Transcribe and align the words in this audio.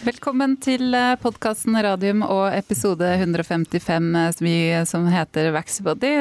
Velkommen 0.00 0.54
til 0.56 0.94
podkasten 1.20 1.74
Radium 1.84 2.22
og 2.24 2.54
episode 2.56 3.04
155 3.18 4.38
som 4.88 5.04
heter 5.12 5.50
Vaxibody. 5.52 6.14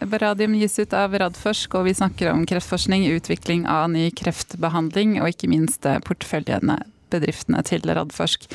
Radium 0.00 0.54
gis 0.56 0.78
ut 0.80 0.96
av 0.96 1.12
Radforsk, 1.20 1.76
og 1.76 1.84
vi 1.90 1.92
snakker 1.98 2.32
om 2.32 2.46
kreftforskning, 2.48 3.04
utvikling 3.12 3.66
av 3.68 3.90
ny 3.92 4.06
kreftbehandling 4.16 5.18
og 5.20 5.28
ikke 5.34 5.52
minst 5.52 5.84
porteføljene 6.08 6.80
bedriftene 7.12 7.62
til 7.66 7.84
Radforsk. 7.88 8.48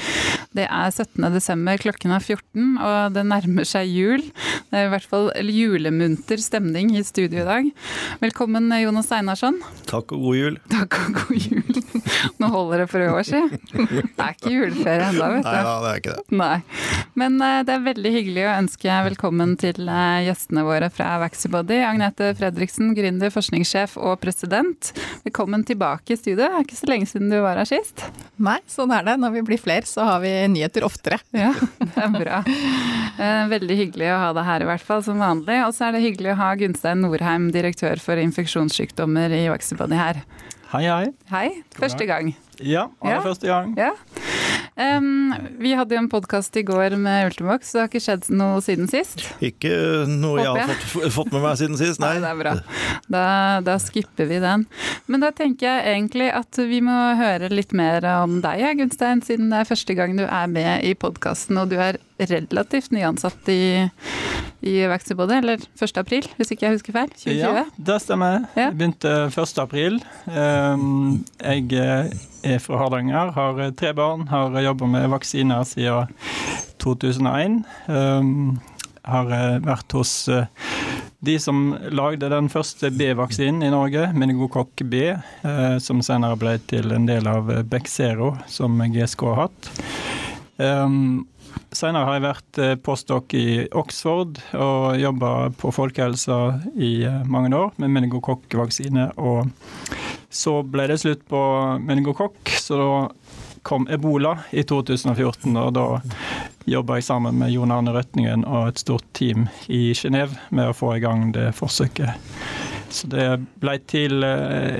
Det 0.54 0.68
er 0.68 0.92
17. 0.92 1.30
desember, 1.34 1.80
klokken 1.82 2.14
er 2.16 2.24
14 2.24 2.78
og 2.84 3.16
det 3.16 3.26
nærmer 3.28 3.68
seg 3.68 3.90
jul. 3.90 4.26
Det 4.70 4.80
er 4.80 4.88
i 4.88 4.92
hvert 4.94 5.08
fall 5.10 5.32
julemunter 5.50 6.42
stemning 6.42 6.94
i 6.98 7.04
studio 7.06 7.44
i 7.44 7.48
dag. 7.48 7.72
Velkommen 8.24 8.70
Jonas 8.82 9.12
Einarsson. 9.14 9.60
Takk 9.90 10.16
og 10.16 10.28
god 10.28 10.40
jul. 10.40 10.60
Takk 10.74 11.00
og 11.00 11.20
god 11.22 11.48
jul. 11.50 11.82
Nå 12.42 12.50
holder 12.54 12.84
det 12.84 12.90
for 12.92 13.04
i 13.04 13.10
år, 13.12 13.24
si. 13.28 13.42
Det 13.74 14.24
er 14.24 14.36
ikke 14.36 14.54
juleferie 14.54 15.10
ennå, 15.10 15.30
vet 15.36 15.46
du. 15.46 15.50
Nei 15.50 15.64
da, 15.66 15.76
det 15.84 15.92
er 15.92 16.02
ikke 16.02 16.16
det. 16.18 16.38
Nei. 16.40 16.58
Men 17.20 17.38
uh, 17.42 17.62
det 17.66 17.76
er 17.76 17.86
veldig 17.88 18.14
hyggelig 18.16 18.46
å 18.48 18.56
ønske 18.58 19.00
velkommen 19.10 19.56
til 19.62 19.90
uh, 19.90 20.22
gjestene 20.26 20.66
våre 20.68 20.90
fra 20.94 21.16
Vaxybody. 21.24 21.80
Agnete 21.86 22.32
Fredriksen, 22.40 22.94
gründer, 22.98 23.34
forskningssjef 23.34 23.98
og 24.02 24.18
president. 24.24 24.94
Velkommen 25.28 25.66
tilbake 25.68 26.16
i 26.16 26.20
studio. 26.20 26.42
Det 26.44 26.50
er 26.50 26.66
ikke 26.66 26.80
så 26.80 26.90
lenge 26.92 27.10
siden 27.12 27.32
du 27.34 27.40
var 27.44 27.62
her 27.62 27.70
sist. 27.70 28.06
Nei, 28.44 28.58
sånn 28.68 28.92
er 28.92 29.06
det. 29.08 29.16
Når 29.22 29.38
vi 29.38 29.44
blir 29.48 29.62
flere, 29.62 29.88
så 29.88 30.04
har 30.08 30.24
vi 30.24 30.32
nyheter 30.52 30.84
oftere. 30.84 31.22
Ja, 31.32 31.54
det 31.80 31.96
er 31.96 32.12
bra. 32.12 32.42
Eh, 33.14 33.44
veldig 33.52 33.76
hyggelig 33.78 34.08
å 34.10 34.20
ha 34.20 34.32
deg 34.36 34.48
her 34.48 34.66
i 34.66 34.68
hvert 34.68 34.84
fall, 34.84 35.04
som 35.06 35.22
vanlig. 35.22 35.60
Og 35.68 35.72
så 35.78 35.88
er 35.88 35.96
det 35.96 36.04
hyggelig 36.04 36.34
å 36.34 36.40
ha 36.42 36.50
Gunstein 36.60 37.04
Norheim, 37.06 37.52
direktør 37.56 38.02
for 38.04 38.20
infeksjonssykdommer 38.20 39.36
i 39.38 39.46
Vaxibody 39.54 40.00
her. 40.00 40.24
Hei, 40.74 40.88
hei. 40.90 41.12
Hei. 41.30 41.48
Første 41.78 42.08
gang. 42.10 42.34
Ja, 42.58 42.88
aller 43.04 43.20
ja. 43.20 43.22
første 43.22 43.48
gang. 43.48 43.76
Ja. 43.78 43.94
Um, 44.74 45.34
vi 45.62 45.76
hadde 45.78 45.94
jo 45.94 46.02
en 46.02 46.10
podkast 46.10 46.56
i 46.58 46.64
går 46.66 46.96
med 46.98 47.28
Ultimox, 47.28 47.70
så 47.70 47.78
det 47.78 47.82
har 47.84 47.90
ikke 47.92 48.02
skjedd 48.02 48.30
noe 48.34 48.62
siden 48.66 48.90
sist? 48.90 49.22
Ikke 49.46 49.74
noe 50.10 50.42
jeg 50.42 50.50
har 50.50 50.72
fått, 50.82 51.14
fått, 51.14 51.30
med 51.36 51.44
meg 51.46 51.60
siden 51.62 51.78
sist, 51.78 52.02
nei. 52.02 52.16
nei 52.18 52.24
det 52.24 52.32
er 52.32 52.40
bra. 52.40 52.56
Da, 53.14 53.26
da, 53.66 53.78
skipper 53.82 54.30
vi 54.32 54.40
den. 54.42 54.66
Men 55.06 55.26
da 55.26 55.30
tenker 55.36 55.70
jeg 55.70 55.94
egentlig 55.94 56.32
at 56.34 56.58
vi 56.58 56.82
må 56.86 56.98
høre 57.20 57.52
litt 57.54 57.76
mer 57.78 58.06
om 58.24 58.40
deg, 58.42 58.66
Gunstein, 58.80 59.22
siden 59.26 59.54
det 59.54 59.62
er 59.62 59.70
første 59.70 59.98
gang 60.00 60.18
du 60.18 60.26
er 60.26 60.50
med 60.50 60.88
i 60.88 60.96
podkasten, 60.98 61.62
og 61.62 61.70
du 61.70 61.78
er 61.78 62.02
relativt 62.20 62.92
nyansatt 62.96 63.50
i 63.50 63.62
i 64.64 64.88
Vaxibody, 64.88 65.36
eller 65.42 65.60
1. 65.82 65.98
april, 66.00 66.28
hvis 66.38 66.54
ikke 66.54 66.66
jeg 66.66 66.78
husker 66.78 66.96
feil? 66.96 67.10
2020? 67.20 67.40
Ja, 67.42 67.64
det 67.90 67.98
stemmer. 68.00 68.46
Ja. 68.56 68.70
Jeg 68.70 68.78
begynte 68.80 69.12
1. 69.28 69.58
april. 69.60 69.98
Ehm, 70.32 71.26
jeg 71.42 71.74
eh, 71.76 72.14
er 72.48 72.62
fra 72.64 72.80
Hardanger, 72.80 73.34
har 73.36 73.60
eh, 73.60 73.74
tre 73.76 73.92
barn, 73.98 74.30
har 74.32 74.56
jobba 74.64 74.88
med 74.94 75.10
vaksiner 75.12 75.68
siden 75.68 76.14
2001. 76.80 77.60
Ehm, 77.92 78.62
har 79.04 79.36
eh, 79.36 79.58
vært 79.68 79.98
hos 80.00 80.16
de 81.24 81.36
som 81.40 81.74
lagde 81.92 82.32
den 82.32 82.48
første 82.52 82.88
B-vaksinen 82.92 83.68
i 83.68 83.72
Norge, 83.72 84.10
meningokokk 84.16 84.84
B, 84.92 85.06
som 85.80 86.02
senere 86.04 86.36
ble 86.36 86.58
til 86.68 86.92
en 86.92 87.08
del 87.08 87.30
av 87.32 87.48
Bexero, 87.72 88.34
som 88.52 88.76
GSK 88.92 89.24
har 89.30 89.46
hatt. 89.46 89.70
Um, 90.60 91.24
Senere 91.74 92.06
har 92.06 92.18
jeg 92.18 92.26
vært 92.28 92.62
postdok 92.86 93.04
postdoc 93.04 93.34
i 93.34 93.68
Oxford 93.72 94.40
og 94.54 95.00
jobba 95.00 95.50
på 95.58 95.72
folkehelsa 95.74 96.60
i 96.76 97.04
eh, 97.04 97.24
mange 97.26 97.56
år 97.56 97.74
med 97.78 97.90
meningokokkvaksine. 97.90 99.12
Og 99.18 99.50
så 100.30 100.62
ble 100.64 100.88
det 100.90 101.00
slutt 101.02 101.26
på 101.30 101.42
meningokokk, 101.84 102.50
så 102.58 102.78
da 102.80 102.92
kom 103.64 103.88
ebola 103.88 104.38
i 104.52 104.64
2014. 104.64 105.58
Og 105.58 105.74
da 105.74 105.88
jobba 106.66 107.00
jeg 107.00 107.08
sammen 107.08 107.38
med 107.40 107.52
Jon 107.54 107.72
Arne 107.72 107.94
Røtningen 107.96 108.46
og 108.46 108.72
et 108.72 108.84
stort 108.84 109.06
team 109.14 109.48
i 109.68 109.94
Genéve 109.98 110.38
med 110.50 110.72
å 110.72 110.78
få 110.78 110.96
i 110.98 111.04
gang 111.04 111.32
det 111.36 111.52
forsøket. 111.58 112.16
Så 112.94 113.10
det 113.10 113.26
ble 113.62 113.78
til 113.90 114.22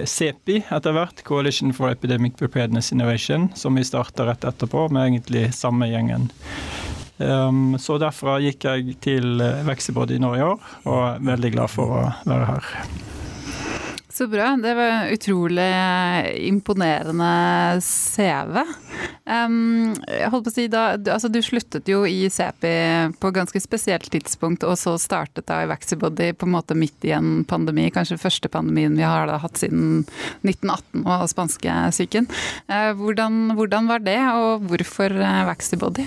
CEPI 0.06 0.60
eh, 0.62 0.74
etter 0.78 0.94
hvert, 0.96 1.24
Coalition 1.26 1.74
for 1.74 1.90
Epidemic 1.90 2.38
Preparedness 2.38 2.92
Innovation, 2.94 3.50
som 3.58 3.74
vi 3.80 3.86
starta 3.88 4.28
rett 4.30 4.46
etterpå, 4.46 4.86
med 4.94 5.08
egentlig 5.08 5.48
samme 5.58 5.90
gjengen. 5.90 6.30
Um, 7.18 7.78
så 7.80 7.98
derfra 8.02 8.40
gikk 8.42 8.66
jeg 8.68 8.98
til 9.06 9.42
Vexibody 9.68 10.20
nå 10.22 10.34
i 10.38 10.46
år, 10.46 10.62
og 10.86 11.02
er 11.08 11.26
veldig 11.34 11.54
glad 11.58 11.74
for 11.74 11.98
å 11.98 12.06
være 12.30 12.54
her. 12.54 12.72
Så 14.14 14.28
bra. 14.28 14.58
Det 14.62 14.74
var 14.74 15.08
utrolig 15.10 15.74
imponerende 16.38 17.82
CV. 17.82 18.60
Um, 19.26 19.96
holdt 20.30 20.46
på 20.46 20.52
å 20.52 20.54
si 20.54 20.66
da, 20.70 20.84
du, 21.02 21.10
altså 21.16 21.32
du 21.34 21.40
sluttet 21.42 21.90
jo 21.90 22.04
i 22.06 22.28
CEPI 22.30 22.74
på 23.18 23.32
ganske 23.34 23.58
spesielt 23.64 24.12
tidspunkt, 24.14 24.68
og 24.70 24.78
så 24.78 24.94
startet 25.02 25.48
da 25.50 25.64
i 25.64 25.72
Vaxibody 25.72 26.30
på 26.38 26.46
en 26.46 26.54
måte 26.54 26.78
midt 26.78 27.10
i 27.10 27.16
en 27.18 27.42
pandemi, 27.50 27.88
kanskje 27.96 28.20
første 28.22 28.54
pandemien 28.54 28.94
vi 29.00 29.08
har 29.08 29.26
da 29.32 29.40
hatt 29.42 29.58
siden 29.64 30.04
1918 30.46 31.08
og 31.08 31.26
spanskesyken. 31.34 32.30
Uh, 32.70 32.92
hvordan, 33.02 33.58
hvordan 33.58 33.90
var 33.90 34.06
det, 34.06 34.20
og 34.30 34.70
hvorfor 34.70 35.18
uh, 35.18 35.42
Vaxibody? 35.50 36.06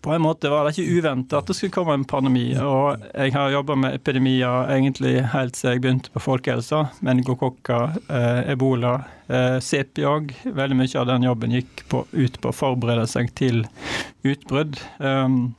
På 0.00 0.12
en 0.12 0.22
måte 0.22 0.50
var 0.52 0.64
det 0.64 0.74
ikke 0.74 0.98
uventet 0.98 1.36
at 1.38 1.48
det 1.48 1.56
skulle 1.56 1.74
komme 1.74 1.94
en 1.96 2.04
pandemi. 2.08 2.44
Og 2.58 3.00
jeg 3.14 3.34
har 3.34 3.52
jobba 3.54 3.76
med 3.78 3.96
epidemier 3.96 4.72
egentlig 4.72 5.14
helt 5.32 5.56
siden 5.56 5.76
jeg 5.76 5.84
begynte 5.84 6.12
på 6.14 6.22
folkehelsa. 6.24 6.82
Meningokokka, 7.06 7.80
eh, 8.08 8.50
ebola, 8.52 8.96
eh, 9.28 9.56
CEPI 9.60 10.04
òg. 10.08 10.34
Veldig 10.44 10.76
mye 10.76 11.00
av 11.00 11.08
den 11.12 11.28
jobben 11.28 11.56
gikk 11.56 11.84
på, 11.88 12.04
ut 12.12 12.40
på 12.40 12.52
å 12.52 12.56
forberede 12.56 13.08
seg 13.08 13.32
til 13.34 13.64
utbrudd. 14.26 14.80
Um, 14.98 15.54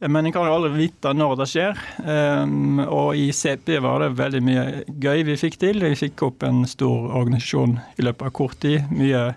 men 0.00 0.26
en 0.26 0.32
kan 0.32 0.44
jo 0.44 0.52
aldri 0.52 0.70
vite 0.76 1.12
når 1.16 1.36
det 1.40 1.46
skjer. 1.48 1.78
Um, 2.04 2.80
og 2.84 3.16
i 3.16 3.32
CP 3.32 3.80
var 3.80 4.02
det 4.02 4.18
veldig 4.18 4.42
mye 4.44 4.82
gøy 5.00 5.22
vi 5.30 5.36
fikk 5.40 5.56
til. 5.62 5.80
Vi 5.80 5.96
fikk 5.96 6.20
opp 6.26 6.42
en 6.44 6.66
stor 6.68 7.16
organisasjon 7.16 7.78
i 7.96 8.02
løpet 8.04 8.26
av 8.28 8.32
kort 8.36 8.58
tid. 8.60 8.84
Mye 8.92 9.32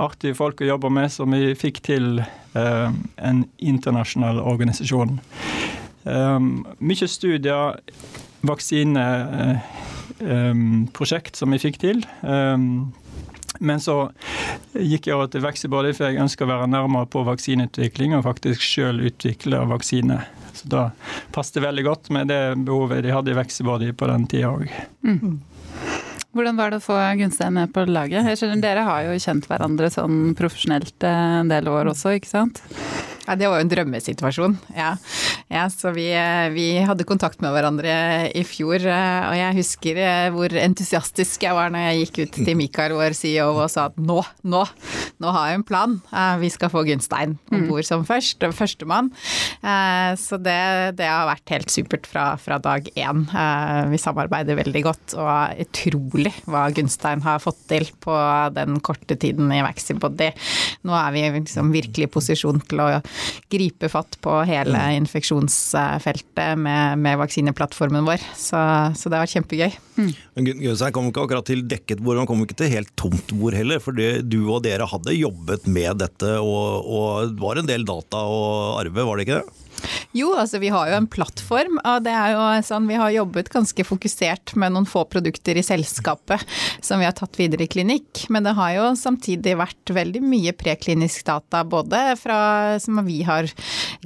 artige 0.00 0.32
folk 0.38 0.62
å 0.64 0.70
jobbe 0.70 0.88
med, 0.96 1.12
som 1.12 1.28
vi 1.36 1.52
fikk 1.58 1.82
til 1.90 2.22
um, 2.54 2.94
en 3.20 3.44
internasjonal 3.58 4.40
organisasjon. 4.40 5.20
Um, 6.08 6.64
mye 6.80 7.08
studier, 7.10 7.76
vaksineprosjekt 8.48 11.36
som 11.36 11.52
vi 11.52 11.58
fikk 11.68 11.76
til. 11.84 12.00
Um, 12.22 12.96
men 13.58 13.80
så 13.82 14.10
gikk 14.76 15.08
jeg 15.08 15.16
over 15.16 15.30
til 15.32 15.42
Vaxibody, 15.44 15.92
for 15.96 16.08
jeg 16.08 16.22
ønsker 16.22 16.46
å 16.46 16.52
være 16.52 16.70
nærmere 16.70 17.08
på 17.10 17.24
vaksineutvikling 17.26 18.14
og 18.18 18.26
faktisk 18.28 18.62
sjøl 18.64 19.00
utvikle 19.08 19.62
vaksine. 19.70 20.20
Så 20.58 20.68
da 20.70 20.84
passet 21.34 21.58
det 21.58 21.66
veldig 21.66 21.86
godt 21.86 22.10
med 22.14 22.30
det 22.30 22.42
behovet 22.66 23.04
de 23.06 23.14
hadde 23.14 23.32
i 23.32 23.38
Vaxibody 23.38 23.92
på 23.96 24.10
den 24.10 24.26
tida 24.30 24.52
òg. 24.52 24.70
Mm. 25.06 25.38
Hvordan 26.36 26.58
var 26.58 26.70
det 26.70 26.78
å 26.78 26.84
få 26.84 26.96
Gunstein 27.18 27.56
med 27.56 27.72
på 27.74 27.86
laget? 27.88 28.26
Jeg 28.28 28.38
skjønner, 28.38 28.60
Dere 28.62 28.84
har 28.86 29.06
jo 29.06 29.20
kjent 29.22 29.48
hverandre 29.48 29.88
sånn 29.90 30.34
profesjonelt 30.38 31.06
eh, 31.06 31.38
en 31.40 31.50
del 31.50 31.70
år 31.72 31.90
også, 31.94 32.12
ikke 32.18 32.30
sant? 32.30 32.60
Ja, 33.28 33.34
Det 33.36 33.48
var 33.50 33.60
jo 33.60 33.66
en 33.66 33.70
drømmesituasjon. 33.70 34.54
Ja. 34.72 34.94
ja 35.52 35.66
så 35.68 35.90
vi, 35.92 36.06
vi, 36.54 36.66
hadde 36.80 37.04
kontakt 37.04 37.42
med 37.44 37.52
hverandre 37.52 37.92
i 38.32 38.40
fjor. 38.48 38.80
Og 38.80 39.34
jeg 39.36 39.56
husker 39.58 40.00
hvor 40.32 40.54
entusiastisk 40.56 41.44
jeg 41.44 41.56
var 41.56 41.68
når 41.74 41.84
jeg 41.84 42.06
gikk 42.06 42.20
ut 42.22 42.38
til 42.38 42.56
Mikael, 42.56 42.94
vår 42.96 43.16
CEO, 43.18 43.50
og 43.52 43.68
sa 43.68 43.90
at 43.90 43.98
nå, 44.00 44.22
nå, 44.48 44.62
nå 45.20 45.34
har 45.36 45.50
jeg 45.50 45.60
en 45.60 45.66
plan. 45.68 45.98
Vi 46.40 46.48
skal 46.54 46.72
få 46.72 46.86
Gunstein 46.88 47.36
om 47.52 47.66
bord 47.68 47.84
som 47.84 48.06
først, 48.08 48.48
førstemann. 48.56 49.12
Så 50.16 50.40
det, 50.40 50.56
det, 50.96 51.10
har 51.10 51.28
vært 51.28 51.52
helt 51.52 51.74
supert 51.74 52.08
fra, 52.08 52.30
fra 52.40 52.56
dag 52.64 52.88
én. 52.96 53.26
Vi 53.92 54.00
samarbeider 54.00 54.56
veldig 54.62 54.84
godt, 54.88 55.18
og 55.20 55.60
utrolig 55.66 56.32
hva 56.48 56.64
Gunstein 56.72 57.26
har 57.26 57.44
fått 57.44 57.60
til 57.68 57.90
på 58.00 58.16
den 58.56 58.80
korte 58.80 59.20
tiden 59.20 59.52
i 59.52 59.60
Vaxibody. 59.66 60.32
Nå 60.88 60.96
er 60.96 61.12
vi 61.12 61.28
liksom 61.42 61.74
virkelig 61.76 62.08
i 62.08 62.12
posisjon 62.16 62.64
til 62.64 62.86
å 62.86 62.88
gripe 63.52 63.90
fatt 63.92 64.18
på 64.24 64.34
hele 64.48 64.76
mm. 64.76 64.96
infeksjonsfeltet 65.02 66.58
med, 66.60 66.98
med 67.02 67.20
vaksineplattformen 67.20 68.06
vår. 68.08 68.24
Så, 68.36 68.60
så, 68.98 69.08
det 69.08 69.18
har 69.18 69.26
vært 69.26 69.36
kjempegøy. 69.36 69.78
Mm. 69.98 70.10
Gønstein 70.64 70.94
kom 70.96 71.10
ikke 71.10 71.26
akkurat 71.26 71.48
til 71.48 71.64
dekket 71.68 72.02
bord, 72.04 72.20
han 72.20 72.28
kom 72.30 72.44
ikke 72.44 72.58
til 72.62 72.72
helt 72.72 72.92
tomt 72.98 73.34
bord 73.38 73.56
heller. 73.58 73.82
For 73.82 73.96
du 73.96 74.38
og 74.48 74.62
dere 74.66 74.88
hadde 74.88 75.16
jobbet 75.16 75.68
med 75.70 76.02
dette, 76.02 76.36
og, 76.42 76.84
og 76.84 77.32
det 77.34 77.42
var 77.42 77.62
en 77.62 77.70
del 77.70 77.88
data 77.88 78.24
å 78.28 78.42
arve, 78.78 79.08
var 79.08 79.18
det 79.18 79.28
ikke 79.28 79.40
det? 79.40 79.67
Jo, 80.16 80.32
altså 80.38 80.60
vi 80.62 80.70
har 80.72 80.90
jo 80.90 80.98
en 80.98 81.08
plattform, 81.10 81.78
og 81.84 82.04
det 82.06 82.14
er 82.14 82.34
jo 82.34 82.44
sånn 82.66 82.88
vi 82.88 82.98
har 82.98 83.12
jobbet 83.14 83.50
ganske 83.52 83.84
fokusert 83.86 84.54
med 84.58 84.74
noen 84.74 84.88
få 84.88 85.04
produkter 85.10 85.58
i 85.58 85.64
selskapet 85.66 86.44
som 86.84 87.00
vi 87.00 87.06
har 87.08 87.16
tatt 87.16 87.36
videre 87.38 87.66
i 87.66 87.70
klinikk. 87.70 88.24
Men 88.32 88.46
det 88.46 88.56
har 88.58 88.74
jo 88.76 88.86
samtidig 88.98 89.56
vært 89.58 89.92
veldig 89.94 90.22
mye 90.24 90.54
preklinisk 90.56 91.26
data, 91.28 91.64
både 91.68 92.02
fra, 92.20 92.38
som 92.82 93.00
vi 93.06 93.20
har 93.26 93.48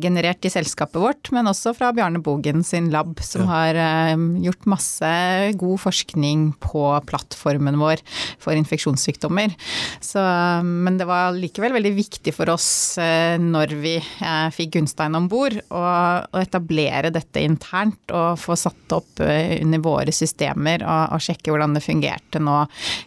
generert 0.00 0.44
i 0.44 0.52
selskapet 0.52 1.00
vårt, 1.02 1.32
men 1.34 1.50
også 1.50 1.74
fra 1.76 1.92
Bjarne 1.94 2.22
Bogen 2.22 2.64
sin 2.66 2.90
lab, 2.92 3.18
som 3.24 3.46
ja. 3.46 3.50
har 3.52 3.80
uh, 4.16 4.26
gjort 4.42 4.68
masse 4.70 5.12
god 5.60 5.82
forskning 5.82 6.50
på 6.62 6.84
plattformen 7.08 7.78
vår 7.80 8.02
for 8.42 8.56
infeksjonssykdommer. 8.58 9.54
Så, 10.02 10.22
men 10.64 10.98
det 11.00 11.08
var 11.08 11.36
likevel 11.36 11.76
veldig 11.76 11.94
viktig 11.96 12.34
for 12.36 12.52
oss 12.52 12.98
uh, 13.00 13.38
når 13.40 13.76
vi 13.82 13.96
uh, 14.00 14.48
fikk 14.54 14.76
Gunstein 14.78 15.18
om 15.18 15.28
bord 15.30 15.58
å 15.70 16.40
etablere 16.40 17.12
dette 17.14 17.40
internt 17.44 18.10
og 18.12 18.38
få 18.40 18.56
satt 18.58 18.92
opp 18.96 19.20
eh, 19.24 19.62
under 19.62 19.78
våre 19.84 20.12
systemer 20.14 20.82
og, 20.82 21.14
og, 21.14 21.20
sjekke 21.22 21.50
hvordan 21.52 21.74
det 21.76 21.84
fungerte 21.84 22.38
nå 22.42 22.56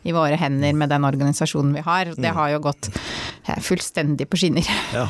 i 0.07 0.11
våre 0.15 0.35
hender 0.39 0.73
med 0.77 0.89
den 0.93 1.07
organisasjonen 1.07 1.73
vi 1.75 1.81
har. 1.85 2.05
Det 2.15 2.31
mm. 2.31 2.37
har 2.37 2.47
jo 2.53 2.59
gått 2.67 2.85
eh, 2.93 3.59
fullstendig 3.61 4.29
på 4.29 4.37
skinner. 4.41 4.65
Ja. 4.95 5.07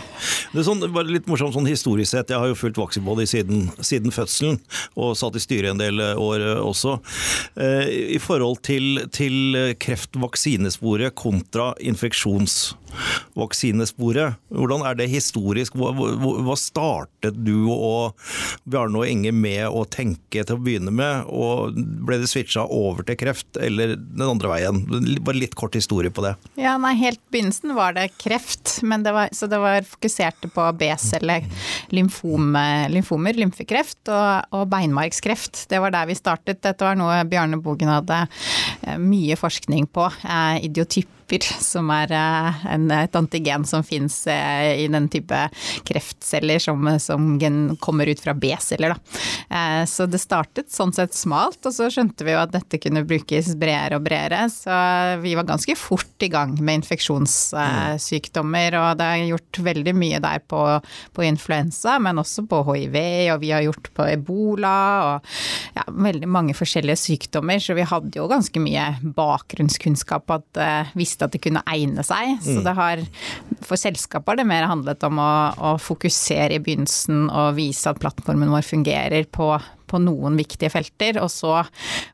Det 0.52 0.60
er 0.62 0.66
sånn, 0.66 0.94
bare 0.96 1.12
litt 1.12 1.28
morsomt 1.30 1.54
sånn 1.54 1.68
historisk 1.70 2.10
sett, 2.10 2.30
jeg 2.32 2.40
har 2.42 2.48
jo 2.50 2.56
fulgt 2.58 2.80
Vaxibody 2.80 3.26
siden, 3.30 3.68
siden 3.86 4.12
fødselen 4.14 4.58
og 4.98 5.18
satt 5.20 5.36
i 5.38 5.44
styret 5.44 5.70
en 5.74 5.82
del 5.82 6.00
eh, 6.02 6.22
år 6.22 6.40
også. 6.64 6.92
I 7.56 8.20
forhold 8.22 8.60
til, 8.66 9.08
til 9.14 9.76
kreftvaksinesporet 9.82 11.16
kontra 11.18 11.74
infeksjonsvaksinesporet. 11.84 14.36
Hvordan 14.50 14.86
er 14.88 14.96
det 15.00 15.10
historisk? 15.12 15.76
Hva, 15.76 15.92
hva, 15.96 16.56
startet 16.60 17.35
du 17.36 17.68
og 17.72 18.16
Bjarne 18.70 19.02
og 19.02 19.10
Inge 19.10 19.34
med 19.36 19.66
å 19.68 19.86
tenke 19.90 20.44
til 20.44 20.58
å 20.58 20.62
begynne 20.62 20.94
med? 20.96 21.30
Og 21.30 21.76
ble 22.06 22.20
det 22.22 22.30
switcha 22.32 22.66
over 22.72 23.06
til 23.08 23.20
kreft, 23.20 23.50
eller 23.62 23.96
den 23.98 24.26
andre 24.26 24.52
veien? 24.52 24.82
Bare 25.26 25.40
litt 25.40 25.58
kort 25.58 25.78
historie 25.78 26.14
på 26.14 26.26
det. 26.26 26.36
Ja, 26.60 26.78
nei, 26.82 26.96
Helt 26.96 27.20
begynnelsen 27.34 27.76
var 27.76 27.94
det 27.98 28.08
kreft, 28.22 28.80
det 28.82 29.12
var, 29.14 29.30
så 29.36 29.50
det 29.52 29.60
var 29.62 29.84
fokuserte 29.86 30.50
på 30.54 30.66
B-celle 30.80 31.42
lymfom, 31.94 32.56
lymfomer, 32.94 33.38
lymfekreft 33.38 34.10
og, 34.10 34.56
og, 34.56 34.68
beinmargskreft. 34.72 35.66
Det 35.70 35.82
var 35.84 35.94
der 35.94 36.10
vi 36.10 36.18
startet. 36.18 36.64
Dette 36.64 36.88
var 36.88 36.98
noe 37.00 37.20
Bjarne 37.30 37.60
Bogen 37.62 37.92
hadde 37.92 38.24
eh, 38.26 38.98
mye 39.02 39.38
forskning 39.40 39.90
på. 39.94 40.08
Eh, 40.24 40.66
idiotyp 40.70 41.12
som 41.62 41.90
er 41.90 42.12
eh, 42.14 42.66
en, 42.74 42.92
et 42.92 43.16
antigen 43.16 43.66
som 43.66 43.84
fins 43.84 44.28
eh, 44.28 44.84
i 44.84 44.88
den 44.88 45.10
type 45.10 45.50
kreftceller 45.84 46.60
som, 46.60 47.00
som 47.00 47.40
kommer 47.80 48.08
ut 48.08 48.20
fra 48.20 48.34
B-celler. 48.34 48.96
Eh, 49.50 49.86
så 49.86 50.06
det 50.06 50.20
startet 50.22 50.72
sånn 50.72 50.94
sett 50.94 51.14
smalt, 51.14 51.66
og 51.66 51.74
så 51.74 51.90
skjønte 51.90 52.26
vi 52.26 52.36
jo 52.36 52.42
at 52.42 52.54
dette 52.54 52.80
kunne 52.82 53.06
brukes 53.08 53.56
bredere 53.58 53.98
og 53.98 54.06
bredere. 54.06 54.46
Så 54.50 54.72
vi 55.24 55.36
var 55.36 55.48
ganske 55.50 55.76
fort 55.76 56.22
i 56.22 56.30
gang 56.30 56.56
med 56.62 56.84
infeksjonssykdommer, 56.84 58.78
og 58.80 58.98
det 59.00 59.06
er 59.10 59.30
gjort 59.32 59.62
veldig 59.66 59.96
mye 59.98 60.22
der 60.24 60.44
på, 60.46 60.62
på 61.16 61.26
influensa, 61.26 61.98
men 62.00 62.22
også 62.22 62.46
på 62.50 62.62
hiv, 62.70 62.96
og 63.34 63.42
vi 63.42 63.52
har 63.52 63.66
gjort 63.66 63.92
på 63.96 64.06
ebola 64.14 64.76
og 65.06 65.36
ja, 65.76 65.84
veldig 65.90 66.30
mange 66.32 66.56
forskjellige 66.58 67.02
sykdommer. 67.02 67.60
Så 67.60 67.76
vi 67.78 67.88
hadde 67.88 68.16
jo 68.20 68.30
ganske 68.32 68.62
mye 68.62 68.88
bakgrunnskunnskap 69.16 70.32
at 70.36 70.62
uh, 70.62 70.94
visste 71.16 71.28
at 71.28 71.36
det 71.36 71.42
kunne 71.44 71.64
egne 71.72 72.04
seg. 72.04 72.36
Så 72.44 72.60
mm. 72.60 72.64
det 72.66 72.76
har 72.76 73.04
for 73.66 73.80
selskapet 73.80 74.34
har 74.34 74.42
det 74.42 74.48
mer 74.50 74.68
handlet 74.68 75.04
om 75.08 75.20
å, 75.22 75.32
å, 75.56 75.76
fokusere 75.82 76.58
i 76.58 76.62
begynnelsen 76.62 77.30
og 77.30 77.56
vise 77.58 77.90
at 77.90 78.02
plattformen 78.02 78.52
vår 78.52 78.66
fungerer 78.68 79.26
på, 79.32 79.56
på 79.88 80.00
noen 80.04 80.38
viktige 80.40 80.72
felter. 80.74 81.20
Og 81.24 81.32
så 81.32 81.62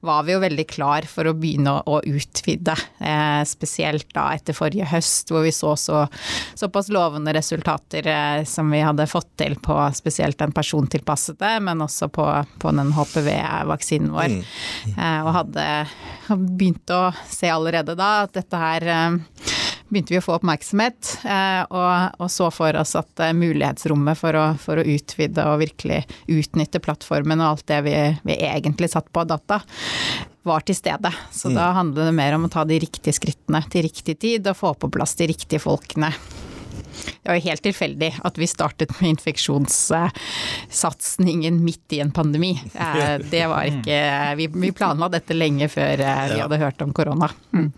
var 0.05 0.25
vi 0.27 0.35
jo 0.35 0.41
veldig 0.43 0.65
klar 0.69 1.07
for 1.09 1.29
å 1.29 1.35
begynne 1.37 1.73
å, 1.79 1.97
å 1.97 2.01
utvide, 2.07 2.75
eh, 2.99 3.41
spesielt 3.47 4.09
da 4.15 4.29
etter 4.35 4.57
forrige 4.57 4.89
høst 4.91 5.31
hvor 5.31 5.45
vi 5.45 5.53
så, 5.55 5.75
så 5.79 6.03
såpass 6.57 6.91
lovende 6.93 7.33
resultater 7.35 8.07
eh, 8.07 8.43
som 8.49 8.71
vi 8.71 8.83
hadde 8.83 9.09
fått 9.09 9.31
til 9.41 9.57
på 9.61 9.77
spesielt 9.97 10.39
den 10.41 10.53
persontilpassede, 10.55 11.57
men 11.63 11.83
også 11.85 12.11
på, 12.13 12.27
på 12.61 12.75
den 12.77 12.93
HPV-vaksinen 12.97 14.13
vår. 14.15 14.37
Mm. 14.37 14.45
Eh, 14.97 15.19
og 15.25 15.33
hadde, 15.39 15.67
begynt 16.31 16.93
å 16.93 17.03
se 17.29 17.49
allerede 17.51 17.95
da 17.99 18.11
at 18.25 18.35
dette 18.37 18.61
her 18.61 18.87
eh, 18.91 19.59
begynte 19.91 20.13
vi 20.15 20.19
å 20.21 20.23
få 20.23 20.37
oppmerksomhet, 20.37 21.11
eh, 21.27 21.61
og, 21.67 22.17
og 22.23 22.31
så 22.31 22.47
for 22.53 22.77
oss 22.79 22.95
at 22.99 23.23
eh, 23.23 23.33
mulighetsrommet 23.37 24.19
for 24.19 24.37
å, 24.39 24.45
for 24.61 24.81
å, 24.81 24.85
utvide 24.87 25.45
og 25.51 25.61
virkelig 25.61 26.01
utnytte 26.31 26.81
plattformen 26.83 27.43
og 27.43 27.49
alt 27.49 27.67
det 27.71 27.81
vi, 27.87 27.95
vi 28.27 28.37
egentlig 28.47 28.91
satt 28.93 29.11
på 29.11 29.25
data, 29.27 29.61
var 30.47 30.63
til 30.65 30.77
stede. 30.77 31.11
Så 31.31 31.51
mm. 31.51 31.57
da 31.59 31.71
handler 31.77 32.09
det 32.09 32.15
mer 32.17 32.37
om 32.37 32.47
å 32.47 32.53
ta 32.53 32.63
de 32.67 32.79
riktige 32.81 33.13
skrittene 33.15 33.61
til 33.69 33.85
riktig 33.85 34.17
tid 34.23 34.47
og 34.49 34.57
få 34.57 34.73
på 34.79 34.89
plass 34.93 35.17
de 35.19 35.29
riktige 35.33 35.61
folkene. 35.61 36.13
Det 36.91 37.29
var 37.29 37.35
jo 37.39 37.47
helt 37.49 37.63
tilfeldig 37.65 38.11
at 38.27 38.35
vi 38.39 38.47
startet 38.49 38.89
med 38.99 39.07
infeksjonssatsingen 39.15 41.55
midt 41.65 41.87
i 41.95 41.97
en 42.03 42.13
pandemi. 42.15 42.53
Eh, 42.73 43.15
det 43.33 43.45
var 43.51 43.61
ikke 43.69 43.99
Vi 44.39 44.71
planla 44.75 45.05
dette 45.11 45.33
lenge 45.37 45.65
før 45.71 45.97
vi 45.97 46.41
hadde 46.41 46.61
hørt 46.61 46.81
om 46.85 46.91
korona. 46.95 47.27
Mm. 47.53 47.69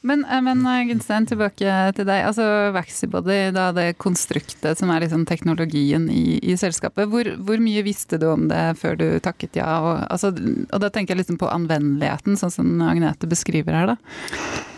Men, 0.00 0.24
eh, 0.24 0.40
men 0.40 0.66
eh, 0.66 0.84
Gunstein, 0.88 1.26
tilbake 1.26 1.74
til 1.96 2.08
deg. 2.08 2.24
Altså 2.28 2.44
Vaxibody, 2.74 3.38
da 3.54 3.70
det 3.76 3.94
konstruktet 4.00 4.80
som 4.80 4.92
er 4.92 5.04
liksom 5.04 5.26
teknologien 5.28 6.08
i, 6.12 6.38
i 6.42 6.56
selskapet. 6.60 7.08
Hvor, 7.10 7.32
hvor, 7.36 7.60
mye 7.60 7.84
visste 7.86 8.20
du 8.20 8.28
om 8.30 8.48
det 8.50 8.62
før 8.80 8.98
du 9.00 9.06
takket 9.22 9.60
ja? 9.60 9.68
Og, 9.84 9.94
altså, 10.08 10.32
og 10.32 10.82
da 10.82 10.92
tenker 10.92 11.14
jeg 11.14 11.24
liksom 11.24 11.40
på 11.40 11.50
anvendeligheten, 11.52 12.38
sånn 12.40 12.54
som 12.54 12.84
Agnete 12.84 13.28
beskriver 13.30 13.76
her, 13.76 13.94
da. 13.94 13.98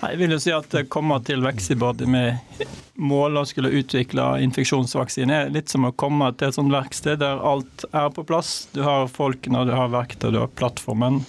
Jeg 0.03 0.19
vil 0.19 0.35
jo 0.35 0.41
si 0.43 0.55
at 0.55 0.67
det 0.75 0.89
kommer 0.91 1.23
til 1.23 1.45
Vaxibody 1.45 2.09
med 2.11 2.65
mål 2.95 3.41
å 3.41 3.45
skulle 3.49 3.73
utvikle 3.73 4.25
infeksjonsvaksine. 4.45 5.47
Litt 5.55 5.73
som 5.73 5.87
å 5.89 5.95
komme 5.97 6.29
til 6.37 6.51
et 6.51 6.59
sånt 6.59 6.75
verksted 6.75 7.23
der 7.23 7.41
alt 7.41 7.87
er 7.91 8.11
på 8.15 8.25
plass. 8.29 8.69
Du 8.75 8.83
har 8.85 9.09
folkene, 9.13 9.65
du 9.69 9.73
har 9.77 9.93
verktøy, 9.93 10.31
du 10.35 10.41
har 10.43 10.53
plattformen, 10.59 11.23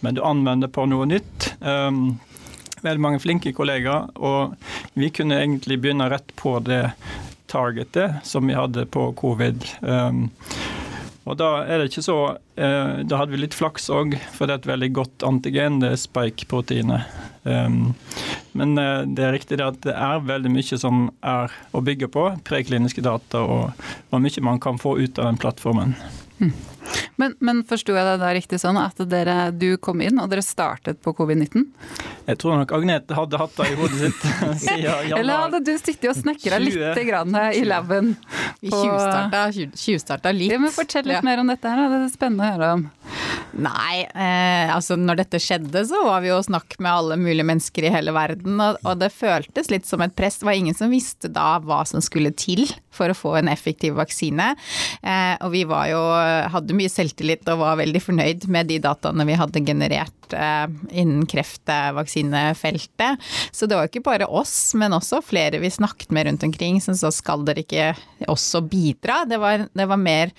men 0.00 0.16
du 0.16 0.22
anvender 0.24 0.72
på 0.72 0.86
noe 0.88 1.08
nytt. 1.10 1.52
Um, 1.60 2.18
veldig 2.80 3.04
mange 3.04 3.20
flinke 3.20 3.52
kollegaer, 3.56 4.08
og 4.16 4.56
vi 4.96 5.10
kunne 5.12 5.42
egentlig 5.42 5.80
begynne 5.82 6.08
rett 6.12 6.32
på 6.40 6.56
det 6.64 6.86
targetet 7.50 8.22
som 8.24 8.46
vi 8.46 8.56
hadde 8.56 8.86
på 8.88 9.10
covid. 9.18 9.66
Um, 9.80 10.28
og 11.28 11.36
da 11.36 11.50
er 11.68 11.80
det 11.80 11.90
ikke 11.90 12.04
så 12.04 12.16
eh, 12.56 13.02
Da 13.04 13.18
hadde 13.20 13.34
vi 13.34 13.42
litt 13.42 13.56
flaks 13.56 13.90
òg, 13.92 14.16
for 14.32 14.48
det 14.48 14.54
er 14.54 14.62
et 14.62 14.70
veldig 14.70 14.90
godt 14.96 15.26
antigen, 15.26 15.80
det 15.82 15.92
er 15.92 16.00
spike-proteinet. 16.00 17.10
Um, 17.44 17.92
men 18.56 18.74
eh, 18.80 19.02
det 19.04 19.26
er 19.26 19.36
riktig 19.36 19.60
at 19.64 19.80
det 19.84 19.94
er 19.94 20.24
veldig 20.24 20.52
mye 20.52 20.80
som 20.80 21.08
er 21.20 21.52
å 21.76 21.84
bygge 21.84 22.08
på, 22.12 22.26
prekliniske 22.48 23.04
data, 23.04 23.44
og 23.44 23.84
hvor 24.10 24.24
mye 24.24 24.46
man 24.46 24.60
kan 24.62 24.80
få 24.80 24.96
ut 25.00 25.20
av 25.20 25.30
den 25.30 25.40
plattformen. 25.40 25.94
Mm. 26.40 26.54
Men, 27.20 27.34
men 27.44 27.62
forsto 27.68 27.94
jeg 27.96 28.06
det 28.06 28.16
da 28.22 28.30
riktig 28.34 28.60
sånn 28.62 28.78
at 28.80 29.00
dere, 29.10 29.50
du 29.52 29.74
kom 29.82 30.00
inn 30.04 30.20
og 30.22 30.30
dere 30.32 30.44
startet 30.44 31.02
på 31.04 31.12
covid-19? 31.18 31.66
Jeg 32.30 32.40
tror 32.40 32.60
nok 32.60 32.72
Agnete 32.76 33.16
hadde 33.16 33.40
hatt 33.40 33.56
det 33.58 33.68
i 33.72 33.76
hodet 33.80 34.00
sitt 34.00 34.24
Eller 35.18 35.44
hadde 35.44 35.62
du 35.66 35.72
sittet 35.76 36.10
og 36.12 36.16
snekra 36.18 36.60
litt 36.62 37.02
grann 37.08 37.36
i 37.52 37.64
laben? 37.66 38.14
Vi 38.60 38.72
tjuvstarta 38.72 40.32
litt. 40.36 40.52
Ja, 40.52 40.60
men 40.62 40.72
Fortell 40.74 41.08
litt 41.08 41.20
ja. 41.20 41.26
mer 41.26 41.42
om 41.42 41.50
dette 41.50 41.70
her, 41.70 41.86
det 41.90 42.02
er 42.06 42.10
spennende 42.14 42.46
å 42.46 42.54
høre 42.54 42.72
om. 42.78 42.88
Nei, 43.60 44.04
eh, 44.06 44.70
altså 44.70 44.94
når 44.98 45.24
dette 45.24 45.40
skjedde 45.42 45.82
så 45.88 46.04
var 46.06 46.22
vi 46.22 46.30
jo 46.30 46.38
og 46.38 46.46
snakk 46.46 46.76
med 46.78 46.90
alle 46.90 47.16
mulige 47.18 47.46
mennesker 47.46 47.86
i 47.86 47.92
hele 47.92 48.14
verden, 48.14 48.60
og, 48.62 48.78
og, 48.84 48.94
det 49.00 49.10
føltes 49.14 49.70
litt 49.72 49.88
som 49.88 50.02
et 50.04 50.14
press. 50.16 50.38
Det 50.40 50.46
var 50.46 50.58
ingen 50.58 50.76
som 50.76 50.92
visste 50.92 51.30
da 51.32 51.56
hva 51.64 51.82
som 51.88 52.02
skulle 52.04 52.32
til 52.36 52.66
for 52.94 53.10
å 53.10 53.16
få 53.16 53.34
en 53.40 53.50
effektiv 53.50 53.96
vaksine. 53.98 54.52
Eh, 55.02 55.34
og 55.42 55.50
vi 55.54 55.64
var 55.68 55.88
jo, 55.90 56.00
hadde 56.54 56.69
mye 56.76 56.90
selvtillit 56.92 57.48
og 57.50 57.62
var 57.62 57.78
veldig 57.80 58.02
fornøyd 58.02 58.46
med 58.52 58.70
de 58.70 58.78
dataene 58.82 59.26
vi 59.28 59.38
hadde 59.38 59.62
generert 59.66 60.34
eh, 60.36 60.66
innen 60.90 61.26
kreftvaksinefeltet. 61.30 63.20
Så 63.52 63.66
det 63.66 63.78
var 63.78 63.88
ikke 63.88 64.04
bare 64.06 64.28
oss, 64.28 64.72
men 64.78 64.94
også 64.96 65.22
flere 65.24 65.60
vi 65.62 65.70
snakket 65.72 66.12
med 66.14 66.28
rundt 66.28 66.46
omkring 66.46 66.80
som 66.82 66.96
så 66.98 67.12
skal 67.14 67.44
dere 67.46 67.64
ikke 67.64 67.92
også 68.30 68.62
bidra. 68.66 69.22
Det 69.28 69.40
var, 69.40 69.66
det 69.72 69.88
var 69.90 70.00
mer, 70.00 70.34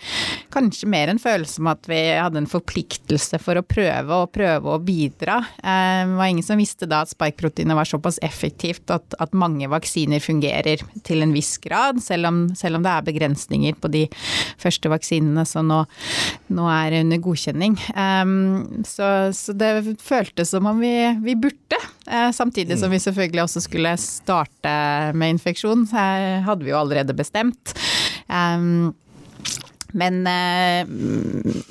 kanskje 0.54 0.90
mer 0.92 1.12
en 1.12 1.22
følelse 1.22 1.62
om 1.62 1.72
at 1.72 1.90
vi 1.90 2.02
hadde 2.18 2.42
en 2.44 2.50
forpliktelse 2.50 3.40
for 3.42 3.60
å 3.60 3.66
prøve 3.66 4.22
og 4.24 4.34
prøve 4.36 4.76
å 4.76 4.82
bidra. 4.82 5.42
Eh, 5.62 6.04
det 6.08 6.20
var 6.20 6.32
ingen 6.32 6.46
som 6.46 6.62
visste 6.62 6.90
da 6.90 7.04
at 7.06 7.14
spike-proteinet 7.14 7.78
var 7.78 7.90
såpass 7.90 8.20
effektivt 8.26 8.92
at, 8.94 9.16
at 9.22 9.38
mange 9.38 9.70
vaksiner 9.72 10.24
fungerer 10.24 10.84
til 11.08 11.24
en 11.24 11.36
viss 11.36 11.56
grad, 11.62 12.02
selv 12.04 12.30
om, 12.30 12.42
selv 12.58 12.80
om 12.80 12.86
det 12.86 12.94
er 12.94 13.08
begrensninger 13.08 13.78
på 13.82 13.92
de 13.94 14.06
første 14.62 14.92
vaksinene 14.92 15.46
som 15.48 15.68
nå, 15.70 15.84
nå 16.52 16.66
er 16.72 16.98
under 17.02 17.22
godkjenning. 17.24 17.78
Um, 17.96 18.84
så, 18.88 19.32
så, 19.36 19.56
det 19.58 19.98
føltes 20.04 20.52
som 20.54 20.68
om 20.70 20.82
vi, 20.84 20.94
vi 21.24 21.38
burde, 21.40 21.80
uh, 22.08 22.32
samtidig 22.36 22.80
som 22.80 22.92
vi 22.94 23.02
selvfølgelig 23.04 23.46
også 23.46 23.64
skulle 23.68 23.94
starte 24.02 24.74
med 25.18 25.38
infeksjon. 25.38 25.88
Uh, 25.92 26.42
hadde 26.48 26.68
vi 26.68 26.74
jo 26.74 26.82
allerede 26.82 27.16
bestemt. 27.18 27.76
Um, 28.28 28.94
Men 29.92 30.22
uh, 30.24 30.88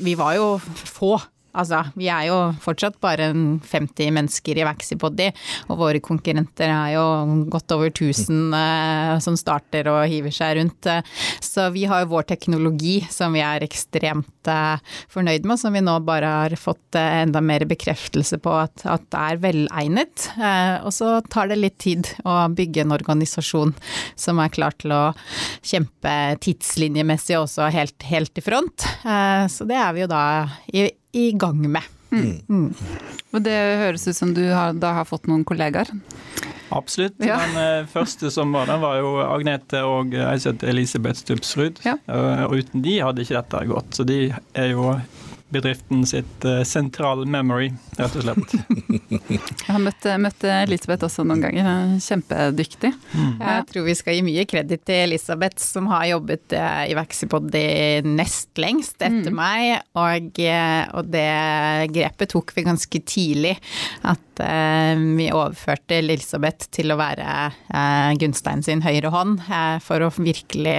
vi 0.04 0.14
var 0.18 0.36
jo 0.36 0.56
få. 0.60 1.16
Altså, 1.50 1.82
vi 1.98 2.08
er 2.12 2.28
jo 2.28 2.38
fortsatt 2.62 2.98
bare 3.02 3.30
50 3.32 4.12
mennesker 4.14 4.60
i 4.60 4.66
Vaxipoddy, 4.66 5.30
og 5.68 5.80
våre 5.80 6.02
konkurrenter 6.04 6.70
er 6.70 6.94
jo 6.94 7.04
godt 7.50 7.74
over 7.74 7.90
1000 7.90 8.54
eh, 8.56 9.14
som 9.24 9.38
starter 9.38 9.90
og 9.90 10.04
hiver 10.10 10.34
seg 10.34 10.58
rundt. 10.60 10.90
Så 11.42 11.68
vi 11.74 11.86
har 11.90 12.04
jo 12.04 12.12
vår 12.12 12.28
teknologi 12.30 13.00
som 13.10 13.34
vi 13.34 13.42
er 13.44 13.64
ekstremt 13.66 14.50
eh, 14.50 14.94
fornøyd 15.10 15.48
med, 15.48 15.60
som 15.60 15.74
vi 15.74 15.82
nå 15.84 15.96
bare 16.06 16.30
har 16.44 16.56
fått 16.60 16.98
eh, 16.98 17.22
enda 17.24 17.42
mer 17.44 17.66
bekreftelse 17.70 18.40
på 18.42 18.54
at, 18.62 18.86
at 18.86 19.18
er 19.18 19.40
velegnet. 19.42 20.30
Eh, 20.38 20.76
og 20.84 20.94
så 20.94 21.18
tar 21.30 21.50
det 21.50 21.60
litt 21.60 21.78
tid 21.82 22.12
å 22.24 22.44
bygge 22.54 22.84
en 22.84 22.94
organisasjon 22.94 23.74
som 24.18 24.40
er 24.42 24.54
klar 24.54 24.76
til 24.78 24.94
å 24.94 25.02
kjempe 25.66 26.14
tidslinjemessig 26.44 27.38
også 27.40 27.70
helt, 27.74 27.98
helt 28.06 28.38
i 28.38 28.44
front. 28.44 28.86
Eh, 29.04 29.44
så 29.50 29.66
det 29.68 29.78
er 29.80 29.94
vi 29.96 30.04
jo 30.04 30.10
da 30.10 30.24
i 30.70 30.88
i 31.16 31.30
gang 31.38 31.60
med. 31.64 31.86
Mm. 32.10 32.40
Mm. 32.48 32.74
Og 33.30 33.42
det 33.46 33.56
høres 33.84 34.08
ut 34.08 34.18
som 34.18 34.34
du 34.34 34.42
har, 34.50 34.74
da 34.74 34.94
har 34.98 35.06
fått 35.08 35.28
noen 35.30 35.44
kollegaer? 35.46 35.92
Absolutt. 36.70 37.16
Ja. 37.22 37.38
Den 37.42 37.56
uh, 37.58 37.88
første 37.90 38.30
som 38.30 38.52
var 38.54 38.68
der, 38.70 38.78
var 38.82 38.98
jo 39.00 39.14
Agnete 39.24 39.82
og 39.86 40.14
uh, 40.14 40.50
Elisabeth 40.70 41.22
Stubbsrud. 41.22 41.82
Ja. 41.86 41.96
Uh, 42.06 42.46
og 42.46 42.60
uten 42.62 42.84
de 42.84 43.00
hadde 43.02 43.24
ikke 43.24 43.38
dette 43.40 43.64
gått. 43.70 43.94
Så 43.98 44.06
de 44.06 44.20
er 44.30 44.70
jo 44.72 44.94
bedriften 45.50 46.04
sitt 46.06 46.44
sentral 46.66 47.24
memory, 47.26 47.70
rett 47.98 48.16
og 48.16 48.24
slett. 48.24 48.54
Jeg 49.30 49.66
har 49.66 49.82
møtt, 49.82 50.06
møtt, 50.22 50.44
Elisabeth 50.46 51.06
også 51.06 51.24
noen 51.26 51.42
ganger, 51.44 51.68
kjempedyktig. 52.02 52.92
Mm. 53.12 53.32
Jeg 53.40 53.66
tror 53.70 53.86
vi 53.86 53.96
skal 53.98 54.16
gi 54.16 54.24
mye 54.26 54.44
kreditt 54.50 54.84
til 54.88 55.04
Elisabeth, 55.08 55.60
som 55.62 55.88
har 55.90 56.08
jobbet 56.10 56.56
uh, 56.56 56.84
i 56.86 56.96
Vaxipod 56.98 57.50
nest 58.06 58.60
lengst 58.60 58.98
etter 59.02 59.30
mm. 59.30 59.40
meg, 59.40 59.66
og, 59.98 60.40
uh, 60.40 60.82
og, 60.98 61.10
det 61.10 61.26
grepet 61.94 62.32
tok 62.34 62.54
vi 62.56 62.66
ganske 62.66 63.02
tidlig. 63.06 63.56
At 64.06 64.26
vi 64.40 65.26
overførte 65.36 65.98
Elisabeth 65.98 66.70
til 66.72 66.94
å 66.94 66.96
være 66.96 67.50
Gunstein 68.16 68.62
sin 68.64 68.80
høyre 68.80 69.10
hånd, 69.12 69.42
for 69.84 70.06
å 70.06 70.08
virkelig 70.16 70.78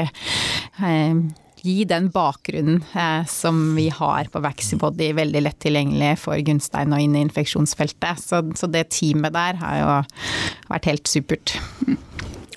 gi 1.66 1.84
den 1.90 2.10
bakgrunnen 2.14 2.82
eh, 2.94 3.26
som 3.30 3.76
vi 3.76 3.90
har 3.94 4.30
på 4.32 4.42
Vaxibody 4.44 5.12
veldig 5.18 5.44
lett 5.46 5.60
tilgjengelig 5.64 6.16
for 6.24 6.40
Gunstein 6.46 6.96
og 6.96 7.04
inn 7.04 7.18
i 7.18 7.26
infeksjonsfeltet. 7.28 8.22
Så, 8.22 8.44
så, 8.58 8.70
det 8.72 8.90
teamet 8.96 9.36
der 9.36 9.60
har 9.62 9.78
jo 9.82 9.92
vært 10.72 10.90
helt 10.92 11.12
supert. 11.12 11.56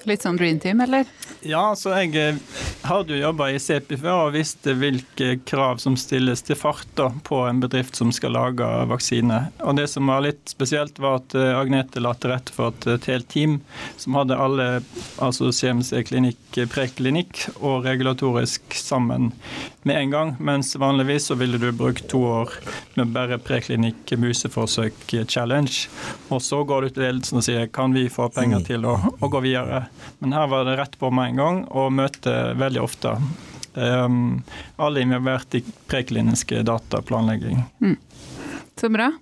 Litt 0.04 0.24
sånn 0.24 0.36
dream 0.36 0.58
team, 0.60 0.82
eller? 0.84 1.08
Ja, 1.44 1.72
så 1.76 1.94
jeg 1.96 2.14
eh, 2.20 2.36
hadde 2.84 3.16
jo 3.16 3.22
jobba 3.22 3.50
i 3.52 3.60
CEPI 3.60 3.98
før 4.00 4.26
og 4.26 4.34
visste 4.36 4.74
hvilke 4.76 5.38
krav 5.48 5.80
som 5.82 5.96
stilles 6.00 6.44
til 6.44 6.58
fart 6.60 7.00
på 7.24 7.40
en 7.48 7.62
bedrift 7.62 7.96
som 7.96 8.12
skal 8.12 8.34
lage 8.36 8.68
vaksine. 8.90 9.40
Og 9.64 9.76
Det 9.80 9.86
som 9.92 10.08
var 10.12 10.24
litt 10.26 10.42
spesielt, 10.52 11.00
var 11.00 11.22
at 11.22 11.36
eh, 11.38 11.52
Agnete 11.56 12.02
la 12.04 12.14
til 12.16 12.34
rette 12.34 12.52
for 12.54 12.72
at 12.72 12.88
et 12.94 13.08
helt 13.10 13.28
team 13.32 13.58
som 14.00 14.18
hadde 14.18 14.38
alle, 14.40 14.68
altså 15.24 15.52
CMC-klinikk, 15.52 16.60
preklinikk 16.72 17.46
og 17.60 17.84
regulatorisk 17.88 18.76
sammen 18.78 19.32
med 19.84 20.00
en 20.00 20.10
gang. 20.10 20.34
Mens 20.38 20.74
vanligvis 20.76 21.26
så 21.30 21.36
ville 21.38 21.58
du 21.60 21.70
brukt 21.72 22.08
to 22.10 22.22
år 22.24 22.52
med 22.94 23.12
bare 23.14 23.38
preklinikk 23.38 24.14
museforsøk 24.18 25.16
challenge. 25.28 25.88
Og 26.28 26.42
så 26.42 26.62
går 26.64 26.86
du 26.86 26.94
til 26.94 27.06
ledelsen 27.06 27.40
og 27.40 27.46
sier 27.46 27.68
kan 27.72 27.94
vi 27.96 28.06
få 28.12 28.28
penger 28.34 28.62
mm. 28.62 28.68
til 28.68 28.88
å, 28.88 28.96
å 29.20 29.30
gå 29.32 29.42
videre. 29.44 29.86
Men 30.18 30.36
her 30.36 30.48
var 30.52 30.68
det 30.68 30.78
rett 30.80 30.98
på 31.00 31.12
med 31.14 31.34
en 31.34 31.42
gang, 31.42 31.60
og 31.70 31.92
møter 31.94 32.56
veldig 32.58 32.84
ofte 32.84 33.16
um, 33.74 34.42
alle 34.76 35.00
involvert 35.04 35.54
i 35.54 35.64
prekliniske 35.86 36.62
dataplanlegging. 36.62 37.62
Mm. 37.80 37.96
Så 38.76 38.88
bra. 38.88 39.12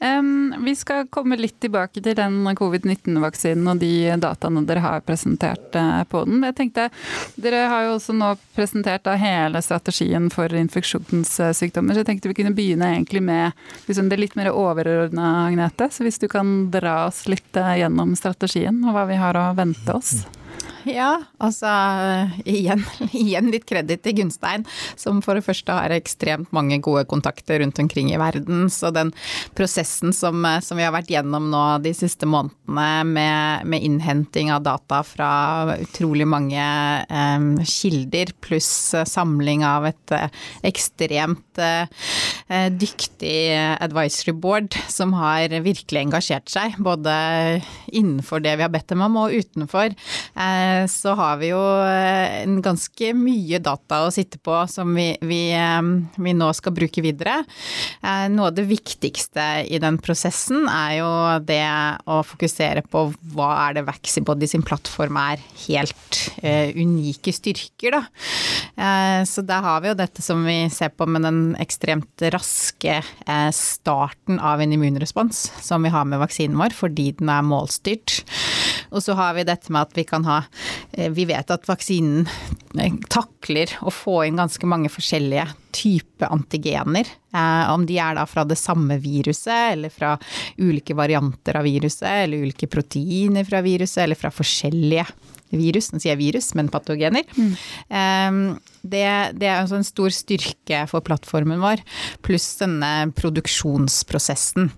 Um, 0.00 0.54
vi 0.64 0.76
skal 0.76 1.06
komme 1.12 1.36
litt 1.36 1.58
tilbake 1.60 2.00
til 2.02 2.16
den 2.16 2.38
covid-19-vaksinen 2.56 3.68
og 3.68 3.80
de 3.82 3.92
dataene 4.20 4.62
dere 4.66 4.82
har 4.84 5.04
presentert 5.04 5.76
uh, 5.76 6.00
på 6.08 6.24
den. 6.28 6.40
Jeg 6.48 6.56
tenkte, 6.58 6.88
Dere 7.40 7.66
har 7.70 7.84
jo 7.86 7.94
også 7.98 8.16
nå 8.16 8.30
presentert 8.56 9.08
hele 9.20 9.60
strategien 9.64 10.30
for 10.32 10.52
infeksjonssykdommer, 10.56 11.94
så 11.94 12.02
jeg 12.02 12.08
tenkte 12.10 12.32
vi 12.32 12.38
kunne 12.40 12.54
begynne 12.56 12.94
egentlig 12.96 13.22
med 13.24 13.52
liksom, 13.88 14.08
det 14.08 14.20
litt 14.22 14.38
mer 14.40 14.52
overordna, 14.54 15.46
Agnete. 15.46 15.90
Så 15.92 16.06
hvis 16.06 16.20
du 16.20 16.28
kan 16.32 16.70
dra 16.72 17.04
oss 17.06 17.26
litt 17.28 17.60
uh, 17.60 17.74
gjennom 17.76 18.16
strategien 18.18 18.80
og 18.84 18.96
hva 18.96 19.04
vi 19.10 19.20
har 19.20 19.36
å 19.36 19.50
vente 19.56 20.00
oss. 20.00 20.24
Ja, 20.98 21.22
altså 21.40 21.68
igjen, 22.44 22.82
igjen 23.16 23.50
litt 23.52 23.66
kreditt 23.68 24.04
til 24.04 24.18
Gunstein, 24.18 24.66
som 25.00 25.22
for 25.24 25.38
det 25.38 25.46
første 25.46 25.74
har 25.76 25.94
ekstremt 25.94 26.52
mange 26.54 26.78
gode 26.84 27.06
kontakter 27.08 27.62
rundt 27.62 27.78
omkring 27.80 28.10
i 28.12 28.20
verden. 28.20 28.66
Så 28.72 28.92
den 28.94 29.12
prosessen 29.56 30.12
som, 30.16 30.44
som 30.64 30.80
vi 30.80 30.84
har 30.84 30.94
vært 30.94 31.12
gjennom 31.12 31.48
nå 31.52 31.62
de 31.84 31.94
siste 31.96 32.28
månedene 32.28 32.96
med, 33.08 33.64
med 33.68 33.86
innhenting 33.86 34.50
av 34.52 34.64
data 34.66 35.00
fra 35.06 35.30
utrolig 35.78 36.26
mange 36.28 36.60
eh, 36.60 37.48
kilder, 37.68 38.34
pluss 38.44 38.70
samling 39.08 39.64
av 39.66 39.88
et 39.88 40.14
eh, 40.16 40.28
ekstremt 40.68 41.62
eh, 41.62 42.68
dyktig 42.74 43.38
advisory 43.80 44.34
board 44.36 44.76
som 44.92 45.14
har 45.16 45.52
virkelig 45.64 46.04
engasjert 46.04 46.50
seg, 46.52 46.76
både 46.84 47.14
innenfor 47.94 48.42
det 48.44 48.56
vi 48.58 48.66
har 48.66 48.72
bedt 48.72 48.90
dem 48.92 49.04
om 49.04 49.22
og 49.24 49.34
utenfor. 49.34 49.94
Eh, 50.34 50.73
Eh, 50.73 50.73
så 50.90 51.14
har 51.18 51.38
vi 51.40 51.50
jo 51.50 51.60
eh, 51.84 52.42
en 52.42 52.60
ganske 52.64 53.10
mye 53.16 53.60
data 53.62 54.02
å 54.04 54.12
sitte 54.14 54.40
på 54.42 54.56
som 54.70 54.92
vi, 54.96 55.12
vi, 55.24 55.40
eh, 55.56 55.80
vi, 56.16 56.34
nå 56.36 56.50
skal 56.56 56.74
bruke 56.76 57.02
videre. 57.04 57.40
Noe 58.04 58.50
av 58.50 58.56
det 58.56 58.66
viktigste 58.68 59.44
i 59.70 59.78
den 59.82 59.96
prosessen 60.02 60.68
er 60.70 60.98
jo 60.98 61.10
det 61.46 61.62
å 62.10 62.20
fokusere 62.26 62.84
på 62.90 63.06
hva 63.34 63.50
er 63.66 63.78
det 63.78 63.86
Vaxibody 63.88 64.48
sin 64.50 64.64
plattform 64.66 65.16
er 65.20 65.42
helt 65.66 66.20
unike 66.76 67.32
styrker, 67.34 67.96
da. 67.96 69.24
Så 69.28 69.44
der 69.46 69.64
har 69.64 69.82
vi 69.82 69.90
jo 69.90 69.96
dette 69.98 70.24
som 70.24 70.44
vi 70.46 70.56
ser 70.72 70.92
på 70.94 71.06
med 71.08 71.24
den 71.26 71.40
ekstremt 71.62 72.24
raske 72.34 73.00
starten 73.56 74.40
av 74.40 74.62
en 74.62 74.76
immunrespons 74.76 75.46
som 75.64 75.84
vi 75.84 75.92
har 75.94 76.06
med 76.08 76.22
vaksinen 76.22 76.60
vår, 76.60 76.76
fordi 76.76 77.10
den 77.18 77.32
er 77.32 77.46
målstyrt. 77.46 78.20
Og 78.92 79.02
så 79.04 79.16
har 79.18 79.34
vi 79.36 79.46
dette 79.46 79.72
med 79.72 79.86
at 79.86 79.96
vi 79.96 80.04
kan 80.08 80.24
ha 80.28 80.42
eh, 80.92 81.10
Vi 81.14 81.26
vet 81.28 81.50
at 81.50 81.68
vaksinen 81.68 82.26
eh, 82.78 82.96
takler 83.12 83.72
å 83.82 83.92
få 83.94 84.22
inn 84.28 84.40
ganske 84.40 84.68
mange 84.68 84.92
forskjellige 84.92 85.46
typer 85.74 86.32
antigener. 86.32 87.08
Eh, 87.34 87.72
om 87.72 87.86
de 87.86 87.98
er 87.98 88.18
da 88.18 88.26
fra 88.30 88.46
det 88.48 88.58
samme 88.60 88.98
viruset, 89.02 89.72
eller 89.74 89.92
fra 89.94 90.14
ulike 90.58 90.96
varianter 90.96 91.58
av 91.60 91.66
viruset, 91.66 92.08
eller 92.24 92.44
ulike 92.46 92.70
proteiner 92.70 93.46
fra 93.48 93.62
viruset, 93.64 94.04
eller 94.04 94.18
fra 94.18 94.32
forskjellige 94.34 95.06
virus, 95.60 95.90
nå 95.92 96.02
sier 96.02 96.14
jeg 96.14 96.22
virus, 96.22 96.52
men 96.58 96.70
patogener. 96.72 97.26
Mm. 97.36 98.54
Det, 98.84 99.04
det, 99.40 99.46
er 99.48 99.62
altså 99.62 99.78
en 99.78 99.86
stor 99.86 100.12
styrke 100.12 100.82
for 100.90 101.04
plattformen 101.04 101.62
vår, 101.62 101.80
pluss 102.24 102.50
denne 102.60 103.08
produksjonsprosessen. 103.16 104.68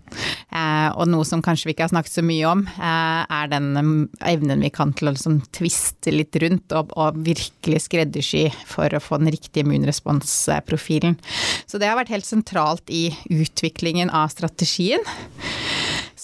Eh, 0.54 0.88
og 0.94 1.10
noe 1.10 1.26
som 1.26 1.42
kanskje 1.42 1.70
vi 1.70 1.74
ikke 1.74 1.88
har 1.88 1.92
snakket 1.94 2.18
så 2.20 2.24
mye 2.26 2.46
om, 2.46 2.62
eh, 2.70 3.22
er 3.40 3.50
den 3.50 4.06
evnen 4.22 4.62
vi 4.62 4.70
kan 4.70 4.94
til 4.94 5.10
å 5.10 5.14
liksom 5.16 5.40
tviste 5.56 6.14
litt 6.14 6.38
rundt 6.42 6.76
og, 6.78 6.94
og 6.94 7.18
virkelig 7.26 7.82
skreddersy 7.88 8.46
for 8.70 8.94
å 8.94 9.02
få 9.02 9.18
den 9.22 9.32
riktige 9.34 9.66
immunresponsprofilen. 9.66 11.18
Så 11.66 11.82
det 11.82 11.90
har 11.90 11.98
vært 11.98 12.14
helt 12.14 12.28
sentralt 12.28 12.86
i 12.86 13.08
utviklingen 13.26 14.14
av 14.14 14.30
strategien. 14.34 15.02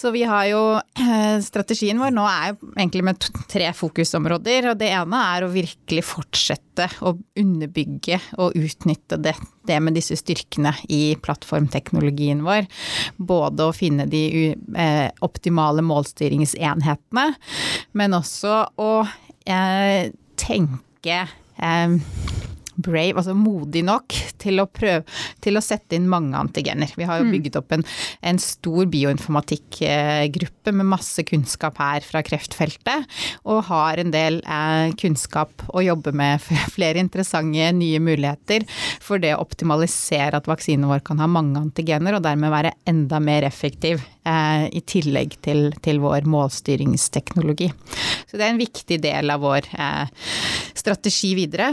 Så 0.02 0.10
vi 0.10 0.24
har 0.26 0.48
jo 0.50 0.60
eh, 0.98 1.36
Strategien 1.44 2.00
vår 2.02 2.10
nå 2.10 2.24
er 2.26 2.56
egentlig 2.72 3.04
med 3.06 3.26
tre 3.50 3.68
fokusområder. 3.76 4.72
Og 4.72 4.80
det 4.80 4.88
ene 4.90 5.20
er 5.36 5.46
å 5.46 5.50
virkelig 5.52 6.02
fortsette 6.08 6.88
å 7.06 7.12
underbygge 7.38 8.18
og 8.42 8.56
utnytte 8.58 9.20
det, 9.22 9.36
det 9.68 9.78
med 9.78 9.94
disse 9.94 10.18
styrkene 10.18 10.74
i 10.90 11.14
plattformteknologien 11.22 12.42
vår. 12.42 12.66
Både 13.22 13.68
å 13.68 13.76
finne 13.76 14.08
de 14.10 14.24
eh, 14.50 15.06
optimale 15.22 15.86
målstyringsenhetene, 15.86 17.28
men 17.94 18.18
også 18.18 18.58
å 18.82 18.92
eh, 19.46 20.10
tenke 20.34 21.22
brave, 22.74 23.16
altså 23.18 23.34
modig 23.36 23.84
nok 23.86 24.14
til 24.40 24.62
å 24.62 24.68
prøve 24.70 25.04
til 25.42 25.58
å 25.58 25.64
sette 25.64 25.96
inn 25.96 26.08
mange 26.10 26.38
antigener. 26.38 26.92
Vi 26.96 27.06
har 27.08 27.20
jo 27.20 27.28
mm. 27.28 27.32
bygget 27.34 27.58
opp 27.60 27.74
en, 27.76 27.84
en 28.24 28.40
stor 28.42 28.88
bioinformatikkgruppe 28.92 30.74
med 30.76 30.90
masse 30.92 31.24
kunnskap 31.28 31.80
her 31.82 32.06
fra 32.06 32.22
kreftfeltet, 32.26 33.08
og 33.48 33.64
har 33.68 34.00
en 34.02 34.12
del 34.14 34.40
eh, 34.42 34.94
kunnskap 35.00 35.66
å 35.72 35.84
jobbe 35.84 36.14
med 36.16 36.42
flere 36.76 37.02
interessante 37.02 37.70
nye 37.76 38.00
muligheter 38.02 38.66
for 39.02 39.22
det 39.22 39.34
å 39.36 39.42
optimalisere 39.44 40.38
at 40.38 40.48
vaksinen 40.50 40.88
vår 40.90 41.04
kan 41.06 41.20
ha 41.22 41.28
mange 41.30 41.60
antigener, 41.60 42.16
og 42.16 42.24
dermed 42.24 42.52
være 42.52 42.74
enda 42.88 43.20
mer 43.22 43.46
effektiv 43.48 44.02
eh, 44.28 44.66
i 44.72 44.82
tillegg 44.86 45.38
til, 45.44 45.70
til, 45.84 46.00
vår 46.02 46.26
målstyringsteknologi. 46.30 47.70
Så 48.26 48.38
det 48.38 48.46
er 48.46 48.54
en 48.54 48.62
viktig 48.62 49.00
del 49.02 49.32
av 49.32 49.42
vår 49.44 49.68
eh, 49.76 50.28
strategi 50.78 51.34
videre. 51.38 51.72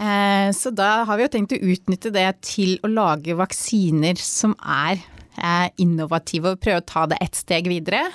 Eh, 0.00 0.48
så 0.56 0.72
da 0.72 1.04
har 1.04 1.18
vi 1.18 1.26
jo 1.26 1.32
tenkt 1.34 1.52
å 1.52 1.60
utnytte 1.60 2.12
det 2.14 2.28
til 2.46 2.78
å 2.84 2.90
lage 2.90 3.36
vaksiner 3.36 4.20
som 4.20 4.54
er 4.64 4.96
eh, 5.36 5.68
innovative 5.82 6.54
og 6.54 6.62
prøve 6.62 6.80
å 6.80 6.88
ta 6.88 7.04
det 7.10 7.20
ett 7.20 7.36
steg 7.36 7.68
videre. 7.68 8.06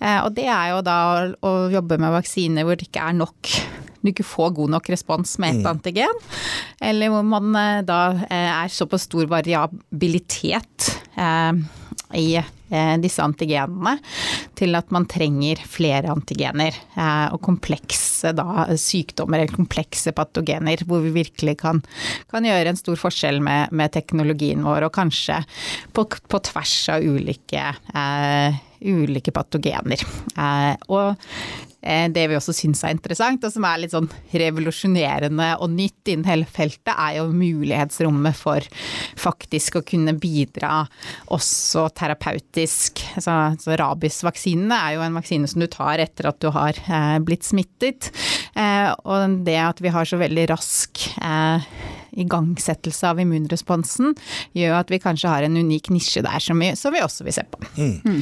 Eh, 0.00 0.20
og 0.22 0.32
det 0.38 0.48
er 0.48 0.72
jo 0.72 0.80
da 0.86 0.98
å 1.44 1.52
jobbe 1.72 2.00
med 2.00 2.16
vaksiner 2.16 2.66
hvor 2.66 2.80
det 2.80 2.88
ikke 2.88 3.04
er 3.10 3.18
nok 3.20 3.54
du 4.02 4.08
ikke 4.10 4.26
får 4.26 4.48
god 4.56 4.72
nok 4.72 4.88
respons 4.90 5.36
med 5.38 5.52
ett 5.52 5.60
mm. 5.62 5.68
antigen, 5.70 6.16
eller 6.82 7.12
hvor 7.12 7.22
man 7.22 7.54
da 7.86 8.00
er 8.26 8.72
såpass 8.74 9.04
stor 9.06 9.28
variabilitet 9.30 10.88
i 12.18 12.36
eh, 12.38 12.94
disse 13.02 13.22
antigenene 13.24 13.96
til 14.58 14.76
at 14.78 14.92
man 14.94 15.06
trenger 15.10 15.60
flere 15.68 16.12
antigener. 16.12 16.76
Eh, 16.96 17.28
og 17.34 17.40
komplekse 17.44 18.34
da, 18.36 18.66
sykdommer 18.78 19.42
eller 19.42 19.54
komplekse 19.54 20.14
patogener 20.16 20.84
hvor 20.88 21.02
vi 21.04 21.14
virkelig 21.16 21.58
kan, 21.62 21.82
kan 22.32 22.48
gjøre 22.48 22.72
en 22.72 22.80
stor 22.80 23.00
forskjell 23.00 23.42
med, 23.44 23.72
med 23.74 23.94
teknologien 23.94 24.64
vår, 24.66 24.88
og 24.88 24.94
kanskje 24.96 25.42
på, 25.96 26.06
på 26.06 26.44
tvers 26.50 26.76
av 26.94 27.04
ulike 27.04 27.66
eh, 27.94 28.62
ulike 28.82 29.34
patogener. 29.34 30.02
Eh, 30.36 30.74
og 30.90 31.14
det 31.82 32.28
vi 32.30 32.36
også 32.38 32.54
syns 32.54 32.84
er 32.86 32.94
interessant, 32.94 33.42
og 33.42 33.50
som 33.50 33.64
er 33.66 33.80
litt 33.82 33.94
sånn 33.94 34.08
revolusjonerende 34.30 35.48
og 35.58 35.72
nytt 35.74 36.12
innen 36.12 36.28
hele 36.28 36.46
feltet, 36.46 36.92
er 36.92 37.18
jo 37.18 37.26
mulighetsrommet 37.34 38.38
for 38.38 38.66
faktisk 39.18 39.80
å 39.80 39.84
kunne 39.86 40.14
bidra 40.14 40.84
også 41.34 41.88
terapeutisk. 41.98 43.02
Så, 43.18 43.34
så 43.58 43.78
rabisvaksinene 43.80 44.78
er 44.78 44.96
jo 44.96 45.04
en 45.06 45.18
vaksine 45.18 45.50
som 45.50 45.64
du 45.64 45.68
tar 45.72 46.02
etter 46.04 46.30
at 46.30 46.40
du 46.42 46.50
har 46.54 46.78
eh, 46.86 47.18
blitt 47.24 47.46
smittet. 47.46 48.12
Eh, 48.58 48.90
og 49.08 49.38
det 49.46 49.58
at 49.62 49.82
vi 49.82 49.92
har 49.92 50.08
så 50.08 50.18
veldig 50.20 50.46
rask 50.52 51.04
eh, 51.22 51.72
igangsettelse 52.12 53.08
av 53.08 53.20
immunresponsen, 53.22 54.12
gjør 54.56 54.76
at 54.80 54.92
vi 54.92 55.00
kanskje 55.02 55.30
har 55.32 55.46
en 55.46 55.56
unik 55.56 55.90
nisje 55.94 56.22
der 56.24 56.42
som 56.44 56.60
vi, 56.60 56.72
som 56.76 56.92
vi 56.94 57.02
også 57.04 57.26
vil 57.26 57.36
se 57.36 57.44
på. 57.48 57.60
Mm. 57.78 57.94
Mm. 58.04 58.20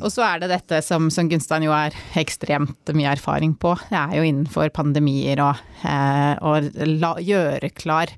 Og 0.00 0.08
så 0.12 0.24
er 0.26 0.42
det 0.42 0.50
dette 0.54 0.80
som, 0.84 1.10
som 1.12 1.28
Gunstein 1.30 1.66
jo 1.66 1.74
har 1.74 1.96
ekstremt 2.16 2.94
mye 2.96 3.12
erfaring 3.12 3.54
på, 3.60 3.74
det 3.90 4.00
er 4.00 4.16
jo 4.18 4.26
innenfor 4.30 4.72
pandemier 4.76 5.42
og, 5.44 5.60
eh, 5.84 6.32
og 6.40 6.70
la, 6.96 7.12
gjøre 7.20 7.70
klar 7.76 8.12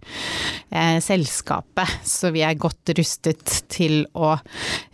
eh, 0.71 0.99
selskapet, 1.03 1.99
så 2.07 2.33
vi 2.35 2.45
er 2.47 2.59
godt 2.61 2.95
rustet 2.99 3.59
til 3.73 4.05
å 4.15 4.37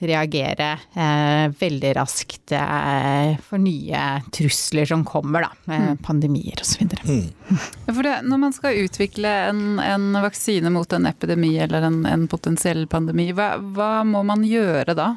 reagere 0.01 0.71
eh, 0.97 1.47
veldig 1.61 1.95
raskt 2.01 2.55
eh, 2.57 3.37
for 3.45 3.61
nye 3.61 4.07
trusler 4.35 4.89
som 4.89 5.05
kommer, 5.07 5.45
da, 5.45 5.53
mm. 5.69 6.03
pandemier 6.05 6.54
osv. 6.61 6.87
Mm. 7.05 7.29
Ja, 7.87 7.93
for 7.95 8.03
det, 8.03 8.15
når 8.23 8.39
man 8.39 8.55
skal 8.57 8.79
utvikle 8.85 9.31
en, 9.51 9.79
en 9.81 10.13
vaksine 10.23 10.71
mot 10.71 10.93
en 10.93 11.07
epidemi 11.07 11.57
eller 11.59 11.89
en, 11.89 12.05
en 12.07 12.29
potensiell 12.29 12.87
pandemi, 12.91 13.33
hva, 13.33 13.55
hva, 13.59 13.91
må 14.05 14.23
man 14.27 14.45
gjøre 14.47 14.97
da? 14.97 15.15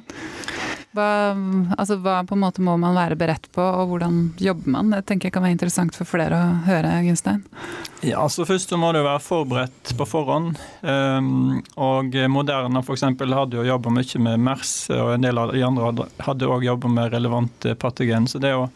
Hva, 0.98 1.10
altså, 1.78 2.00
hva 2.02 2.24
på 2.26 2.34
en 2.34 2.42
måte 2.42 2.64
må 2.66 2.74
man 2.82 2.96
være 2.98 3.18
beredt 3.20 3.52
på, 3.54 3.62
og 3.62 3.92
hvordan 3.92 4.22
jobber 4.42 4.74
man? 4.74 4.96
Det 4.96 5.04
tenker 5.06 5.30
jeg 5.30 5.36
kan 5.36 5.46
være 5.46 5.58
interessant 5.58 5.98
for 5.98 6.10
flere 6.10 6.40
å 6.40 6.56
høre, 6.66 6.96
Gunstein. 7.06 7.44
Ja, 8.02 8.24
altså 8.24 8.48
Først 8.48 8.74
så 8.74 8.80
må 8.82 8.90
du 8.96 9.02
være 9.04 9.22
forberedt 9.22 9.94
på 9.98 10.08
forhånd. 10.10 10.58
Um, 10.82 11.60
og 11.76 12.18
Moderna 12.34 12.82
for 12.86 12.98
eksempel, 12.98 13.36
hadde 13.38 13.60
jo 13.60 13.68
jobba 13.68 13.94
mye 13.94 14.24
med 14.26 14.42
MERS, 14.48 14.74
og 14.98 15.14
en 15.18 15.30
del 15.30 15.42
av 15.42 15.54
de 15.54 15.64
andre 15.68 16.10
hadde 16.26 16.50
òg 16.50 16.66
jobba 16.66 16.94
med 16.98 17.14
relevante 17.14 17.78
patogen. 17.78 18.30
Så 18.32 18.42
det 18.42 18.56
å 18.58 18.68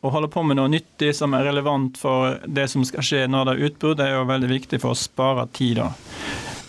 å 0.00 0.12
holde 0.14 0.30
på 0.30 0.44
med 0.46 0.58
noe 0.60 0.70
nyttig 0.70 1.10
som 1.16 1.34
er 1.34 1.48
relevant 1.48 1.98
for 1.98 2.38
det 2.46 2.68
som 2.70 2.84
skal 2.86 3.04
skje 3.04 3.24
når 3.30 3.48
det 3.48 3.54
er 3.54 3.68
utbrudd, 3.68 4.02
er 4.02 4.14
jo 4.14 4.28
veldig 4.28 4.50
viktig 4.52 4.80
for 4.82 4.94
å 4.94 4.98
spare 4.98 5.48
tid. 5.56 5.80
da. 5.80 5.90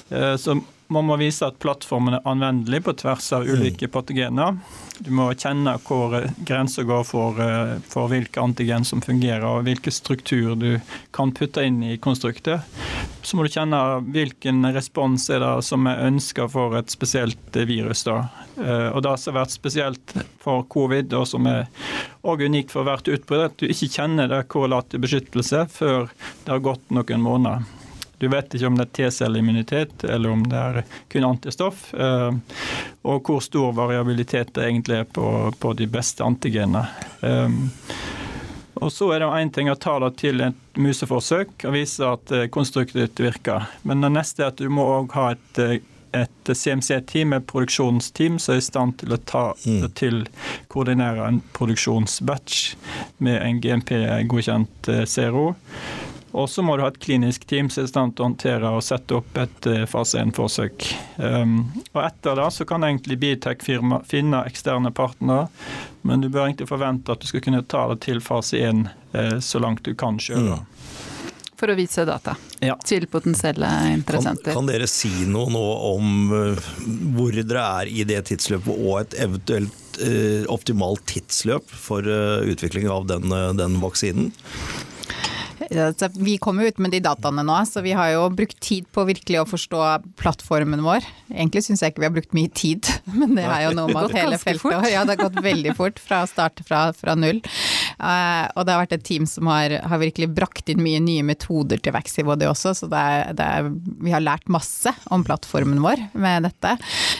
Eh, 0.09 0.35
så 0.41 0.57
man 0.89 1.05
må 1.05 1.17
vise 1.21 1.45
at 1.45 1.59
plattformen 1.61 2.17
er 2.17 2.27
anvendelig 2.27 2.81
på 2.85 2.95
tvers 2.97 3.27
av 3.37 3.45
ulike 3.45 3.87
mm. 3.87 3.91
patogener. 3.93 4.57
Du 4.99 5.11
må 5.15 5.27
kjenne 5.37 5.75
hvor 5.85 6.15
grensa 6.47 6.83
går 6.87 7.05
for, 7.07 7.37
eh, 7.43 7.75
for 7.89 8.09
hvilke 8.11 8.41
antigen 8.41 8.87
som 8.87 9.03
fungerer, 9.05 9.45
og 9.45 9.67
hvilken 9.67 9.93
struktur 9.93 10.55
du 10.59 10.71
kan 11.15 11.33
putte 11.35 11.63
inn 11.65 11.81
i 11.85 11.99
konstruktet. 12.01 12.65
Så 13.21 13.37
må 13.37 13.45
du 13.45 13.53
kjenne 13.53 13.79
hvilken 14.09 14.65
respons 14.73 15.29
er 15.29 15.43
det 15.43 15.53
som 15.67 15.85
er 15.89 16.01
ønska 16.07 16.49
for 16.49 16.77
et 16.79 16.89
spesielt 16.89 17.61
virus. 17.69 18.03
Da. 18.09 18.23
Eh, 18.57 18.89
og 18.89 19.03
det 19.05 19.15
som 19.21 19.35
har 19.35 19.43
vært 19.43 19.55
spesielt 19.55 20.15
for 20.41 20.65
covid, 20.73 21.13
og 21.13 21.27
som 21.29 21.45
er 21.49 21.67
og 22.27 22.41
unikt 22.43 22.73
for 22.73 22.83
hvert 22.83 23.07
utbrudd, 23.07 23.45
at 23.45 23.59
du 23.61 23.69
ikke 23.69 23.93
kjenner 23.93 24.27
det 24.31 24.47
korrelatet 24.51 24.99
beskyttelse 24.99 25.67
før 25.71 26.09
det 26.43 26.51
har 26.51 26.65
gått 26.65 26.89
noen 26.91 27.23
måneder. 27.23 27.78
Du 28.19 28.27
vet 28.27 28.53
ikke 28.53 28.67
om 28.67 28.75
det 28.75 28.89
er 28.89 28.95
T-celleimmunitet 28.97 30.03
eller 30.03 30.33
om 30.33 30.41
det 30.51 30.59
er 30.59 30.79
kun 31.11 31.23
antistoff. 31.23 31.93
Eh, 31.93 32.31
og 33.07 33.29
hvor 33.29 33.39
stor 33.43 33.71
variabilitet 33.77 34.51
det 34.57 34.65
egentlig 34.67 34.97
er 34.99 35.05
på, 35.07 35.27
på 35.59 35.71
de 35.79 35.87
beste 35.87 36.25
antigenene. 36.25 36.83
Eh, 37.23 37.61
og 38.79 38.91
så 38.91 39.13
er 39.13 39.23
det 39.23 39.29
én 39.39 39.51
ting 39.55 39.71
å 39.71 39.77
ta 39.79 39.95
det 40.03 40.17
til 40.19 40.43
et 40.43 40.79
museforsøk 40.79 41.63
og 41.63 41.77
vise 41.77 42.11
at 42.11 42.35
eh, 42.35 42.49
konstruktivt 42.51 43.23
virker. 43.23 43.71
Men 43.87 44.03
det 44.03 44.11
neste 44.17 44.43
er 44.43 44.51
at 44.51 44.59
du 44.59 44.67
må 44.67 44.83
òg 44.97 45.15
ha 45.15 45.29
et, 45.37 45.63
et 46.19 46.51
CMC-team, 46.51 47.37
et 47.39 47.47
produksjonsteam, 47.47 48.35
som 48.35 48.57
er 48.57 48.59
i 48.59 48.67
stand 48.67 48.99
til 48.99 49.15
å 49.15 49.21
ta 49.31 49.45
mm. 49.63 49.87
til 49.95 50.21
koordinere 50.67 51.31
en 51.31 51.39
produksjonsbatch 51.55 52.61
med 53.23 53.39
en 53.47 53.63
GMP-godkjent 53.63 54.91
zero. 55.07 55.53
Og 56.31 56.49
så 56.49 56.61
må 56.61 56.77
du 56.77 56.83
ha 56.83 56.91
et 56.91 56.99
klinisk 57.01 57.45
team 57.49 57.69
som 57.69 57.83
er 57.83 57.87
i 57.87 57.89
stand 57.89 58.15
til 58.15 58.23
å 58.23 58.27
håndtere 58.29 58.71
og 58.75 58.83
sette 58.85 59.17
opp 59.17 59.37
et 59.41 59.69
eh, 59.69 59.85
fase 59.89 60.21
1-forsøk. 60.21 60.85
Um, 61.17 61.55
og 61.93 62.03
etter 62.03 62.37
det 62.37 62.49
så 62.53 62.67
kan 62.69 62.85
egentlig 62.85 63.17
Biotech-firma 63.23 64.03
finne 64.09 64.43
eksterne 64.49 64.93
partnere, 64.95 65.47
men 66.05 66.21
du 66.21 66.29
bør 66.29 66.45
egentlig 66.45 66.69
forvente 66.69 67.13
at 67.13 67.23
du 67.23 67.29
skal 67.29 67.43
kunne 67.45 67.63
ta 67.65 67.87
det 67.93 68.03
til 68.05 68.21
fase 68.21 68.61
1 68.61 68.85
eh, 69.17 69.37
så 69.41 69.61
langt 69.63 69.83
du 69.87 69.95
kan 69.97 70.21
sjøl. 70.21 70.51
Ja. 70.53 70.59
For 71.59 71.73
å 71.73 71.75
vise 71.75 72.05
data 72.07 72.37
ja. 72.63 72.77
til 72.87 73.03
potensielle 73.11 73.67
interessenter. 73.91 74.53
Kan, 74.53 74.61
kan, 74.61 74.69
dere 74.69 74.87
si 74.87 75.09
noe 75.27 75.51
nå 75.51 75.63
om 75.89 76.13
uh, 76.31 76.69
hvor 77.17 77.35
dere 77.35 77.65
er 77.81 77.91
i 77.91 78.05
det 78.07 78.21
tidsløpet, 78.29 78.69
og 78.77 79.01
et 79.01 79.17
eventuelt 79.25 79.99
uh, 79.99 80.45
optimalt 80.53 81.03
tidsløp 81.09 81.67
for 81.73 82.07
uh, 82.07 82.45
utvikling 82.47 82.87
av 82.93 83.09
den, 83.09 83.27
den 83.59 83.75
vaksinen? 83.83 84.31
Vi 85.69 86.37
kommer 86.41 86.65
jo 86.65 86.73
ut 86.73 86.81
med 86.81 86.93
de 86.95 87.01
dataene 87.05 87.43
nå, 87.45 87.57
så 87.69 87.83
vi 87.85 87.93
har 87.97 88.13
jo 88.15 88.25
brukt 88.33 88.57
tid 88.63 88.87
på 88.95 89.05
virkelig 89.09 89.41
å 89.41 89.47
forstå 89.49 89.81
plattformen 90.19 90.81
vår. 90.85 91.05
Egentlig 91.29 91.65
syns 91.67 91.83
jeg 91.83 91.93
ikke 91.93 92.03
vi 92.03 92.09
har 92.09 92.15
brukt 92.15 92.35
mye 92.37 92.51
tid, 92.57 92.89
men 93.19 93.35
det 93.37 93.45
er 93.45 93.67
jo 93.67 93.75
noe 93.77 93.91
med 93.93 94.09
at 94.09 94.17
hele 94.17 94.39
feltet 94.41 94.89
Ja, 94.89 95.05
det 95.05 95.17
har 95.17 95.23
gått 95.29 95.41
veldig 95.45 95.75
fort 95.77 96.01
fra 96.01 96.23
start 96.29 96.63
fra, 96.65 96.89
fra 96.97 97.15
null. 97.19 97.41
Uh, 97.99 98.47
og 98.55 98.65
det 98.65 98.75
har 98.75 98.83
vært 98.83 98.97
et 98.97 99.05
team 99.07 99.27
som 99.29 99.49
har, 99.51 99.75
har, 99.83 99.99
virkelig 99.99 100.29
brakt 100.35 100.71
inn 100.71 100.83
mye 100.83 101.01
nye 101.03 101.25
metoder 101.27 101.81
til 101.83 101.95
Vaxibody 101.95 102.47
også, 102.49 102.73
så 102.77 102.89
det 102.91 102.99
er, 102.99 103.33
det 103.35 103.47
er, 103.59 103.71
vi 103.99 104.13
har 104.15 104.23
lært 104.23 104.47
masse 104.51 104.93
om 105.11 105.25
plattformen 105.27 105.81
vår 105.83 106.05
med 106.19 106.47
dette. 106.47 106.75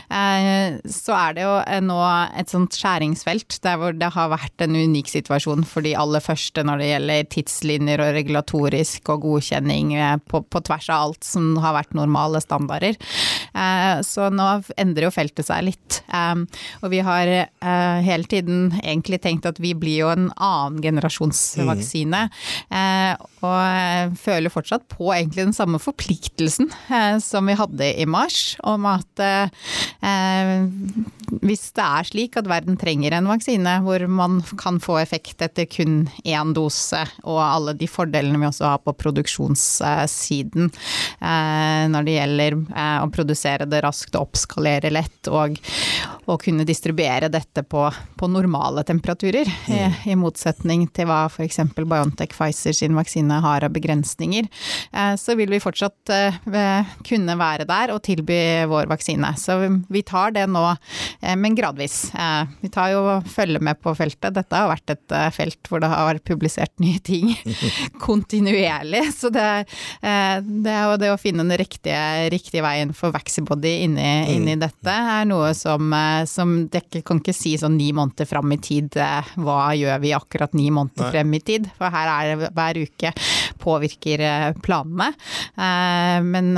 Uh, 0.08 0.80
så 0.90 1.16
er 1.18 1.38
det 1.38 1.46
jo 1.48 1.56
nå 1.86 2.00
et 2.40 2.52
sånt 2.52 2.76
skjæringsfelt 2.76 3.60
der 3.64 3.80
hvor 3.80 3.96
det 3.96 4.12
har 4.16 4.32
vært 4.32 4.64
en 4.64 4.78
unik 4.78 5.12
situasjon 5.12 5.66
for 5.68 5.86
de 5.86 5.96
aller 5.98 6.24
første 6.24 6.64
når 6.66 6.82
det 6.82 6.90
gjelder 6.90 7.30
tidslinjer 7.34 8.04
og 8.04 8.14
regulatorisk 8.16 9.12
og 9.14 9.26
godkjenning 9.26 9.94
eh, 9.98 10.16
på, 10.30 10.42
på, 10.46 10.62
tvers 10.66 10.90
av 10.92 11.08
alt 11.08 11.28
som 11.28 11.52
har 11.64 11.76
vært 11.78 11.96
normale 11.98 12.42
standarder. 12.44 12.98
Eh, 13.54 14.02
så 14.06 14.30
nå 14.34 14.48
endrer 14.80 15.08
jo 15.08 15.14
feltet 15.14 15.48
seg 15.50 15.68
litt. 15.70 16.02
Eh, 16.08 16.44
og 16.84 16.94
vi 16.94 17.02
har 17.06 17.32
hele 18.04 18.28
tiden 18.30 18.74
egentlig 18.82 19.22
tenkt 19.24 19.48
at 19.50 19.60
vi 19.62 19.74
blir 19.78 20.04
jo 20.04 20.12
en 20.12 20.30
annen 20.36 20.69
generasjonsvaksine. 20.84 22.22
Mm. 22.70 23.26
Og 23.40 24.18
føler 24.20 24.52
fortsatt 24.54 24.86
på 24.92 25.10
egentlig 25.16 25.48
den 25.48 25.56
samme 25.56 25.80
forpliktelsen 25.82 26.70
som 27.24 27.50
vi 27.50 27.56
hadde 27.58 27.88
i 28.02 28.06
mars, 28.10 28.58
om 28.68 28.88
at 28.90 29.24
hvis 31.44 31.70
det 31.78 31.86
er 31.86 32.08
slik 32.08 32.38
at 32.40 32.50
verden 32.50 32.78
trenger 32.80 33.14
en 33.16 33.30
vaksine 33.30 33.76
hvor 33.86 34.04
man 34.12 34.40
kan 34.60 34.80
få 34.84 34.98
effekt 35.02 35.42
etter 35.46 35.68
kun 35.70 36.02
én 36.26 36.54
dose, 36.56 37.02
og 37.24 37.40
alle 37.44 37.76
de 37.78 37.88
fordelene 37.90 38.40
vi 38.42 38.48
også 38.50 38.68
har 38.74 38.82
på 38.84 38.96
produksjonssiden 39.00 40.70
eh, 40.70 41.84
når 41.94 42.08
det 42.08 42.18
gjelder 42.18 42.58
eh, 42.58 42.98
å 43.04 43.12
produsere 43.14 43.70
det 43.70 43.84
raskt 43.86 44.18
og 44.18 44.30
oppskalere 44.30 44.92
lett, 44.94 45.32
og, 45.32 45.60
å 46.30 46.38
kunne 46.42 46.66
distribuere 46.68 47.30
dette 47.32 47.64
på, 47.64 47.86
på 48.20 48.30
normale 48.32 48.84
temperaturer. 48.88 49.50
Mm. 49.68 49.76
I, 49.76 50.12
I, 50.14 50.18
motsetning 50.20 50.88
til 50.94 51.10
hva 51.10 51.26
f.eks. 51.30 51.62
Biontech 51.80 52.34
Pfizer 52.36 52.76
sin 52.76 52.98
vaksine 52.98 53.40
har 53.44 53.66
av 53.66 53.74
begrensninger. 53.76 54.50
Eh, 54.92 55.14
så 55.20 55.36
vil 55.40 55.52
vi 55.54 55.62
fortsatt 55.64 56.14
eh, 56.14 56.96
kunne 57.08 57.38
være 57.40 57.68
der 57.70 57.94
og 57.94 58.04
tilby 58.06 58.40
vår 58.70 58.90
vaksine. 58.92 59.32
Så 59.40 59.58
vi 59.90 60.04
tar 60.06 60.34
det 60.36 60.46
nå, 60.52 60.64
eh, 61.22 61.36
men 61.40 61.56
gradvis. 61.58 62.12
Eh, 62.14 62.44
vi 62.62 62.72
tar 62.74 62.94
jo 62.94 63.04
følger 63.30 63.64
med 63.64 63.80
på 63.82 63.94
feltet. 63.98 64.36
Dette 64.36 64.56
har 64.56 64.70
vært 64.72 64.96
et 64.96 65.16
eh, 65.16 65.30
felt 65.36 65.70
hvor 65.70 65.84
det 65.84 65.92
har 65.92 66.08
vært 66.12 66.28
publisert 66.28 66.74
nye 66.82 67.00
ting 67.04 67.34
kontinuerlig. 68.06 69.06
Så 69.16 69.32
det, 69.34 69.48
det 70.02 70.74
er 70.74 70.86
jo 70.92 71.00
det 71.02 71.12
å 71.14 71.20
finne 71.20 71.46
den 71.46 71.60
riktige, 71.60 72.30
riktige 72.34 72.64
veien 72.66 72.94
for 72.96 73.14
Vaxibody 73.16 73.80
inni, 73.86 74.06
mm. 74.06 74.32
inni 74.36 74.58
dette, 74.60 74.94
er 74.94 75.28
noe 75.30 75.52
som, 75.58 75.92
som 76.28 76.68
det 76.72 77.04
kan 77.06 77.22
ikke 77.22 77.36
si 77.36 77.54
sånn 77.60 77.78
ni 77.78 77.92
måneder 77.96 78.28
fram 78.30 78.52
i 78.56 78.60
tid. 78.62 78.98
Hva 79.40 79.60
gjør 79.78 80.02
vi 80.04 80.16
akkurat 80.18 80.56
ni 80.58 80.70
måneder 80.74 81.14
frem 81.14 81.34
i 81.38 81.42
tid? 81.46 81.70
For 81.78 81.94
her 81.94 82.12
er 82.14 82.32
det 82.34 82.52
hver 82.58 82.82
uke 82.84 83.14
påvirker 83.60 84.24
planene. 84.64 85.12
Men 86.26 86.52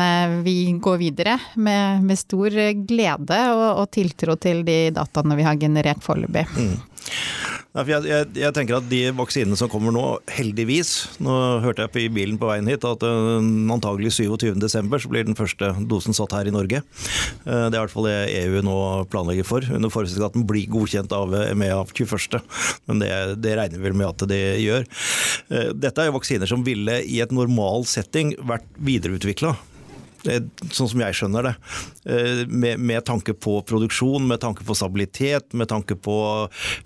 vi 0.46 0.56
går 0.82 1.00
videre 1.02 1.38
med, 1.56 2.06
med 2.06 2.20
stor 2.20 2.56
glede 2.88 3.40
og, 3.52 3.68
og, 3.82 3.86
tiltro 3.94 4.38
til 4.42 4.64
de 4.68 4.80
dataene 4.96 5.38
vi 5.40 5.48
har 5.48 5.60
generert 5.62 6.04
foreløpig. 6.06 6.46
Mm. 6.56 6.76
Jeg, 7.72 8.04
jeg, 8.04 8.26
jeg, 8.36 8.52
tenker 8.52 8.82
at 8.82 8.88
De 8.92 9.00
vaksinene 9.16 9.56
som 9.56 9.70
kommer 9.72 9.94
nå, 9.96 10.04
heldigvis 10.28 11.22
Nå 11.24 11.36
hørte 11.64 11.86
jeg 11.86 12.10
i 12.10 12.12
bilen 12.12 12.40
på 12.42 12.50
veien 12.50 12.68
hit 12.68 12.84
at 12.88 13.06
uh, 13.08 13.40
antagelig 13.72 14.12
27.12. 14.18 14.98
så 15.00 15.12
blir 15.12 15.24
den 15.28 15.38
første 15.40 15.72
dosen 15.88 16.16
satt 16.16 16.36
her 16.36 16.50
i 16.50 16.54
Norge. 16.54 16.82
Uh, 17.46 17.70
det 17.72 17.78
er 17.78 17.78
i 17.78 17.84
hvert 17.86 17.94
fall 17.94 18.10
det 18.10 18.18
EU 18.42 18.60
nå 18.66 18.76
planlegger 19.12 19.48
for, 19.48 19.66
under 19.72 19.94
forutsetning 19.94 20.28
at 20.28 20.36
den 20.36 20.46
blir 20.50 20.68
godkjent 20.72 21.16
av 21.16 21.32
EMEA 21.46 21.80
21. 21.88 22.42
Men 22.90 23.04
det, 23.04 23.12
det 23.40 23.56
regner 23.60 23.80
vi 23.80 23.88
vel 23.88 24.00
med 24.02 24.10
at 24.10 24.28
det 24.32 24.44
gjør. 24.66 24.88
Uh, 25.48 25.72
dette 25.72 26.04
er 26.04 26.12
jo 26.12 26.18
vaksiner 26.20 26.52
som 26.52 26.68
ville 26.68 27.00
i 27.08 27.22
et 27.24 27.36
normal 27.36 27.88
setting 27.90 28.36
vært 28.52 28.68
videreutvikla 28.84 29.56
sånn 30.22 30.90
som 30.92 31.02
jeg 31.02 31.18
skjønner 31.18 31.48
det. 31.50 31.54
Eh, 32.06 32.42
med, 32.48 32.80
med, 32.80 33.04
tanke 33.06 33.34
på 33.34 33.58
produksjon, 33.68 34.28
med 34.28 34.42
tanke 34.42 34.66
på 34.66 34.76
stabilitet, 34.78 35.54
med 35.58 35.70
tanke 35.72 35.96
på 35.96 36.16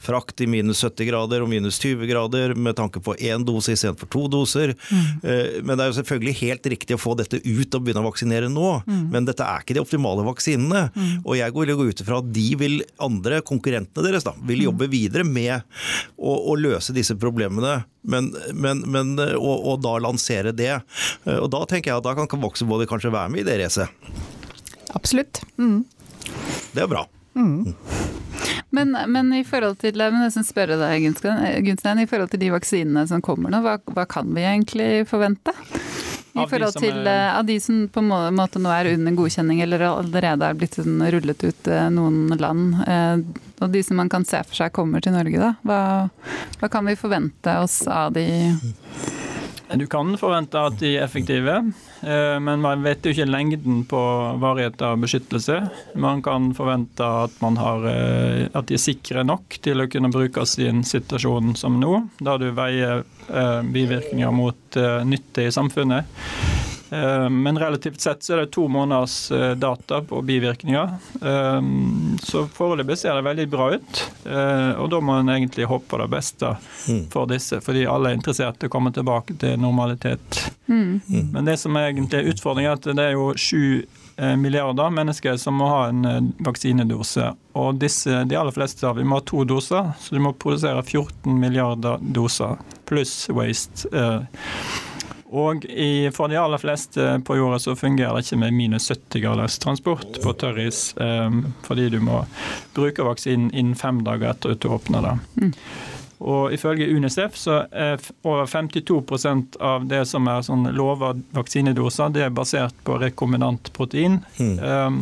frakt 0.04 0.42
i 0.44 0.48
minus 0.50 0.84
70 0.84 1.10
grader 1.10 1.44
og 1.44 1.52
minus 1.52 1.80
20 1.82 2.08
grader, 2.10 2.56
med 2.56 2.78
tanke 2.80 3.02
på 3.04 3.16
én 3.16 3.46
dose 3.48 3.76
istedenfor 3.76 4.12
to 4.12 4.26
doser. 4.32 4.76
Mm. 4.90 5.08
Eh, 5.24 5.58
men 5.64 5.76
det 5.76 5.86
er 5.86 5.92
jo 5.92 5.98
selvfølgelig 6.00 6.36
helt 6.42 6.70
riktig 6.76 6.98
å 6.98 7.02
få 7.02 7.16
dette 7.20 7.42
ut 7.44 7.80
og 7.80 7.86
begynne 7.86 8.04
å 8.04 8.10
vaksinere 8.10 8.52
nå. 8.52 8.70
Mm. 8.88 9.08
Men 9.14 9.28
dette 9.30 9.48
er 9.48 9.64
ikke 9.64 9.78
de 9.78 9.84
optimale 9.84 10.26
vaksinene. 10.28 10.88
Mm. 10.96 11.16
Og 11.24 11.40
jeg 11.40 11.56
vil 11.56 11.76
gå 11.76 11.90
ut 11.90 12.06
ifra 12.06 12.22
at 12.24 12.32
de 12.36 12.48
vil, 12.60 12.80
andre 13.02 13.42
konkurrentene 13.46 14.08
deres, 14.08 14.28
da, 14.28 14.36
vil 14.44 14.64
mm. 14.64 14.68
jobbe 14.70 14.92
videre 14.92 15.28
med 15.28 15.60
å, 16.16 16.38
å 16.52 16.56
løse 16.60 16.96
disse 16.96 17.18
problemene 17.20 17.82
men, 18.06 18.30
men, 18.54 18.84
men 18.92 19.14
og, 19.18 19.56
og, 19.56 19.80
da 19.84 19.96
lansere 20.02 20.54
det. 20.56 20.74
Og 21.26 21.48
da 21.54 21.64
tenker 21.70 21.92
jeg 21.92 22.00
at 22.00 22.06
da 22.06 22.14
kan 22.18 22.42
Voxabody 22.42 22.88
kanskje 22.90 23.14
være 23.14 23.25
med 23.32 23.44
i 23.44 23.48
det 23.48 23.60
racet. 23.64 23.90
Absolutt. 24.96 25.42
Mm. 25.58 25.84
Det 26.72 26.84
er 26.84 26.92
bra. 26.92 27.06
Mm. 27.36 27.76
Men, 28.70 28.98
men, 29.08 29.34
i 29.34 29.44
forhold 29.48 29.78
til 29.80 30.00
jeg 30.00 30.14
må 30.16 30.28
spørre 30.44 30.78
deg, 30.80 31.06
Gunstein, 31.66 32.02
i 32.02 32.08
forhold 32.10 32.32
til 32.34 32.42
de 32.42 32.52
vaksinene 32.56 33.06
som 33.08 33.24
kommer 33.24 33.54
nå, 33.54 33.62
hva, 33.64 33.78
hva 33.96 34.08
kan 34.10 34.32
vi 34.36 34.44
egentlig 34.44 35.06
forvente? 35.10 35.54
I 36.36 36.44
forhold 36.52 36.76
til 36.76 36.98
er... 37.06 37.08
Eh, 37.08 37.38
av 37.38 37.46
de 37.48 37.56
som 37.64 37.86
på 37.88 38.02
en 38.04 38.36
måte 38.36 38.60
nå 38.60 38.72
er 38.76 38.90
under 38.92 39.16
godkjenning 39.16 39.62
eller 39.64 39.86
allerede 39.88 40.50
er 40.50 40.58
blitt 40.60 40.76
sånn 40.76 41.00
rullet 41.00 41.46
ut 41.46 41.70
eh, 41.72 41.86
noen 41.96 42.36
land, 42.42 42.82
eh, 42.84 43.22
og 43.64 43.72
de 43.72 43.84
som 43.88 44.02
man 44.02 44.12
kan 44.12 44.28
se 44.28 44.42
for 44.44 44.60
seg 44.60 44.74
kommer 44.76 45.04
til 45.04 45.16
Norge, 45.16 45.40
da. 45.40 45.54
Hva, 45.64 45.80
hva 46.60 46.72
kan 46.72 46.90
vi 46.90 46.98
forvente 47.00 47.56
oss 47.64 47.86
av 47.88 48.12
de? 48.18 48.28
Du 49.74 49.88
kan 49.90 50.14
forvente 50.22 50.62
at 50.62 50.78
de 50.80 50.92
er 50.94 51.04
effektive, 51.08 51.56
men 52.06 52.62
man 52.62 52.84
vet 52.86 53.06
jo 53.06 53.12
ikke 53.16 53.26
lengden 53.26 53.80
på 53.90 54.00
varighet 54.40 54.82
av 54.86 55.00
beskyttelse. 55.02 55.58
Man 55.98 56.22
kan 56.26 56.52
forvente 56.58 57.08
at, 57.26 57.34
man 57.42 57.58
har, 57.58 57.88
at 58.54 58.70
de 58.70 58.78
er 58.78 58.84
sikre 58.84 59.26
nok 59.26 59.58
til 59.66 59.82
å 59.82 59.88
kunne 59.90 60.14
brukes 60.14 60.54
i 60.62 60.70
en 60.70 60.86
situasjon 60.86 61.56
som 61.58 61.80
nå, 61.82 61.96
da 62.22 62.38
du 62.42 62.52
veier 62.56 63.02
Eh, 63.30 63.62
bivirkninger 63.64 64.32
mot 64.32 64.76
eh, 64.76 65.06
nytte 65.06 65.44
i 65.44 65.52
samfunnet. 65.52 66.06
Eh, 66.96 67.30
men 67.30 67.60
relativt 67.60 68.02
sett 68.02 68.24
så 68.24 68.34
er 68.34 68.44
det 68.44 68.54
to 68.56 68.68
måneders 68.72 69.32
data 69.58 70.02
på 70.02 70.22
bivirkninger. 70.22 70.90
Så 72.24 72.46
foreløpig 72.54 72.98
ser 72.98 73.16
det 73.18 73.26
veldig 73.26 73.48
bra 73.50 73.68
ut. 73.76 74.02
Og 74.78 74.88
da 74.92 75.00
må 75.04 75.18
en 75.20 75.32
egentlig 75.34 75.68
håpe 75.70 76.00
det 76.02 76.08
beste 76.12 76.56
mm. 76.88 77.04
for 77.14 77.30
disse, 77.30 77.60
fordi 77.64 77.86
alle 77.90 78.12
er 78.12 78.20
interessert 78.20 78.64
i 78.64 78.70
å 78.70 78.74
komme 78.74 78.94
tilbake 78.96 79.38
til 79.42 79.60
normalitet. 79.62 80.42
Mm. 80.68 81.02
mm. 81.08 81.30
Men 81.34 81.50
det 81.50 81.58
som 81.62 81.76
er 81.78 81.92
egentlig 81.92 82.22
er 82.22 82.34
utfordringen, 82.34 82.72
er 82.72 82.80
at 82.80 82.90
det 82.98 83.06
er 83.06 83.16
jo 83.18 83.32
sju 83.38 83.86
milliarder 84.40 84.94
mennesker 84.96 85.36
som 85.42 85.58
må 85.60 85.68
ha 85.68 85.82
en 85.92 86.30
vaksinedose. 86.46 87.34
Og 87.60 87.80
disse, 87.80 88.24
de 88.28 88.38
aller 88.40 88.56
fleste 88.56 88.88
av 88.88 89.00
dem 89.00 89.12
må 89.12 89.20
ha 89.20 89.26
to 89.28 89.44
doser, 89.48 89.92
så 90.00 90.16
de 90.16 90.24
må 90.24 90.32
produsere 90.40 90.84
14 90.84 91.36
milliarder 91.40 92.04
doser 92.16 92.56
pluss 92.86 93.30
waste. 93.30 93.90
Og 95.34 95.66
i, 95.66 96.12
for 96.14 96.30
de 96.30 96.38
aller 96.38 96.62
fleste 96.62 97.08
på 97.26 97.38
jorda 97.40 97.58
så 97.60 97.74
fungerer 97.76 98.14
det 98.14 98.28
ikke 98.28 98.38
med 98.44 98.54
minus 98.54 98.92
70 98.92 99.24
graders 99.24 99.58
transport 99.60 100.20
på 100.22 100.34
tørris, 100.38 100.92
um, 101.02 101.42
fordi 101.66 101.90
du 101.96 102.00
må 102.04 102.22
bruke 102.78 103.04
vaksinen 103.08 103.50
innen 103.50 103.76
fem 103.80 104.04
dager 104.06 104.36
etter 104.36 104.54
at 104.54 104.62
du 104.62 104.70
åpner 104.70 105.08
det. 105.08 105.16
Mm. 105.42 105.54
Og 106.26 106.54
ifølge 106.54 106.88
UNICEF 106.88 107.36
så 107.38 107.58
er 107.72 108.00
over 108.24 108.46
52% 108.46 109.58
av 109.60 109.90
det 109.90 110.06
som 110.08 110.30
er 110.32 110.46
sånn 110.46 110.70
lova 110.78 111.12
vaksinedoser, 111.36 112.14
det 112.16 112.28
er 112.28 112.34
basert 112.34 112.78
på 112.88 113.00
rekombinant 113.02 113.74
protein. 113.76 114.22
Mm. 114.38 114.56
Um, 114.62 115.02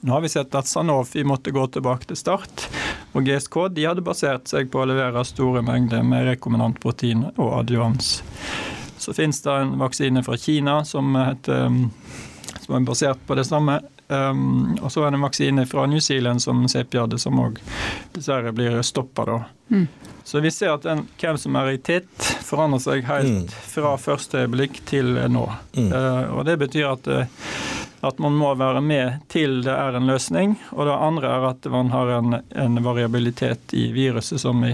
nå 0.00 0.14
har 0.14 0.24
vi 0.24 0.32
sett 0.32 0.54
at 0.54 0.70
Sanofi 0.70 1.26
måtte 1.28 1.52
gå 1.52 1.66
tilbake 1.74 2.08
til 2.08 2.16
start. 2.16 2.70
Og 3.12 3.26
GSK 3.26 3.66
de 3.76 3.84
hadde 3.84 4.04
basert 4.06 4.48
seg 4.48 4.70
på 4.72 4.80
å 4.80 4.88
levere 4.88 5.26
store 5.28 5.60
mengder 5.66 6.06
med 6.06 6.24
rekombinant 6.30 6.80
protein 6.80 7.26
og 7.34 7.58
adjuvans. 7.58 8.14
Så 9.00 9.14
finnes 9.16 9.42
det 9.42 9.54
en 9.62 9.78
vaksine 9.80 10.22
fra 10.22 10.36
Kina 10.36 10.84
som, 10.84 11.14
heter, 11.16 11.66
um, 11.66 11.90
som 12.60 12.76
er 12.76 12.86
basert 12.86 13.26
på 13.26 13.38
det 13.38 13.46
samme. 13.48 13.80
Um, 14.10 14.76
og 14.82 14.90
så 14.92 15.04
er 15.04 15.12
det 15.12 15.20
en 15.20 15.24
vaksine 15.24 15.66
fra 15.70 15.86
New 15.86 16.00
Zealand 16.02 16.42
som 16.42 16.64
CP 16.68 16.98
hadde, 16.98 17.18
som 17.22 17.38
òg 17.38 17.60
dessverre 18.12 18.52
blir 18.52 18.80
stoppa 18.86 19.26
da. 19.28 19.38
Mm. 19.70 19.86
Så 20.26 20.42
vi 20.42 20.50
ser 20.50 20.74
at 20.74 20.84
den, 20.84 21.04
hvem 21.20 21.38
som 21.38 21.56
er 21.56 21.72
i 21.72 21.78
titt, 21.78 22.10
forandrer 22.44 22.82
seg 22.82 23.06
helt 23.06 23.46
mm. 23.46 23.60
fra 23.72 23.94
første 23.98 24.44
øyeblikk 24.44 24.82
til 24.90 25.14
nå. 25.30 25.46
Mm. 25.78 25.92
Uh, 25.94 26.24
og 26.36 26.44
det 26.50 26.58
betyr 26.60 26.90
at 26.90 27.08
uh, 27.08 27.46
at 28.00 28.18
man 28.18 28.32
må 28.32 28.54
være 28.56 28.80
med 28.80 29.26
til 29.28 29.60
det 29.64 29.72
er 29.74 29.96
en 29.96 30.08
løsning. 30.08 30.54
Og 30.72 30.86
det 30.88 30.96
andre 30.96 31.32
er 31.36 31.48
at 31.50 31.66
man 31.72 31.92
har 31.92 32.14
en, 32.16 32.38
en 32.48 32.84
variabilitet 32.84 33.74
i 33.76 33.90
viruset 33.92 34.40
som 34.40 34.62
vi, 34.64 34.72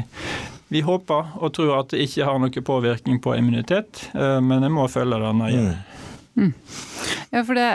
vi, 0.68 0.82
håper 0.86 1.36
og 1.38 1.52
tror 1.56 1.76
at 1.80 1.92
det 1.92 2.04
ikke 2.06 2.26
har 2.26 2.40
noen 2.42 2.66
påvirkning 2.66 3.20
på 3.22 3.36
immunitet, 3.38 4.08
eh, 4.14 4.40
men 4.42 4.66
jeg 4.66 4.74
må 4.74 4.88
følge 4.90 5.20
det 5.22 5.36
nøye. 5.38 5.62
Mm. 5.68 5.96
Mm. 6.36 6.52
Ja, 7.30 7.44
for 7.48 7.54
det, 7.54 7.68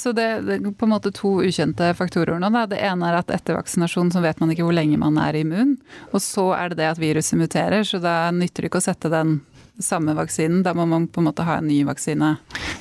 så 0.00 0.14
det, 0.16 0.22
er 0.22 0.62
på 0.72 0.86
en 0.86 0.92
måte 0.94 1.12
to 1.12 1.34
ukjente 1.44 1.90
faktorer 1.94 2.40
nå. 2.40 2.48
Da. 2.54 2.64
Det 2.70 2.80
ene 2.80 3.10
er 3.10 3.18
at 3.18 3.32
etter 3.34 3.58
vaksinasjon 3.58 4.14
så 4.14 4.22
vet 4.24 4.40
man 4.40 4.54
ikke 4.54 4.64
hvor 4.64 4.76
lenge 4.76 4.96
man 5.00 5.18
er 5.20 5.36
immun. 5.36 5.76
Og 6.14 6.22
så 6.24 6.46
er 6.56 6.72
det 6.72 6.80
det 6.80 6.88
at 6.94 7.02
viruset 7.02 7.36
muterer, 7.40 7.84
så 7.84 8.00
da 8.00 8.30
nytter 8.32 8.64
det 8.64 8.72
ikke 8.72 8.80
å 8.80 8.86
sette 8.88 9.12
den 9.12 9.40
samme 9.78 10.14
vaksinen. 10.18 10.62
Da 10.62 10.74
må 10.74 10.86
man 10.86 11.06
på 11.08 11.20
en 11.20 11.28
måte 11.30 11.46
ha 11.46 11.58
en 11.58 11.68
ny 11.68 11.82
vaksine. 11.88 12.36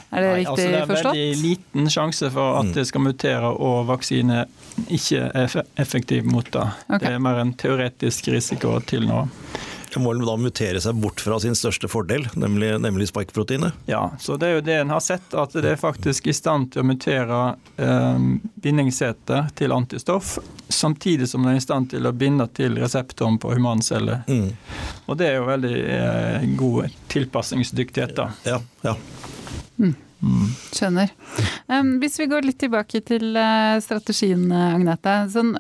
Er 0.10 0.24
det 0.24 0.28
Nei, 0.28 0.36
riktig 0.40 0.52
altså 0.52 0.68
det 0.68 0.80
er 0.80 0.90
forstått? 0.90 1.18
veldig 1.18 1.42
liten 1.44 1.90
sjanse 1.92 2.30
for 2.32 2.60
at 2.60 2.70
mm. 2.70 2.74
det 2.78 2.86
skal 2.88 3.04
mutere 3.04 3.50
og 3.52 3.88
vaksine 3.90 4.46
ikke 4.94 5.26
er 5.34 5.58
effektiv 5.76 6.28
mot 6.30 6.48
det. 6.54 6.68
Okay. 6.88 7.08
Det 7.08 7.16
er 7.16 7.24
mer 7.24 7.42
en 7.44 7.54
teoretisk 7.60 8.30
risiko 8.32 8.78
til 8.88 9.08
nå. 9.10 9.26
Det 9.94 10.02
må 10.04 10.14
da 10.20 10.36
mutere 10.40 10.82
seg 10.84 10.98
bort 11.02 11.22
fra 11.24 11.40
sin 11.40 11.56
største 11.56 11.90
fordel, 11.92 12.28
nemlig, 12.36 12.74
nemlig 12.84 13.08
spike-proteinet? 13.10 13.76
Ja, 13.90 14.12
så 14.20 14.36
det 14.38 14.50
er 14.50 14.58
jo 14.58 14.66
det 14.68 14.80
en 14.82 14.94
har 14.94 15.04
sett, 15.04 15.28
at 15.32 15.56
det 15.56 15.72
er 15.72 15.80
faktisk 15.80 16.28
i 16.28 16.36
stand 16.36 16.72
til 16.74 16.84
å 16.84 16.88
mutere 16.88 17.42
eh, 17.80 18.28
bindingsseter 18.64 19.52
til 19.58 19.76
antistoff, 19.76 20.38
samtidig 20.68 21.30
som 21.32 21.46
det 21.46 21.56
er 21.56 21.62
i 21.62 21.68
stand 21.68 21.92
til 21.94 22.08
å 22.08 22.14
binde 22.16 22.50
til 22.58 22.78
reseptoren 22.82 23.40
på 23.42 23.54
humanceller. 23.56 24.26
Mm. 24.28 24.52
Og 25.08 25.20
det 25.20 25.32
er 25.32 25.40
jo 25.40 25.48
veldig 25.48 25.78
eh, 26.00 26.50
god 26.60 27.00
tilpasningsdyktighet, 27.14 28.18
da. 28.18 28.32
Ja, 28.48 28.60
ja. 28.84 28.98
Mm. 29.78 29.96
Mm. 30.18 30.48
Skjønner. 30.74 31.12
Um, 31.70 31.90
hvis 32.02 32.16
vi 32.18 32.26
går 32.30 32.46
litt 32.48 32.58
tilbake 32.62 33.04
til 33.06 33.36
uh, 33.38 33.78
strategien, 33.84 34.48
Agnete. 34.50 35.14
Sånn, 35.30 35.52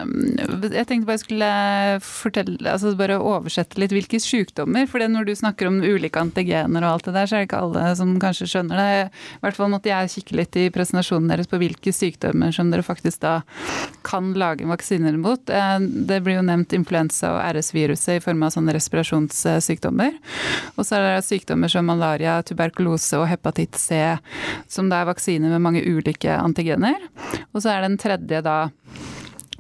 jeg 0.73 0.87
tenkte 0.89 1.05
bare 1.05 1.17
jeg 1.17 1.23
skulle 1.23 1.49
fortelle, 2.05 2.57
altså 2.71 2.95
bare 2.97 3.19
oversette 3.21 3.77
litt 3.77 3.93
hvilke 3.93 4.19
sykdommer. 4.21 4.87
For 4.89 5.03
når 5.03 5.29
du 5.29 5.33
snakker 5.37 5.69
om 5.69 5.77
ulike 5.83 6.21
antigener 6.21 6.85
og 6.85 6.95
alt 6.95 7.09
det 7.09 7.13
der, 7.19 7.29
så 7.29 7.37
er 7.37 7.43
det 7.43 7.49
ikke 7.51 7.61
alle 7.67 7.83
som 7.99 8.15
kanskje 8.21 8.49
skjønner 8.49 8.81
det. 8.81 8.87
I 9.37 9.45
hvert 9.45 9.59
fall 9.59 9.71
måtte 9.73 9.91
jeg 9.91 10.13
kikke 10.15 10.39
litt 10.41 10.57
i 10.57 10.65
presentasjonen 10.73 11.29
deres 11.29 11.51
på 11.51 11.61
hvilke 11.61 11.93
sykdommer 11.93 12.55
som 12.55 12.73
dere 12.73 12.85
faktisk 12.85 13.21
da 13.21 13.35
kan 14.07 14.33
lage 14.39 14.65
vaksiner 14.65 15.19
mot. 15.21 15.43
Det 15.45 16.19
blir 16.25 16.39
jo 16.39 16.47
nevnt 16.47 16.73
influensa 16.73 17.35
og 17.35 17.41
RS-viruset 17.53 18.17
i 18.17 18.23
form 18.25 18.45
av 18.47 18.55
sånne 18.55 18.73
respirasjonssykdommer. 18.77 20.17
Og 20.75 20.87
så 20.87 20.97
er 20.97 21.07
det 21.07 21.27
sykdommer 21.29 21.71
som 21.71 21.85
malaria, 21.87 22.39
tuberkulose 22.47 23.21
og 23.21 23.29
hepatitt 23.29 23.77
C 23.77 24.01
som 24.71 24.89
da 24.91 25.01
er 25.01 25.11
vaksiner 25.11 25.53
med 25.53 25.63
mange 25.63 25.83
ulike 25.85 26.33
antigener. 26.37 26.97
Og 27.53 27.61
så 27.63 27.73
er 27.73 27.85
den 27.85 27.97
tredje 28.01 28.41
da 28.45 28.57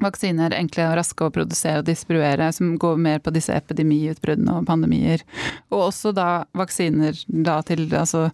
vaksiner 0.01 0.53
enkle 0.53 0.85
og 0.91 0.97
raske 0.99 1.25
å 1.25 1.33
produsere 1.33 1.81
og 1.81 1.87
distribuere, 1.87 2.51
som 2.53 2.75
går 2.79 2.99
mer 3.01 3.21
på 3.23 3.33
disse 3.33 3.55
epidemiutbruddene 3.57 4.59
og 4.59 4.67
pandemier. 4.69 5.23
Og 5.71 5.87
også 5.89 6.13
da 6.15 6.45
vaksiner 6.57 7.17
da 7.27 7.59
til 7.65 7.87
altså, 7.89 8.27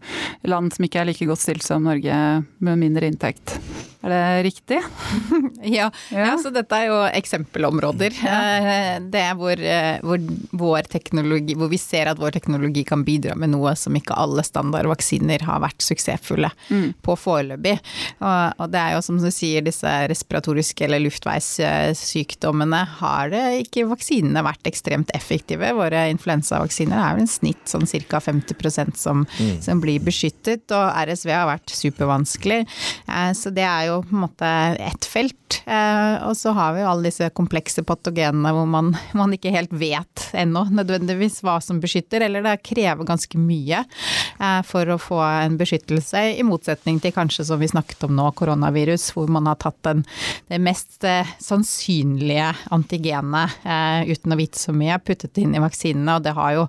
land 0.47 0.75
som 0.75 0.87
ikke 0.87 1.03
er 1.03 1.11
like 1.11 1.29
godt 1.29 1.43
stilt 1.43 1.65
som 1.65 1.87
Norge, 1.87 2.19
med 2.63 2.81
mindre 2.81 3.09
inntekt. 3.09 3.57
Er 4.03 4.11
det 4.11 4.43
riktig? 4.43 4.81
ja, 5.61 5.91
ja. 6.11 6.25
ja, 6.25 6.31
så 6.37 6.49
dette 6.51 6.75
er 6.75 6.89
jo 6.89 6.97
eksempelområder. 7.07 8.15
Ja. 8.19 8.39
Eh, 8.59 8.97
det 9.13 9.21
er 9.23 9.37
hvor, 9.39 9.55
eh, 9.55 10.01
hvor, 10.03 10.19
vår 10.51 10.89
teknologi, 10.91 11.55
hvor 11.55 11.71
vi 11.71 11.79
ser 11.79 12.11
at 12.11 12.19
vår 12.19 12.35
teknologi 12.35 12.83
kan 12.87 13.05
bidra 13.07 13.37
med 13.39 13.53
noe 13.53 13.71
som 13.79 13.95
ikke 13.95 14.17
alle 14.19 14.43
standardvaksiner 14.43 15.45
har 15.47 15.61
vært 15.63 15.85
suksessfulle 15.85 16.49
mm. 16.67 16.89
på 17.05 17.15
foreløpig. 17.15 17.77
Og, 18.19 18.59
og, 18.59 18.65
det 18.73 18.81
er 18.81 18.97
jo 18.97 19.05
som 19.07 19.21
du 19.23 19.29
sier, 19.31 19.63
disse 19.63 19.93
respiratoriske 20.11 20.83
eller 20.83 21.05
luftveissykdommene 21.05 22.83
har 22.99 23.31
det 23.31 23.45
ikke 23.63 23.87
vaksinene 23.93 24.43
vært 24.43 24.67
ekstremt 24.67 25.15
effektive. 25.15 25.71
Våre 25.79 26.09
influensavaksiner 26.11 26.99
er 26.99 27.15
vel 27.15 27.23
en 27.23 27.31
snitt 27.31 27.71
sånn 27.71 27.87
ca. 27.87 28.19
50% 28.19 28.99
som, 28.99 29.23
mm. 29.39 29.55
som 29.63 29.79
blir 29.79 30.03
beskyttet, 30.03 30.67
og 30.75 30.91
RSV 31.07 31.31
har 31.31 31.47
vært 31.53 31.71
supervanskelig. 31.71 32.61
Eh, 33.07 33.31
så 33.39 33.55
det 33.55 33.63
er 33.63 33.87
jo 33.87 33.92
jo 33.93 34.03
på 34.05 34.15
en 34.15 34.25
måte 34.25 34.51
ett 34.83 35.05
felt. 35.05 35.43
Eh, 35.65 36.27
og 36.27 36.37
så 36.37 36.51
har 36.51 36.73
vi 36.73 36.81
jo 36.83 36.89
alle 36.89 37.07
disse 37.07 37.29
komplekse 37.35 37.83
patogenene 37.87 38.51
hvor 38.55 38.67
man, 38.69 38.93
man 39.15 39.33
ikke 39.35 39.53
helt 39.53 39.73
vet 39.75 40.27
ennå 40.35 40.65
nødvendigvis 40.73 41.41
hva 41.45 41.59
som 41.63 41.79
beskytter, 41.83 42.25
eller 42.25 42.43
det 42.45 42.57
krever 42.65 43.07
ganske 43.07 43.39
mye 43.39 43.83
eh, 43.83 44.61
for 44.67 44.89
å 44.91 44.99
få 45.01 45.19
en 45.23 45.57
beskyttelse, 45.59 46.23
i 46.39 46.45
motsetning 46.47 46.99
til 47.03 47.13
kanskje 47.15 47.47
som 47.47 47.61
vi 47.61 47.69
snakket 47.71 48.05
om 48.07 48.15
nå, 48.17 48.29
koronavirus, 48.37 49.11
hvor 49.15 49.31
man 49.31 49.47
har 49.49 49.59
tatt 49.61 49.79
den, 49.87 50.03
det 50.51 50.61
mest 50.63 51.03
eh, 51.07 51.33
sannsynlige 51.43 52.51
antigenet 52.73 53.59
uten 53.63 54.33
å 54.33 54.37
vite 54.37 54.59
så 54.59 54.73
mye, 54.75 54.97
puttet 55.03 55.33
det 55.35 55.43
inn 55.45 55.55
i 55.55 55.61
vaksinene, 55.61 56.17
og 56.17 56.25
det 56.25 56.33
har 56.35 56.53
jo, 56.55 56.63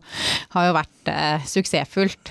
har 0.54 0.68
jo 0.68 0.74
vært 0.76 1.10
suksessfullt 1.48 2.30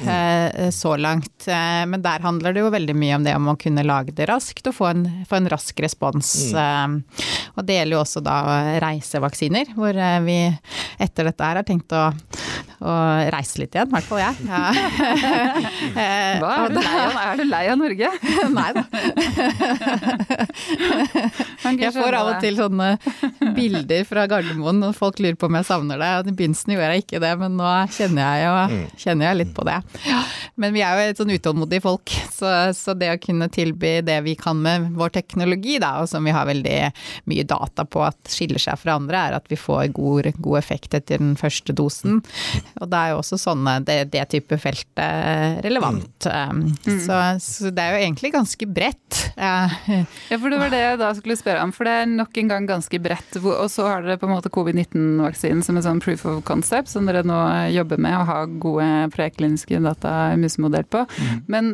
så 0.73 0.93
langt. 0.97 1.45
Men 1.45 2.01
der 2.03 2.23
handler 2.25 2.55
det 2.55 2.63
jo 2.63 2.71
veldig 2.73 2.95
mye 2.97 3.17
om 3.19 3.27
det 3.27 3.35
om 3.37 3.51
å 3.51 3.57
kunne 3.59 3.85
lage 3.85 4.15
det 4.17 4.27
raskt 4.31 4.69
og 4.69 4.77
få 4.77 4.82
en, 4.89 5.05
få 5.29 5.39
en 5.39 5.49
rask 5.51 5.79
respons. 5.83 6.33
Mm. 6.53 6.97
Og 7.57 7.65
det 7.67 7.77
gjelder 7.79 7.97
jo 7.97 8.01
også 8.01 8.23
da 8.25 8.37
reisevaksiner, 8.83 9.73
hvor 9.77 9.95
eh, 9.95 10.19
vi 10.25 10.37
etter 11.01 11.29
dette 11.29 11.49
her 11.49 11.61
har 11.61 11.67
tenkt 11.67 11.93
å, 11.95 12.07
å 12.83 12.93
reise 13.33 13.61
litt 13.61 13.75
igjen, 13.75 13.89
i 13.89 13.93
hvert 13.95 14.07
fall 14.09 14.21
jeg. 14.21 14.33
Ja. 14.47 14.63
Hva, 16.43 16.51
er 16.53 16.73
du 16.73 16.79
lei 16.79 16.99
av, 16.99 17.17
er 17.23 17.39
du 17.39 17.45
lei 17.47 17.63
av 17.71 17.79
Norge? 17.79 18.09
Nei 18.57 18.69
da. 18.75 18.83
Jeg 21.73 21.93
får 21.95 22.17
av 22.17 22.31
og 22.33 22.43
til 22.43 22.59
sånne 22.59 22.89
bilder 23.55 24.03
fra 24.07 24.25
Gardermoen 24.29 24.83
og 24.89 24.95
folk 24.97 25.21
lurer 25.23 25.37
på 25.39 25.49
om 25.49 25.57
jeg 25.59 25.69
savner 25.69 26.01
det. 26.01 26.11
I 26.33 26.35
begynnelsen 26.35 26.75
gjorde 26.75 26.89
jeg 26.91 27.05
ikke 27.05 27.23
det, 27.23 27.33
men 27.41 27.57
nå 27.59 27.71
kjenner 27.95 28.23
jeg 28.23 28.43
jo 28.43 28.53
mm. 28.73 28.83
kjenner 29.05 29.29
jeg 29.29 29.39
litt 29.41 29.53
på 29.55 29.67
det. 29.67 29.79
Men 30.59 30.75
vi 30.75 30.83
er 30.85 30.99
jo 30.99 31.13
et 31.13 31.21
sånn 31.21 31.33
utålmodige 31.33 31.85
folk, 31.85 32.15
så, 32.33 32.51
så 32.77 32.95
det 32.97 33.13
å 33.13 33.21
kunne 33.21 33.49
tilby 33.53 33.95
det 34.05 34.19
vi 34.27 34.35
kan 34.39 34.59
med 34.63 34.91
vår 34.97 35.15
teknologi, 35.15 35.79
da, 35.81 35.95
og 36.03 36.09
som 36.11 36.25
vi 36.25 36.35
har 36.35 36.49
veldig 36.49 36.77
mye 37.31 37.47
data 37.47 37.85
på 37.87 38.03
at 38.05 38.31
skiller 38.31 38.61
seg 38.61 38.79
fra 38.81 38.97
andre, 38.99 39.23
er 39.29 39.37
at 39.39 39.49
vi 39.51 39.59
får 39.59 39.93
god, 39.95 40.31
god 40.43 40.59
effekt 40.59 40.97
etter 40.97 41.21
den 41.21 41.35
første 41.39 41.75
dosen. 41.75 42.21
Og 42.81 42.89
da 42.89 43.03
er 43.03 43.13
jo 43.13 43.21
også 43.21 43.39
sånne, 43.41 43.77
det, 43.85 43.97
det 44.13 44.25
type 44.33 44.57
felt 44.61 45.01
relevant. 45.63 46.27
Mm. 46.27 46.63
Um, 46.63 46.99
så, 47.03 47.19
så, 47.43 47.71
det 47.73 47.83
er 47.83 47.97
jo 47.97 48.03
egentlig 48.07 48.33
ganske 48.35 48.69
bredt. 48.69 49.21
Ja, 49.43 49.67
for 50.39 50.51
det 50.53 50.57
var 50.61 50.69
det 50.71 50.79
jeg 50.79 50.97
da 51.01 51.09
skulle 51.17 51.35
spørre 51.35 51.63
om, 51.65 51.71
for 51.75 51.87
det 51.87 51.93
er 52.03 52.09
nok 52.09 52.37
en 52.39 52.49
gang 52.51 52.67
ganske 52.69 52.99
bredt. 53.01 53.35
Og 53.41 53.65
så 53.71 53.85
har 53.89 54.05
dere 54.05 54.19
på 54.21 54.27
en 54.27 54.33
måte 54.35 54.51
covid-19-vaksinen 54.53 55.63
som 55.65 55.77
en 55.79 55.85
sånn 55.85 56.01
proof 56.03 56.23
of 56.29 56.43
concept, 56.47 56.91
som 56.91 57.07
dere 57.09 57.23
nå 57.27 57.39
jobber 57.73 58.01
med 58.01 58.15
og 58.19 58.27
har 58.29 58.53
gode 58.63 58.87
prekliniske 59.13 59.81
data 59.83 60.13
musemodell 60.39 60.85
på. 60.85 61.03
Mm. 61.17 61.41
Men 61.51 61.71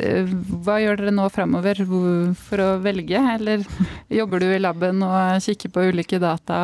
eh, 0.00 0.32
hva 0.66 0.78
gjør 0.82 1.02
dere 1.02 1.14
nå 1.14 1.28
framover 1.32 1.82
for 2.48 2.64
å 2.64 2.70
velge, 2.84 3.22
eller 3.36 3.64
jobber 4.20 4.42
du 4.42 4.50
i 4.50 4.62
laben 4.62 5.04
og 5.06 5.42
kikker 5.44 5.72
på 5.74 5.88
ulike 5.92 6.20
data? 6.22 6.58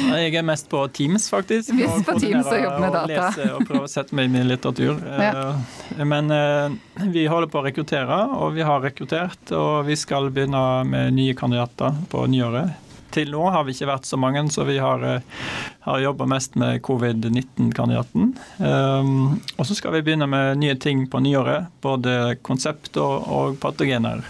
Jeg 0.00 0.34
er 0.38 0.46
mest 0.46 0.70
på 0.70 0.82
Teams, 0.94 1.28
faktisk. 1.32 1.74
Mest 1.76 2.06
på 2.06 2.16
Teams 2.22 2.39
og 2.46 2.62
jobber 2.62 2.84
med 2.84 2.94
data. 2.96 3.04
Og 3.04 3.12
lese 3.12 3.48
og 3.54 3.64
prøve 3.68 3.86
å 3.86 3.90
sette 3.90 4.16
meg 4.16 4.30
inn 4.30 4.40
i 4.42 4.46
litteratur. 4.48 5.00
Ja. 5.20 5.50
Eh, 5.96 6.04
men 6.08 6.30
eh, 6.32 6.72
vi 7.12 7.26
holder 7.28 7.50
på 7.50 7.60
å 7.60 7.64
rekruttere, 7.66 8.20
og 8.40 8.54
vi 8.56 8.64
har 8.66 8.80
rekruttert. 8.82 9.52
Og 9.56 9.84
vi 9.88 9.96
skal 9.98 10.30
begynne 10.32 10.62
med 10.88 11.14
nye 11.16 11.34
kandidater 11.38 11.98
på 12.10 12.24
nyåret. 12.30 12.72
Til 13.10 13.32
nå 13.34 13.42
har 13.50 13.64
vi 13.66 13.74
ikke 13.74 13.88
vært 13.90 14.06
så 14.06 14.18
mange, 14.20 14.42
så 14.54 14.64
vi 14.68 14.78
har, 14.78 15.02
eh, 15.02 15.46
har 15.86 16.02
jobba 16.04 16.28
mest 16.30 16.56
med 16.60 16.80
covid-19-kandidaten. 16.86 18.34
Um, 18.58 19.40
og 19.56 19.66
så 19.66 19.74
skal 19.74 19.96
vi 19.96 20.04
begynne 20.06 20.28
med 20.30 20.60
nye 20.62 20.76
ting 20.78 21.08
på 21.10 21.22
nyåret. 21.24 21.70
Både 21.82 22.36
konsept 22.46 22.96
og, 23.02 23.26
og 23.26 23.58
patogener. 23.62 24.22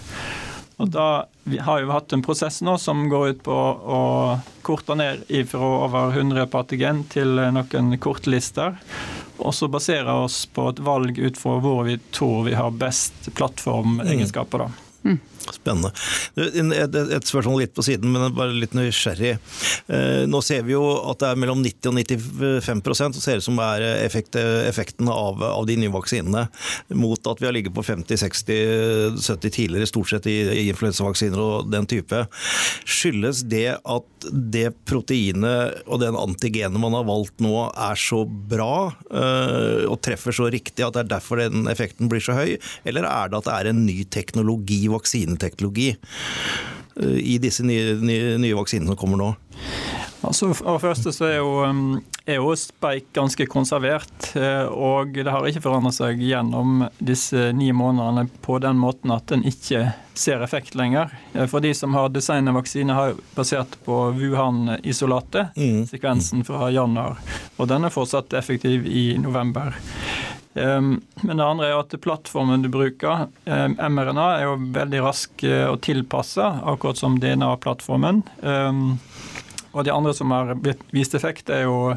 Og 0.81 0.89
da 0.89 1.07
vi 1.45 1.59
har 1.61 1.83
jo 1.83 1.91
hatt 1.93 2.13
en 2.17 2.23
prosess 2.25 2.61
nå 2.65 2.77
som 2.81 3.05
går 3.13 3.35
ut 3.35 3.41
på 3.45 3.55
å 3.55 4.03
korte 4.65 4.97
ned 4.97 5.27
fra 5.51 5.71
over 5.87 6.15
100 6.17 6.47
patogen 6.53 7.03
til 7.13 7.41
noen 7.53 7.97
kortlister. 8.01 8.79
Og 9.41 9.55
så 9.57 9.69
basere 9.73 10.15
oss 10.25 10.45
på 10.53 10.69
et 10.73 10.81
valg 10.85 11.19
ut 11.19 11.41
fra 11.41 11.59
hvor 11.65 11.85
vi 11.89 11.99
tror 12.13 12.45
vi 12.49 12.57
har 12.57 12.73
best 12.77 13.33
plattformegenskaper. 13.37 14.67
da. 14.67 14.90
Spennende. 15.51 15.91
Et, 16.37 17.27
spørsmål 17.27 17.63
litt 17.63 17.73
på 17.75 17.85
siden, 17.85 18.13
men 18.13 18.35
bare 18.37 18.55
litt 18.55 18.75
nysgjerrig. 18.77 19.33
Eh, 19.91 20.23
nå 20.31 20.41
ser 20.45 20.67
vi 20.67 20.75
jo 20.75 20.85
at 21.11 21.23
det 21.23 21.31
er 21.31 21.41
mellom 21.41 21.63
90 21.65 21.91
og 21.91 21.97
95% 21.97 23.17
som 23.17 23.25
ser 23.25 23.41
ut 23.41 23.47
som 23.47 23.59
er 23.65 23.85
effekt, 24.05 24.37
effekten 24.37 25.09
av, 25.11 25.41
av, 25.43 25.65
de 25.69 25.79
nye 25.81 25.93
vaksinene, 25.93 26.47
mot 26.99 27.31
at 27.31 27.41
vi 27.41 27.49
har 27.49 27.57
ligget 27.57 27.75
på 27.77 27.85
50-60-70 27.87 29.57
tidligere, 29.57 29.89
stort 29.89 30.13
sett 30.13 30.29
i, 30.31 30.39
i 30.63 30.67
influensavaksiner 30.71 31.41
og 31.41 31.73
den 31.73 31.89
type. 31.91 32.25
Skyldes 32.85 33.45
det 33.51 33.79
at 33.81 34.29
det 34.31 34.69
proteinet 34.89 35.81
og 35.87 36.03
den 36.03 36.19
antigenet 36.19 36.81
man 36.81 36.95
har 36.97 37.09
valgt 37.09 37.41
nå, 37.43 37.55
er 37.71 37.99
så 37.99 38.23
bra 38.27 38.91
øh, 38.91 39.87
og 39.89 39.99
treffer 40.05 40.35
så 40.37 40.49
riktig 40.53 40.85
at 40.85 40.97
det 40.97 41.05
er 41.05 41.13
derfor 41.15 41.41
den 41.41 41.69
effekten 41.71 42.11
blir 42.11 42.23
så 42.25 42.37
høy, 42.37 42.57
eller 42.85 43.09
er 43.09 43.31
det 43.31 43.41
at 43.41 43.49
det 43.49 43.57
er 43.57 43.71
en 43.73 43.85
ny 43.87 43.99
teknologi, 44.13 44.83
vaksineteknologi, 44.93 45.95
øh, 47.01 47.19
i 47.19 47.39
disse 47.43 47.67
nye, 47.67 47.97
nye, 48.03 48.37
nye 48.43 48.59
vaksinene 48.59 48.93
som 48.93 49.01
kommer 49.01 49.21
nå? 49.21 49.33
Altså, 50.21 50.51
for 50.53 50.77
det 50.77 50.83
første 50.83 51.13
så 51.17 51.27
er 51.31 51.37
jo, 51.39 51.53
um, 51.65 52.01
er 52.29 52.37
jo 52.37 52.53
Speik 52.59 53.09
ganske 53.17 53.47
konservert, 53.49 54.13
eh, 54.37 54.69
og 54.69 55.15
det 55.17 55.33
har 55.33 55.47
ikke 55.49 55.63
forandret 55.65 55.97
seg 55.97 56.21
gjennom 56.21 56.85
disse 56.99 57.51
ni 57.57 57.71
månedene 57.73 58.27
på 58.45 58.59
den 58.61 58.77
måten 58.81 59.15
at 59.15 59.31
den 59.33 59.47
ikke 59.49 59.87
ser 60.13 60.45
effekt 60.45 60.77
lenger. 60.77 61.15
Eh, 61.33 61.49
for 61.49 61.65
de 61.65 61.73
som 61.77 61.97
har 61.97 62.13
designet 62.13 62.57
vaksine, 62.57 62.97
har 62.97 63.17
basert 63.37 63.79
på 63.87 64.03
Wuhan-isolatet, 64.19 65.57
mm. 65.57 65.87
sekvensen 65.89 66.45
fra 66.45 66.69
januar. 66.75 67.17
Og 67.57 67.73
den 67.73 67.89
er 67.89 67.95
fortsatt 67.95 68.37
effektiv 68.37 68.85
i 68.87 69.15
november. 69.21 69.79
Um, 70.55 70.97
men 71.23 71.39
det 71.39 71.45
andre 71.47 71.69
er 71.69 71.77
at 71.79 71.95
plattformen 72.03 72.65
du 72.65 72.71
bruker, 72.73 73.29
mRNA, 73.47 74.27
er 74.39 74.49
jo 74.49 74.57
veldig 74.75 75.03
rask 75.05 75.45
uh, 75.47 75.69
å 75.71 75.77
tilpasse, 75.79 76.43
akkurat 76.43 76.99
som 76.99 77.21
DNA-plattformen. 77.23 78.25
Um, 78.43 78.99
og 79.73 79.85
de 79.85 79.93
andre 79.95 80.15
som 80.15 80.31
har 80.35 80.57
vist 80.91 81.15
effekt, 81.15 81.51
er 81.51 81.63
jo 81.69 81.95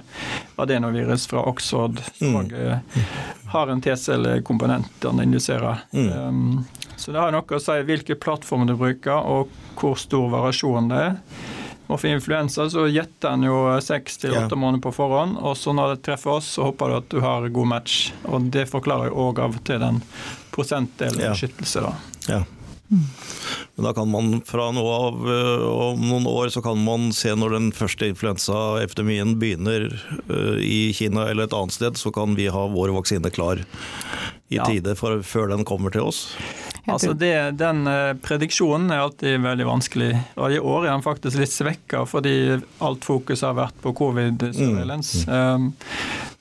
adenovirus 0.62 1.26
fra 1.30 1.42
Oxford, 1.50 2.02
som 2.20 2.36
mm. 2.36 2.52
Eh, 2.54 3.08
har 3.50 3.68
en 3.68 3.82
T-cellekomponent 3.82 4.92
den 5.02 5.24
induserer. 5.24 5.82
Mm. 5.92 6.64
Så 6.96 7.12
det 7.12 7.20
har 7.20 7.34
noe 7.34 7.58
å 7.58 7.62
si 7.62 7.80
hvilke 7.88 8.18
plattformer 8.22 8.70
du 8.70 8.78
bruker, 8.78 9.18
og 9.18 9.50
hvor 9.80 9.98
stor 9.98 10.30
variasjon 10.36 10.94
det 10.94 11.02
er. 11.08 11.18
Og 11.94 12.00
for 12.02 12.10
influensa 12.10 12.66
så 12.74 12.88
gjetter 12.90 13.36
en 13.36 13.44
jo 13.46 13.58
seks 13.86 14.18
til 14.24 14.34
åtte 14.34 14.58
måneder 14.58 14.82
på 14.82 14.94
forhånd, 14.96 15.36
og 15.46 15.54
så 15.60 15.76
når 15.78 15.94
det 15.94 16.02
treffer 16.08 16.40
oss, 16.40 16.48
så 16.56 16.66
håper 16.72 16.90
du 16.90 16.96
at 16.98 17.12
du 17.14 17.20
har 17.22 17.46
god 17.54 17.70
match. 17.70 18.08
Og 18.26 18.50
det 18.54 18.66
forklarer 18.72 19.12
jo 19.12 19.28
òg 19.30 19.44
av 19.46 19.60
og 19.60 19.64
til 19.68 19.78
den 19.84 20.02
prosentdelen 20.56 21.22
Ja. 21.22 21.36
beskyttelse, 21.36 21.86
da. 21.86 21.94
Ja. 22.32 22.42
Men 23.76 23.86
da 23.88 23.94
kan 23.98 24.10
man 24.12 24.42
fra 24.46 24.68
nå 24.76 24.82
av 24.86 25.22
øh, 25.26 25.64
om 25.94 26.02
noen 26.06 26.28
år 26.30 26.52
så 26.54 26.62
kan 26.62 26.78
man 26.84 27.08
se 27.16 27.32
når 27.34 27.56
den 27.56 27.70
første 27.74 28.06
influensaepidemien 28.12 29.36
begynner 29.42 29.88
øh, 30.30 30.60
i 30.62 30.92
Kina 30.94 31.26
eller 31.32 31.48
et 31.48 31.56
annet 31.58 31.74
sted, 31.74 31.98
så 31.98 32.12
kan 32.14 32.36
vi 32.38 32.50
ha 32.54 32.68
vår 32.70 32.94
vaksine 32.94 33.32
klar 33.34 33.64
i 34.50 34.60
Ja. 34.60 34.66
tide 34.70 34.94
for, 35.00 35.22
før 35.26 35.50
den 35.56 35.66
kommer 35.66 35.90
til 35.90 36.02
oss. 36.06 36.36
Altså 36.86 37.14
det, 37.14 37.52
Den 37.52 37.88
eh, 37.88 38.14
prediksjonen 38.20 38.92
er 38.92 39.06
alltid 39.06 39.40
veldig 39.42 39.68
vanskelig. 39.68 40.12
Og 40.36 40.52
I 40.52 40.60
år 40.60 40.86
er 40.86 40.92
den 40.92 41.06
faktisk 41.06 41.40
litt 41.40 41.54
svekka 41.54 42.04
fordi 42.10 42.36
alt 42.84 43.08
fokus 43.08 43.46
har 43.46 43.56
vært 43.58 43.80
på 43.84 43.94
covid 43.96 44.50
surveillance. 44.52 45.24
Um, 45.32 45.72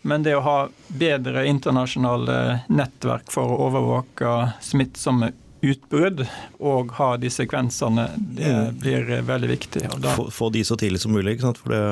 men 0.02 0.24
det 0.26 0.34
å 0.34 0.42
ha 0.42 0.56
bedre 0.88 1.44
internasjonale 1.46 2.38
nettverk 2.74 3.30
for 3.30 3.54
å 3.54 3.60
overvåke 3.68 4.34
smittsomme 4.64 5.30
utbrudd 5.62 6.24
og 6.58 6.90
ha 6.98 7.12
de 7.22 7.30
sekvensene, 7.30 8.08
det 8.18 8.52
blir 8.82 9.10
eh, 9.18 9.22
veldig 9.26 9.50
viktig. 9.52 9.84
Og 9.94 10.00
da, 10.02 10.14
Få, 10.18 10.26
få 10.34 10.50
de 10.54 10.64
så 10.66 10.76
tidlig 10.80 11.00
som 11.04 11.14
mulig, 11.14 11.36
ikke 11.36 11.46
sant? 11.48 11.60
For 11.62 11.74
det, 11.74 11.82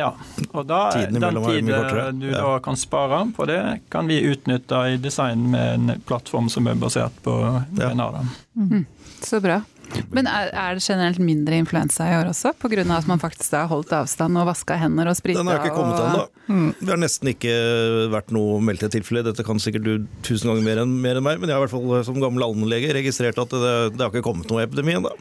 ja, 0.00 0.10
og 0.52 0.66
da, 0.68 0.80
Tiden 0.96 1.20
den 1.20 1.40
tiden 1.44 2.20
du 2.22 2.28
Ja. 2.30 2.40
da 2.42 2.58
kan 2.64 2.76
spare 2.76 3.24
på 3.36 3.46
det, 3.48 3.60
kan 3.92 4.08
vi 4.08 4.20
utnytte 4.32 4.80
i 4.94 4.96
design 4.96 5.50
med 5.52 5.74
en 5.74 6.02
plattform 6.08 6.48
som 6.52 6.66
er 6.66 6.74
basert 6.80 7.12
på 7.22 7.36
Ja. 7.78 7.92
Mm. 8.56 8.86
Så 9.22 9.40
bra. 9.40 9.60
Men 10.14 10.28
er, 10.30 10.50
er 10.52 10.76
det 10.76 10.84
generelt 10.84 11.20
mindre 11.22 11.58
influensa 11.62 12.06
i 12.08 12.16
år 12.18 12.30
også, 12.32 12.52
pga. 12.60 12.84
at 12.96 13.08
man 13.08 13.20
faktisk 13.22 13.56
har 13.56 13.68
holdt 13.70 13.92
avstand 13.96 14.38
og 14.38 14.48
vaska 14.50 14.76
hender 14.80 15.10
og 15.10 15.16
sprita? 15.18 15.40
den 15.40 15.50
har 15.50 15.62
ikke 15.62 15.76
kommet 15.76 16.00
og... 16.00 16.08
ennå. 16.08 16.72
Det 16.80 16.92
har 16.92 17.00
nesten 17.00 17.30
ikke 17.32 17.54
vært 18.12 18.32
noe 18.34 18.58
meldte 18.64 18.90
tilfelle. 18.92 19.24
Dette 19.26 19.44
kan 19.46 19.60
sikkert 19.62 19.84
du 19.84 20.06
tusen 20.26 20.50
ganger 20.50 20.64
mer 20.64 20.82
enn, 20.84 20.94
mer 21.04 21.20
enn 21.20 21.26
meg, 21.26 21.40
men 21.40 21.50
jeg 21.50 21.56
har 21.56 21.62
i 21.62 21.66
hvert 21.66 21.74
fall 21.74 22.06
som 22.06 22.20
gammel 22.22 22.46
allmennlege 22.46 22.94
registrert 22.96 23.40
at 23.40 23.52
det, 23.52 23.74
det 23.96 24.04
har 24.04 24.12
ikke 24.12 24.24
kommet 24.26 24.48
noe 24.52 24.64
epidemi 24.64 24.96
ennå. 24.98 25.12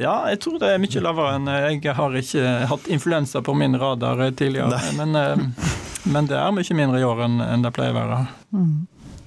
Ja, 0.00 0.16
jeg 0.32 0.42
tror 0.44 0.58
det 0.62 0.72
er 0.72 0.82
mye 0.82 1.04
lavere 1.04 1.36
enn 1.38 1.50
eh, 1.52 1.68
Jeg 1.76 1.96
har 1.98 2.18
ikke 2.18 2.54
hatt 2.72 2.88
influensa 2.92 3.42
på 3.44 3.54
min 3.58 3.78
radar 3.80 4.26
eh, 4.26 4.34
tidligere. 4.38 4.80
Men, 4.98 5.14
eh, 5.18 5.72
men 6.12 6.30
det 6.30 6.38
er 6.38 6.54
mye 6.54 6.78
mindre 6.78 7.02
i 7.02 7.06
år 7.06 7.26
enn 7.26 7.66
det 7.66 7.74
pleier 7.76 7.94
å 7.94 8.00
være. 8.00 8.22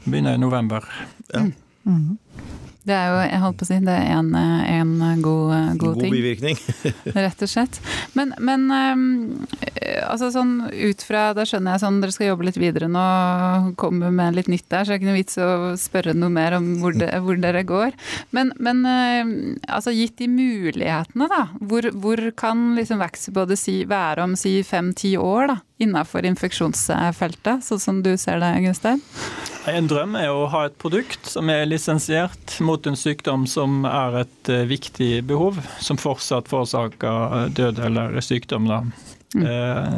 Begynner 0.06 0.38
i 0.38 0.42
november. 0.42 0.86
Det 2.86 2.94
er 2.94 3.08
jo, 3.10 3.22
jeg 3.26 3.42
holdt 3.42 3.58
på 3.58 3.66
å 3.66 3.70
si, 3.70 3.78
det 3.82 3.94
er 3.98 4.12
en, 4.14 4.32
en 4.38 4.92
god, 5.24 5.54
god, 5.56 5.80
God 5.82 6.02
ting. 6.04 6.14
bivirkning. 6.14 6.60
Rett 7.26 7.42
og 7.42 7.50
slett. 7.50 7.80
Men, 8.14 8.36
men 8.38 8.68
eh, 8.76 10.04
altså 10.06 10.30
sånn 10.34 10.54
ut 10.70 11.02
fra 11.06 11.28
Da 11.36 11.46
skjønner 11.48 11.76
jeg 11.76 11.84
sånn 11.84 12.00
dere 12.04 12.14
skal 12.16 12.30
jobbe 12.32 12.48
litt 12.48 12.60
videre 12.62 12.90
nå, 12.92 13.06
komme 13.82 14.12
med 14.14 14.38
litt 14.38 14.52
nytt 14.52 14.68
der, 14.70 14.86
så 14.86 14.94
er 14.94 15.00
det 15.00 15.02
ikke 15.02 15.10
noe 15.10 15.18
vits 15.18 15.42
å 15.42 15.50
spørre 15.80 16.16
noe 16.18 16.34
mer 16.34 16.58
om 16.60 16.70
hvor, 16.84 16.96
de, 16.98 17.10
hvor 17.26 17.42
dere 17.42 17.66
går. 17.68 17.98
Men, 18.36 18.54
men 18.62 18.84
um, 18.86 19.36
altså 19.66 19.94
gitt 19.96 20.20
de 20.22 20.30
mulighetene, 20.32 21.30
da. 21.32 21.48
Hvor, 21.66 21.90
hvor 22.04 22.22
kan 22.38 22.68
liksom 22.78 23.02
Vaxibody 23.02 23.58
si, 23.60 23.80
være 23.90 24.30
om 24.30 24.38
si 24.40 24.60
fem-ti 24.68 25.16
år, 25.18 25.56
da? 25.56 25.60
Innafor 25.82 26.24
infeksjonsfeltet, 26.24 27.66
sånn 27.66 27.82
som 27.84 27.98
du 28.06 28.14
ser 28.20 28.40
det, 28.40 28.54
Gustein? 28.64 29.02
En 29.68 29.90
drøm 29.90 30.14
er 30.16 30.30
å 30.32 30.46
ha 30.54 30.68
et 30.70 30.78
produkt 30.80 31.28
som 31.28 31.50
er 31.52 31.66
lisensiert 31.68 32.56
mot 32.64 32.86
en 32.88 32.96
sykdom 32.96 33.44
som 33.50 33.84
er 33.90 34.22
et 34.22 34.52
eh, 34.54 34.64
viktig 34.70 35.26
behov, 35.28 35.58
som 35.84 36.00
fortsatt 36.00 36.48
forårsaker 36.52 37.40
eh, 37.40 37.48
død 37.58 37.82
eller 37.90 38.20
sykdom. 38.24 38.70
Da. 38.70 38.84
Eh, 39.36 39.98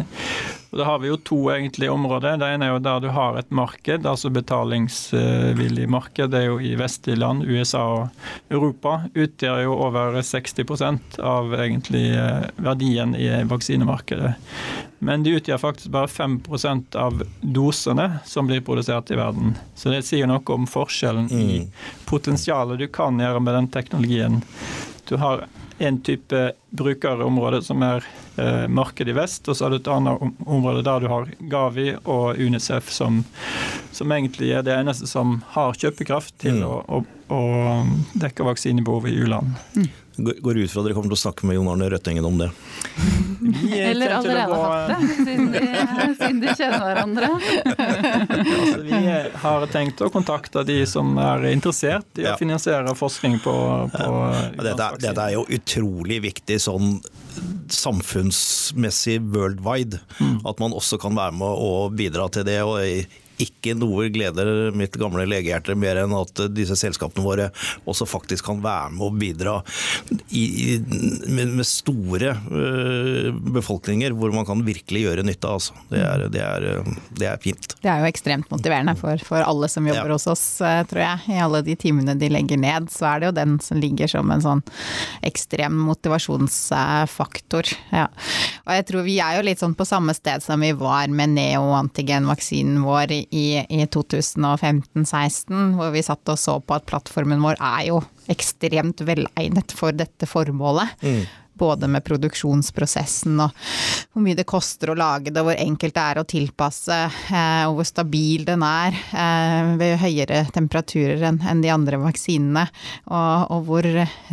og 0.77 0.83
da 0.83 0.85
har 0.91 0.99
vi 1.01 1.07
jo 1.09 1.15
to 1.25 1.37
egentlig 1.49 1.87
områder. 1.89 2.35
Det 2.37 2.47
ene 2.53 2.67
er 2.67 2.75
jo 2.75 2.81
der 2.85 2.99
du 3.01 3.07
har 3.09 3.39
et 3.39 3.49
marked, 3.49 4.03
altså 4.05 4.29
betalingsvillig 4.29 5.87
marked. 5.89 6.29
Det 6.29 6.43
er 6.43 6.51
jo 6.51 6.59
i 6.61 6.75
vestlige 6.77 7.17
land, 7.17 7.41
USA 7.49 7.81
og 7.95 8.53
Europa. 8.53 8.99
Utgjør 9.17 9.63
jo 9.63 9.73
over 9.73 10.19
60% 10.21 11.17
av 11.17 11.57
egentlig 11.57 12.03
eh, 12.13 12.45
verdien 12.61 13.17
i 13.17 13.25
vaksinemarkedet. 13.49 14.35
Men 15.01 15.25
de 15.25 15.33
utgjør 15.39 15.65
faktisk 15.65 15.95
bare 15.97 16.13
5% 16.13 17.01
av 17.01 17.25
dosene 17.41 18.09
som 18.29 18.45
blir 18.45 18.61
produsert 18.61 19.09
i 19.09 19.17
verden. 19.17 19.57
Så 19.73 19.89
det 19.89 20.05
sier 20.05 20.29
noe 20.29 20.45
om 20.53 20.69
forskjellen 20.69 21.33
i 21.33 21.63
potensialet 22.05 22.85
du 22.85 22.85
kan 22.93 23.17
gjøre 23.17 23.41
med 23.41 23.63
den 23.63 23.73
teknologien. 23.73 24.43
Du 25.09 25.17
har 25.25 25.47
en 25.79 25.99
type 26.01 26.39
brukerområde 26.77 27.59
som 27.61 27.81
er 27.85 28.03
eh, 28.37 28.65
marked 28.67 29.07
i 29.09 29.13
vest, 29.17 29.47
og 29.49 29.55
så 29.55 29.65
har 29.67 29.69
du 29.69 29.77
et 29.77 29.87
annet 29.93 30.21
om- 30.21 30.35
område 30.45 30.83
der 30.85 30.99
du 31.03 31.07
har 31.11 31.27
Gavi 31.51 31.91
og 32.05 32.37
Unicef 32.41 32.89
som, 32.91 33.23
som 33.91 34.11
egentlig 34.11 34.51
er 34.57 34.63
det 34.65 34.73
eneste 34.77 35.07
som 35.07 35.41
har 35.53 35.73
kjøpekraft 35.77 36.37
til 36.39 36.57
Mm. 36.57 36.65
å, 36.65 36.81
å, 36.87 37.03
å 37.29 37.41
dekke 38.17 38.45
vaksinebehovet 38.47 39.11
i 39.13 39.21
u-land. 39.25 39.53
Går 39.75 40.06
går 40.17 40.57
ut 40.63 40.71
fra 40.71 40.81
at 40.81 40.87
dere 40.87 40.95
kommer 40.97 41.11
til 41.13 41.17
å 41.17 41.21
snakke 41.21 41.45
med 41.47 41.55
Jon 41.57 41.67
Arne 41.71 41.89
Røttingen 41.93 42.25
om 42.25 42.37
det. 42.41 42.47
Eller 43.77 44.11
å 44.11 44.17
allerede 44.17 44.47
gå- 44.49 44.61
hatt 44.63 44.89
det, 44.89 45.09
siden 45.27 45.51
de, 45.53 45.61
siden 46.19 46.39
de 46.41 46.55
kjenner 46.57 46.85
hverandre. 46.87 47.29
Altså, 48.37 48.81
vi 48.83 49.01
har 49.43 49.65
tenkt 49.71 50.01
å 50.03 50.09
kontakte 50.13 50.63
de 50.67 50.79
som 50.89 51.13
er 51.21 51.45
interessert 51.51 52.19
i 52.19 52.25
å 52.25 52.31
Ja. 52.31 52.35
finansiere 52.39 52.93
forskning 52.97 53.37
på, 53.43 53.53
på 53.93 54.07
Ja, 54.07 54.63
Dette, 54.71 54.87
er- 54.89 54.97
dette 55.07 55.27
er 55.29 55.35
jo 55.37 55.45
utrolig 55.57 56.19
viktig 56.25 56.57
sånn 56.63 56.97
samfunnsmessig 57.69 59.19
worldwide. 59.33 59.99
At 60.47 60.59
man 60.59 60.73
også 60.75 60.97
kan 61.01 61.15
være 61.17 61.35
med 61.37 61.47
og 61.61 61.95
bidra 61.99 62.27
til 62.33 62.43
det. 62.47 62.59
og 62.63 62.79
ikke 63.43 63.75
noe 63.77 64.07
gleder 64.13 64.71
mitt 64.77 64.95
gamle 64.99 65.25
legehjerte 65.29 65.75
mer 65.77 66.01
enn 66.03 66.13
at 66.17 66.41
disse 66.55 66.75
selskapene 66.79 67.25
våre 67.25 67.49
også 67.87 68.07
faktisk 68.09 68.47
kan 68.49 68.61
være 68.63 68.91
med 68.95 69.05
og 69.07 69.17
bidra 69.21 69.55
i, 70.29 70.43
i, 70.43 70.77
med, 71.31 71.53
med 71.57 71.67
store 71.67 72.33
uh, 72.47 73.29
befolkninger, 73.57 74.15
hvor 74.17 74.33
man 74.35 74.45
kan 74.47 74.63
virkelig 74.67 75.03
gjøre 75.05 75.25
nytte. 75.27 75.47
Altså. 75.57 75.75
Det, 75.91 76.01
er, 76.01 76.25
det, 76.33 76.41
er, 76.43 76.67
det 77.19 77.29
er 77.31 77.41
fint. 77.43 77.75
Det 77.83 77.91
er 77.91 78.01
jo 78.03 78.09
ekstremt 78.09 78.49
motiverende 78.53 78.95
for, 78.99 79.21
for 79.25 79.43
alle 79.45 79.69
som 79.71 79.87
jobber 79.87 80.11
Ja. 80.11 80.17
hos 80.17 80.27
oss, 80.31 80.45
eh, 80.61 80.81
tror 80.89 81.01
jeg. 81.03 81.35
I 81.37 81.41
alle 81.43 81.61
de 81.65 81.75
timene 81.79 82.15
de 82.19 82.29
legger 82.31 82.59
ned, 82.61 82.89
så 82.93 83.09
er 83.11 83.19
det 83.23 83.29
jo 83.29 83.35
den 83.37 83.57
som 83.63 83.79
ligger 83.81 84.07
som 84.11 84.31
en 84.33 84.43
sånn 84.43 84.63
ekstrem 85.27 85.75
motivasjonsfaktor. 85.87 87.71
Ja. 87.91 88.07
Og 88.65 88.73
jeg 88.75 88.85
tror 88.89 89.05
vi 89.07 89.17
er 89.23 89.37
jo 89.37 89.45
litt 89.47 89.61
sånn 89.61 89.75
på 89.77 89.85
samme 89.87 90.15
sted 90.17 90.43
som 90.45 90.61
vi 90.63 90.71
var 90.77 91.07
med 91.13 91.35
neoantigenvaksinen 91.37 92.81
vår 92.85 93.13
i, 93.15 93.21
i 93.31 93.61
2015-16, 93.93 95.73
hvor 95.77 95.91
vi 95.95 96.03
satt 96.05 96.31
og 96.31 96.39
så 96.39 96.59
på 96.61 96.77
at 96.77 96.87
plattformen 96.89 97.43
vår 97.43 97.59
er 97.59 97.83
jo 97.89 98.01
ekstremt 98.31 99.03
velegnet 99.07 99.73
for 99.75 99.95
dette 99.95 100.27
formålet. 100.29 100.95
Både 101.57 101.89
med 101.91 102.05
produksjonsprosessen 102.05 103.37
og 103.43 103.67
hvor 104.11 104.23
mye 104.25 104.37
det 104.37 104.47
koster 104.49 104.91
å 104.91 104.97
lage 104.97 105.31
det, 105.33 105.43
hvor 105.45 105.57
enkelt 105.57 105.93
det 105.93 106.03
er 106.03 106.21
å 106.21 106.25
tilpasse, 106.27 106.97
eh, 107.29 107.63
og 107.67 107.77
hvor 107.77 107.87
stabil 107.87 108.45
den 108.47 108.63
er 108.65 108.95
eh, 108.95 109.73
ved 109.79 109.97
høyere 110.01 110.41
temperaturer 110.53 111.27
enn 111.27 111.61
de 111.61 111.71
andre 111.73 111.99
vaksinene. 112.01 112.65
Og, 113.11 113.53
og 113.53 113.67
hvor 113.67 113.87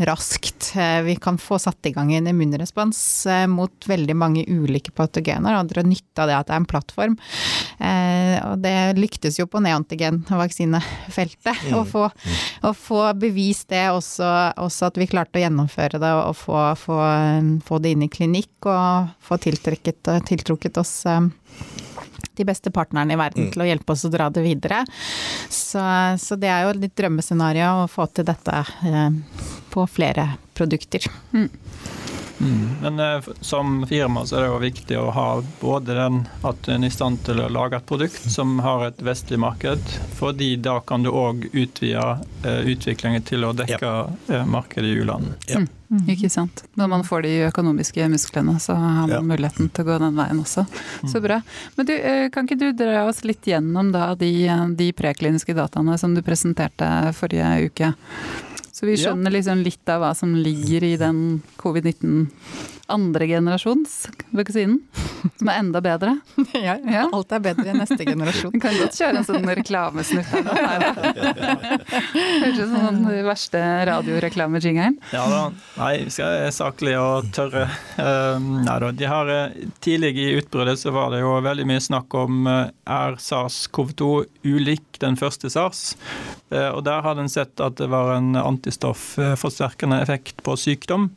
raskt 0.09 0.73
eh, 0.81 1.01
vi 1.07 1.19
kan 1.21 1.39
få 1.41 1.59
satt 1.61 1.91
i 1.91 1.95
gang 1.95 2.15
en 2.15 2.31
immunrespons 2.33 3.03
mot 3.51 3.89
veldig 3.89 4.17
mange 4.17 4.45
ulike 4.49 4.95
patogener, 4.97 5.59
og 5.59 5.73
dra 5.73 5.85
nytte 5.85 6.25
av 6.25 6.31
det 6.31 6.39
at 6.39 6.49
det 6.49 6.57
er 6.57 6.63
en 6.63 6.71
plattform. 6.71 7.17
Og 7.75 8.61
det 8.63 8.75
lyktes 8.97 9.39
jo 9.39 9.47
på 9.51 9.61
neantigenvaksinefeltet, 9.65 11.65
å, 11.79 11.83
få, 11.89 12.07
å 12.65 12.73
få 12.77 13.01
bevist 13.19 13.69
det 13.73 13.87
også, 13.93 14.29
også 14.63 14.89
at 14.89 15.01
vi 15.01 15.09
klarte 15.11 15.41
å 15.41 15.45
gjennomføre 15.45 16.01
det 16.03 16.13
og 16.21 16.37
få, 16.39 16.61
få, 16.79 16.99
få 17.65 17.81
det 17.83 17.95
inn 17.95 18.05
i 18.07 18.11
klinikk 18.13 18.69
og 18.71 19.15
få 19.25 19.39
tiltrukket, 19.43 20.11
tiltrukket 20.29 20.81
oss 20.81 20.95
eh, 21.11 21.27
de 22.35 22.47
beste 22.47 22.73
partnerne 22.75 23.15
i 23.15 23.19
verden 23.19 23.51
til 23.55 23.63
å 23.63 23.69
hjelpe 23.69 23.95
oss 23.95 24.07
å 24.07 24.13
dra 24.13 24.29
det 24.33 24.43
videre. 24.45 24.83
Så, 25.49 25.83
så 26.21 26.39
det 26.41 26.51
er 26.51 26.67
jo 26.67 26.77
litt 26.79 26.97
drømmescenario 26.99 27.85
å 27.85 27.91
få 27.91 28.09
til 28.11 28.27
dette 28.29 28.65
eh, 28.91 29.11
på 29.75 29.87
flere 29.91 30.33
produkter. 30.55 31.07
Men 32.39 33.01
eh, 33.01 33.21
som 33.41 33.87
firma 33.87 34.25
så 34.27 34.37
er 34.37 34.43
det 34.43 34.49
jo 34.51 34.59
viktig 34.65 34.99
å 35.01 35.11
ha 35.15 35.29
både 35.61 35.95
den 35.97 36.23
at 36.45 36.69
en 36.69 36.85
er 36.85 36.91
i 36.91 36.95
stand 36.95 37.23
til 37.25 37.41
å 37.41 37.49
lage 37.53 37.79
et 37.79 37.87
produkt 37.87 38.27
som 38.31 38.59
har 38.65 38.89
et 38.89 39.03
vestlig 39.07 39.39
marked, 39.41 39.81
fordi 40.19 40.57
da 40.57 40.81
kan 40.81 41.03
du 41.07 41.11
òg 41.15 41.47
utvide 41.53 42.19
eh, 42.45 42.61
utviklingen 42.75 43.23
til 43.27 43.47
å 43.47 43.53
dekke 43.57 43.93
eh, 44.29 44.45
markedet 44.47 44.91
i 44.91 45.01
u-land. 45.05 45.33
Ja. 45.49 45.63
Ikke 46.11 46.27
sant. 46.33 46.65
Når 46.75 46.89
man 46.91 47.05
får 47.07 47.23
de 47.23 47.33
økonomiske 47.47 48.09
musklene, 48.11 48.57
så 48.61 48.75
har 48.75 49.05
man 49.05 49.11
Ja. 49.15 49.21
muligheten 49.23 49.69
til 49.71 49.85
å 49.85 49.93
gå 49.93 49.99
den 50.03 50.17
veien 50.19 50.41
også. 50.43 50.65
Så 51.07 51.21
bra. 51.23 51.37
Men 51.77 51.87
du, 51.87 51.93
eh, 51.95 52.29
kan 52.35 52.49
ikke 52.49 52.59
du 52.59 52.73
dra 52.73 53.05
oss 53.07 53.23
litt 53.23 53.47
gjennom 53.47 53.93
da 53.95 54.15
de, 54.19 54.33
de 54.75 54.89
prekliniske 54.93 55.55
dataene 55.55 55.95
som 56.01 56.17
du 56.17 56.23
presenterte 56.23 56.89
forrige 57.15 57.69
uke? 57.69 57.93
Så 58.75 58.89
vi 58.89 58.97
skjønner 58.99 59.31
liksom 59.31 59.61
litt 59.63 59.91
av 59.93 60.01
hva 60.03 60.11
som 60.19 60.33
ligger 60.35 60.83
i 60.83 60.97
den 60.99 61.19
covid-19 61.61 62.25
Andregenerasjons 62.93 64.09
vaksinen, 64.37 64.81
som 65.39 65.49
er 65.49 65.61
enda 65.63 65.81
bedre. 65.85 66.19
Ja, 66.65 66.77
ja. 66.79 67.03
alt 67.13 67.33
er 67.35 67.41
bedre 67.43 67.65
i 67.73 67.75
neste 67.77 68.05
generasjon. 68.07 68.53
Du 68.55 68.61
kan 68.63 68.77
godt 68.79 68.95
kjøre 68.97 69.21
en 69.21 69.27
sånn 69.27 69.47
reklamesnutt 69.59 70.29
her 70.31 70.45
nå. 70.45 70.53
Høres 72.15 72.61
ut 72.61 72.71
som 72.71 72.85
den 72.87 73.25
verste 73.27 73.61
radioreklamejingeren. 73.89 74.97
Ja 75.13 75.25
da. 75.31 75.41
Nei, 75.81 75.91
vi 76.07 76.13
skal 76.15 76.31
være 76.37 76.53
saklige 76.55 77.01
og 77.03 77.31
tørre. 77.37 77.67
Ehm, 78.01 78.51
nei 78.65 78.77
da. 78.85 78.93
De 78.95 79.09
har, 79.11 79.33
eh, 79.35 79.67
tidlig 79.85 80.15
i 80.23 80.29
utbruddet 80.39 80.79
så 80.81 80.93
var 80.95 81.11
det 81.13 81.25
jo 81.25 81.35
veldig 81.45 81.67
mye 81.69 81.83
snakk 81.83 82.15
om 82.21 82.47
eh, 82.51 82.71
er 82.87 83.19
SARS-CoV-2 83.21 84.11
ulik 84.55 85.01
den 85.03 85.19
første 85.21 85.51
SARS? 85.53 85.97
Eh, 86.55 86.71
og 86.71 86.85
der 86.87 87.03
har 87.05 87.19
en 87.21 87.33
sett 87.33 87.61
at 87.65 87.77
det 87.81 87.91
var 87.93 88.15
en 88.17 88.37
antistoffforsterkende 88.41 90.01
effekt 90.05 90.45
på 90.47 90.57
sykdom. 90.61 91.11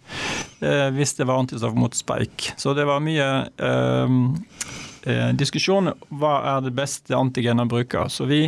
Hvis 0.58 1.12
det 1.20 1.28
var 1.30 1.38
antistoff 1.38 1.57
mot 1.78 1.96
spike. 1.96 2.54
Så 2.58 2.74
det 2.78 2.88
var 2.88 3.04
mye 3.04 3.28
diskusjon 5.40 5.94
hva 6.20 6.34
er 6.56 6.66
det 6.66 6.74
beste 6.76 7.16
antigenet 7.16 7.64
å 7.68 7.72
bruke. 7.78 8.08
Så 8.12 8.28
vi 8.28 8.42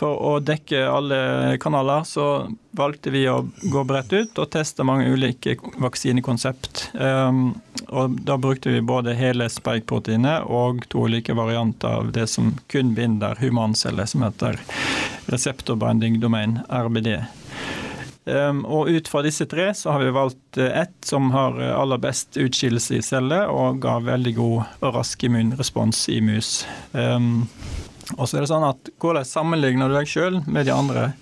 for 0.00 0.16
å 0.16 0.30
dekke 0.40 0.80
alle 0.88 1.16
kanaler 1.60 2.06
så 2.08 2.26
valgte 2.76 3.12
vi 3.12 3.26
å 3.28 3.42
gå 3.60 3.82
bredt 3.84 4.14
ut 4.14 4.38
og 4.40 4.48
teste 4.54 4.86
mange 4.86 5.10
ulike 5.12 5.58
vaksinekonsept. 5.82 6.86
Eh, 6.94 7.40
og 7.88 8.16
da 8.24 8.38
brukte 8.40 8.72
vi 8.72 8.80
både 8.86 9.16
hele 9.18 9.50
spike-proteinet 9.52 10.48
og 10.48 10.86
to 10.92 11.04
ulike 11.04 11.36
varianter 11.36 12.00
av 12.00 12.14
det 12.16 12.28
som 12.32 12.54
kun 12.72 12.94
binder 12.96 13.36
humanceller, 13.42 14.08
som 14.08 14.24
heter 14.24 14.56
reseptorbinding 15.28 16.20
domain, 16.22 16.60
RBD. 16.70 17.18
Um, 18.28 18.66
og 18.68 18.90
ut 18.92 19.08
fra 19.08 19.22
disse 19.24 19.46
tre 19.48 19.70
så 19.74 19.94
har 19.94 20.02
vi 20.04 20.12
valgt 20.12 20.58
eh, 20.60 20.82
ett 20.82 21.08
som 21.08 21.30
har 21.32 21.56
aller 21.56 21.98
best 21.98 22.36
utskillelse 22.36 22.98
i 22.98 23.02
celler 23.02 23.48
og 23.48 23.80
ga 23.82 23.96
veldig 24.04 24.34
god 24.36 24.84
og 24.84 24.98
rask 24.98 25.24
immunrespons 25.24 26.04
i 26.12 26.20
mus. 26.24 26.50
Um, 26.92 27.48
og 28.16 28.28
så 28.28 28.38
er 28.38 28.44
det 28.44 28.50
sånn 28.50 28.64
at 28.66 28.90
Hvordan 29.00 29.26
sammenligner 29.26 29.90
du 29.90 29.94
deg 29.96 30.08
sjøl 30.10 30.40
med 30.50 30.66
de 30.68 30.74
andre, 30.74 31.12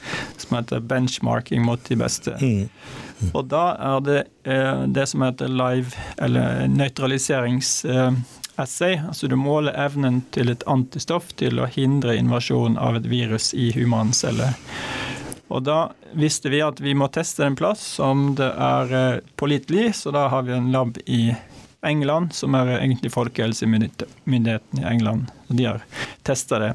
som 0.41 0.57
heter 0.59 0.85
benchmarking 0.85 1.65
mot 1.67 1.83
de 1.89 1.97
beste? 2.01 2.37
Mm. 2.41 2.69
Mm. 3.19 3.31
Og 3.35 3.49
da 3.51 3.65
er 3.75 4.01
det 4.07 4.21
eh, 4.49 4.83
det 4.95 5.07
som 5.11 5.23
heter 5.27 5.49
live, 5.51 5.91
eller 6.23 6.69
nøytraliseringsassay. 6.71 8.95
Eh, 8.95 9.09
altså 9.11 9.31
du 9.31 9.37
måler 9.41 9.75
evnen 9.75 10.23
til 10.35 10.47
et 10.53 10.67
antistoff 10.71 11.33
til 11.41 11.61
å 11.61 11.71
hindre 11.73 12.17
invasjon 12.19 12.79
av 12.79 12.97
et 13.01 13.07
virus 13.11 13.47
i 13.55 13.73
humanceller. 13.75 14.53
Og 15.49 15.63
da 15.65 15.79
visste 16.13 16.53
vi 16.53 16.61
at 16.65 16.81
vi 16.81 16.95
må 16.97 17.09
teste 17.13 17.47
en 17.47 17.57
plass 17.57 17.81
som 17.99 18.33
det 18.39 18.49
er 18.53 18.95
eh, 18.99 19.21
pålitelig, 19.41 19.95
så 20.03 20.13
da 20.15 20.27
har 20.33 20.45
vi 20.45 20.57
en 20.57 20.73
lab 20.75 20.99
i 21.07 21.33
England, 21.87 22.35
som 22.35 22.57
er 22.59 22.75
egentlig 22.79 23.13
folkehelsemyndigheten 23.15 24.83
i 24.83 24.87
England. 24.91 25.31
og 25.49 25.57
De 25.57 25.69
har 25.71 25.85
testa 26.27 26.61
det. 26.63 26.73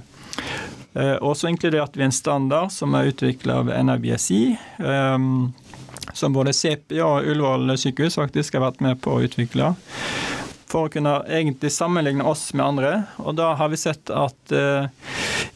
Eh, 0.94 1.16
og 1.16 1.38
så 1.38 1.52
inkluderte 1.52 2.00
vi 2.00 2.08
en 2.08 2.16
standard 2.16 2.72
som 2.74 2.96
er 2.98 3.12
utvikla 3.12 3.62
av 3.62 3.74
NRBSI. 3.74 4.44
Um, 4.80 5.54
som 6.14 6.34
både 6.34 6.54
CP 6.54 6.98
og 7.02 7.26
Ullevål 7.30 7.78
sykehus 7.80 8.18
faktisk 8.20 8.58
har 8.58 8.66
vært 8.68 8.82
med 8.84 9.00
på 9.02 9.16
å 9.16 9.24
utvikle. 9.24 9.72
For 10.74 10.88
å 10.88 10.90
kunne 10.90 11.20
egentlig 11.30 11.70
sammenligne 11.70 12.26
oss 12.26 12.48
med 12.58 12.66
andre. 12.66 12.94
Og 13.22 13.36
da 13.38 13.52
har 13.60 13.70
vi 13.70 13.78
sett 13.78 14.10
at 14.10 14.54
uh, 14.58 14.90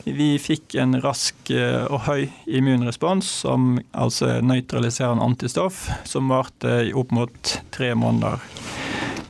vi 0.05 0.36
fikk 0.41 0.76
en 0.78 0.99
rask 1.01 1.49
uh, 1.49 1.89
og 1.89 2.05
høy 2.05 2.28
immunrespons, 2.45 3.32
som 3.41 3.80
altså 3.97 4.30
er 4.36 4.45
nøytraliserende 4.45 5.26
antistoff, 5.26 5.88
som 6.05 6.30
varte 6.30 6.84
i 6.91 6.93
opp 6.93 7.15
mot 7.18 7.57
tre 7.74 7.95
måneder. 7.97 8.45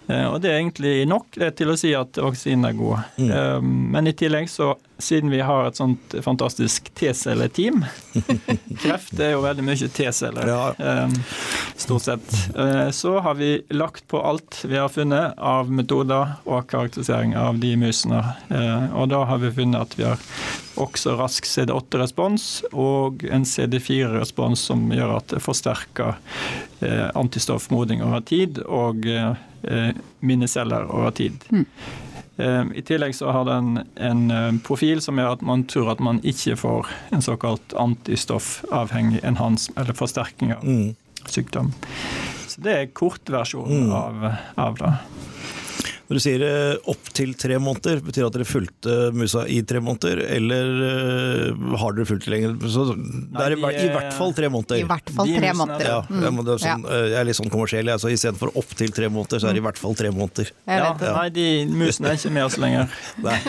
Eh, 0.07 0.25
og 0.25 0.41
det 0.41 0.51
er 0.51 0.61
egentlig 0.61 0.95
nok 1.09 1.37
til 1.57 1.71
å 1.71 1.77
si 1.79 1.91
at 1.97 2.19
vaksinen 2.21 2.69
er 2.69 2.75
god. 2.77 3.07
Mm. 3.19 3.31
Eh, 3.31 3.71
men 3.95 4.11
i 4.11 4.15
tillegg, 4.17 4.49
så 4.51 4.75
siden 4.97 5.29
vi 5.29 5.43
har 5.45 5.67
et 5.67 5.77
sånt 5.77 6.15
fantastisk 6.25 6.87
T-celleteam 6.97 7.83
Kreft 8.81 9.19
er 9.21 9.35
jo 9.35 9.43
veldig 9.43 9.65
mye 9.67 9.89
T-celler, 9.93 10.49
ja. 10.49 10.61
Eh, 10.73 11.17
stort 11.77 12.07
sett. 12.07 12.31
Så 12.97 13.11
har 13.21 13.35
vi 13.37 13.51
lagt 13.69 14.07
på 14.09 14.17
alt 14.25 14.63
vi 14.65 14.79
har 14.79 14.89
funnet 14.89 15.35
av 15.37 15.69
metoder 15.69 16.31
og 16.49 16.65
karakterisering 16.71 17.35
av 17.37 17.59
de 17.61 17.75
musene. 17.77 18.23
Og 18.97 19.11
da 19.11 19.19
har 19.29 19.43
vi 19.43 19.51
funnet 19.59 19.85
at 19.85 19.93
vi 19.99 20.07
har 20.07 20.23
også 20.81 21.13
rask 21.19 21.45
CD8-respons 21.45 22.47
og 22.71 23.27
en 23.29 23.45
CD4-respons 23.45 24.65
som 24.71 24.89
gjør 24.89 25.19
at 25.19 25.35
det 25.35 25.43
forsterker 25.45 26.17
antistoffmoding 27.13 28.01
over 28.07 28.25
tid. 28.25 28.63
og 28.65 29.05
Eh, 29.63 29.89
minneceller 30.19 30.85
over 30.91 31.11
tid. 31.11 31.43
Mm. 31.49 31.65
I 32.75 32.81
tillegg 32.85 33.15
så 33.15 33.31
har 33.33 33.45
den 33.45 33.79
en 33.95 34.31
eh, 34.31 34.51
profil 34.61 35.01
som 35.01 35.17
gjør 35.17 35.39
at 35.39 35.41
man 35.41 35.63
tror 35.65 35.89
at 35.95 36.01
man 36.03 36.19
ikke 36.21 36.53
får 36.61 36.91
en 37.17 37.23
såkalt 37.25 37.73
antistoffavhengig 37.73 39.23
enhans, 39.25 39.71
eller 39.73 39.97
forsterking 39.97 40.53
av 40.53 40.61
mm. 40.61 40.91
sykdom. 41.25 41.71
Så 42.47 42.61
det 42.61 42.75
er 42.75 42.91
kortversjonen 42.93 43.89
mm. 43.89 43.95
av, 43.97 44.27
av 44.67 44.77
det. 44.77 44.93
Når 46.07 46.19
du 46.19 46.23
sier 46.23 46.43
eh, 46.47 46.77
opptil 46.87 47.33
tre 47.35 47.57
måneder, 47.59 47.99
betyr 48.05 48.23
det 48.23 48.27
at 48.29 48.35
dere 48.37 48.47
fulgte 48.47 48.97
musa 49.15 49.43
i 49.51 49.59
tre 49.67 49.81
måneder? 49.83 50.21
Eller 50.37 50.69
uh, 51.51 51.75
har 51.81 51.97
dere 51.97 52.07
fulgt 52.07 52.29
lenger? 52.31 52.55
Så 52.71 52.85
det 52.95 53.43
er 53.43 53.55
i, 53.55 53.59
i, 53.59 53.89
hvert 53.91 54.13
fall 54.15 54.31
tre 54.37 54.47
måneder. 54.51 54.79
I 54.79 54.87
hvert 54.87 55.11
fall 55.11 55.33
tre 55.35 55.51
måneder. 55.57 55.89
Ja, 55.89 55.99
mm. 56.07 56.39
er 56.39 56.61
sånn. 56.63 56.85
Jeg 56.87 57.17
er 57.19 57.27
litt 57.27 57.39
sånn 57.39 57.51
kommersiell, 57.51 57.91
altså, 57.91 58.07
så 58.07 58.13
istedenfor 58.15 58.53
opptil 58.59 58.93
tre 58.95 59.09
måneder, 59.11 59.41
så 59.43 59.49
er 59.49 59.57
det 59.57 59.61
i 59.61 59.65
hvert 59.67 59.81
fall 59.81 59.97
tre 59.99 60.13
måneder. 60.15 60.53
Ja, 60.63 60.93
nei, 61.01 61.27
de 61.35 61.47
musene 61.67 62.13
er 62.13 62.21
ikke 62.21 62.31
med 62.37 62.47
oss 62.47 62.57
lenger. 62.61 62.87
nei. 63.27 63.37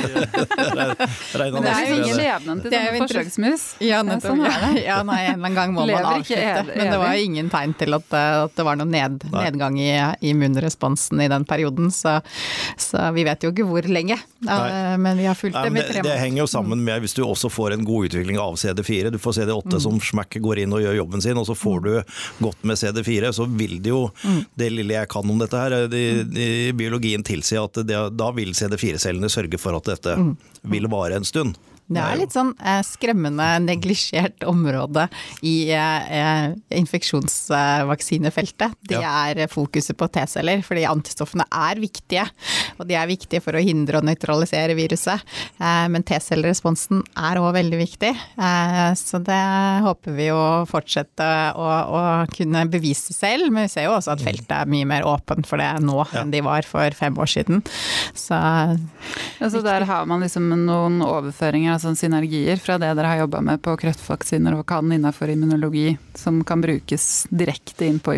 Men 1.39 1.63
det 1.63 1.73
er 1.73 1.87
jo 1.87 2.01
ingen 2.01 2.19
levende 2.19 2.59
til 2.65 2.75
sånne 2.75 3.03
forsøksmus. 3.05 3.69
Ja, 3.87 4.03
nettopp. 4.07 4.35
Sånn 4.35 4.83
ja, 4.89 4.99
nei, 5.07 5.21
en 5.29 5.39
eller 5.39 5.47
annen 5.47 5.59
gang 5.61 5.75
må 5.77 5.87
man 5.87 6.11
avslutte. 6.17 6.67
Men 6.75 6.91
det 6.91 6.99
var 7.05 7.23
ingen 7.23 7.55
tegn 7.55 7.75
til 7.79 7.99
at, 7.99 8.19
at 8.19 8.59
det 8.59 8.67
var 8.67 8.79
noen 8.81 8.93
ned, 8.95 9.29
nedgang 9.31 9.79
i 9.79 9.93
immunresponsen 10.33 11.23
i 11.23 11.31
den 11.31 11.47
perioden. 11.49 11.93
Så 11.95 12.19
så 12.77 13.09
vi 13.17 13.25
vet 13.27 13.45
jo 13.45 13.53
ikke 13.53 13.67
hvor 13.69 13.89
lenge. 13.89 14.19
Nei. 14.47 14.97
Men 15.01 15.19
vi 15.21 15.27
har 15.29 15.39
fulgt 15.39 15.57
det 15.57 15.73
med 15.75 15.87
tre 15.87 16.01
måneder. 16.01 16.11
Det 16.11 16.21
henger 16.23 16.43
jo 16.43 16.49
sammen 16.51 16.83
med 16.85 17.05
hvis 17.05 17.17
du 17.17 17.23
også 17.25 17.51
får 17.53 17.77
en 17.77 17.87
god 17.87 18.09
utvikling 18.11 18.41
av 18.43 18.57
CD4. 18.61 19.13
Du 19.15 19.19
får 19.23 19.39
CD8 19.41 19.75
mm. 19.75 19.81
som 19.87 20.01
smack 20.03 20.39
går 20.43 20.63
inn 20.65 20.75
og 20.77 20.83
gjør 20.85 20.99
jobben 21.01 21.25
sin, 21.25 21.39
og 21.41 21.49
så 21.49 21.57
får 21.59 21.81
du 21.87 21.91
godt 22.45 22.69
med 22.69 22.81
CD4. 22.81 23.33
Så 23.37 23.49
vil 23.59 23.79
det 23.85 23.95
jo, 23.95 24.05
mm. 24.25 24.43
det 24.61 24.71
lille 24.75 24.99
jeg 24.99 25.11
kan 25.13 25.31
om 25.31 25.41
dette 25.43 25.63
her, 25.63 25.79
de, 25.93 26.05
de, 26.29 26.51
biologien 26.79 27.25
tilsi 27.27 27.59
at 27.61 27.83
det, 27.89 27.99
da 28.19 28.31
vil 28.37 28.55
CD4-cellene 28.57 29.31
sørge 29.33 29.61
for 29.61 29.79
at 29.79 29.91
dette 29.91 30.19
mm. 30.19 30.35
vil 30.75 30.91
vare 30.93 31.19
en 31.19 31.29
stund. 31.29 31.57
Det 31.89 32.03
er 32.05 32.19
litt 32.21 32.35
sånn 32.37 32.51
eh, 32.61 32.83
skremmende 32.85 33.47
neglisjert 33.65 34.45
område 34.49 35.07
i 35.47 35.71
eh, 35.73 36.51
infeksjonsvaksinefeltet. 36.77 38.75
Det 38.85 39.01
ja. 39.01 39.13
er 39.31 39.49
fokuset 39.49 39.97
på 39.97 40.09
T-celler, 40.13 40.61
fordi 40.67 40.85
antistoffene 40.89 41.45
er 41.49 41.81
viktige. 41.81 42.27
Og 42.77 42.87
de 42.91 42.95
er 42.99 43.09
viktige 43.09 43.41
for 43.45 43.55
å 43.57 43.63
hindre 43.65 43.99
og 44.03 44.07
nøytralisere 44.09 44.75
viruset. 44.77 45.21
Eh, 45.57 45.87
men 45.89 46.05
T-celleresponsen 46.05 47.03
er 47.17 47.41
òg 47.41 47.55
veldig 47.57 47.79
viktig. 47.81 48.13
Så 48.99 49.19
det 49.25 49.39
håper 49.85 50.13
vi 50.17 50.31
å 50.35 50.65
fortsette 50.69 51.53
å, 51.57 51.65
å, 51.65 52.27
kunne 52.35 52.67
bevise 52.71 53.13
selv. 53.17 53.49
Men 53.49 53.65
vi 53.65 53.69
ser 53.73 53.85
jo 53.89 53.95
også 53.97 54.13
at 54.13 54.23
feltet 54.25 54.53
er 54.55 54.69
mye 54.71 54.87
mer 54.89 55.05
åpent 55.09 55.47
for 55.49 55.57
det 55.61 55.71
nå 55.85 55.99
ja. 56.03 56.21
enn 56.21 56.33
de 56.35 56.41
var 56.45 56.63
for 56.69 56.91
fem 56.97 57.17
år 57.19 57.27
siden. 57.33 57.63
Så, 58.13 58.37
ja, 58.37 59.49
så 59.49 59.61
der 59.65 59.83
har 59.89 60.07
man 60.11 60.21
liksom 60.25 60.51
noen 60.67 61.01
overføringer 61.05 61.78
sånn 61.83 61.99
synergier 61.99 62.61
fra 62.63 62.79
det 62.81 62.93
dere 62.95 63.13
har 63.13 63.23
jobba 63.25 63.43
med 63.45 63.63
på 63.65 63.77
kreftvaksiner 63.81 64.59
og 64.59 64.67
kan 64.69 64.93
innenfor 64.93 65.31
immunologi, 65.33 65.97
som 66.15 66.43
kan 66.45 66.63
brukes 66.65 67.27
direkte 67.31 67.89
inn 67.89 68.01
på 68.03 68.17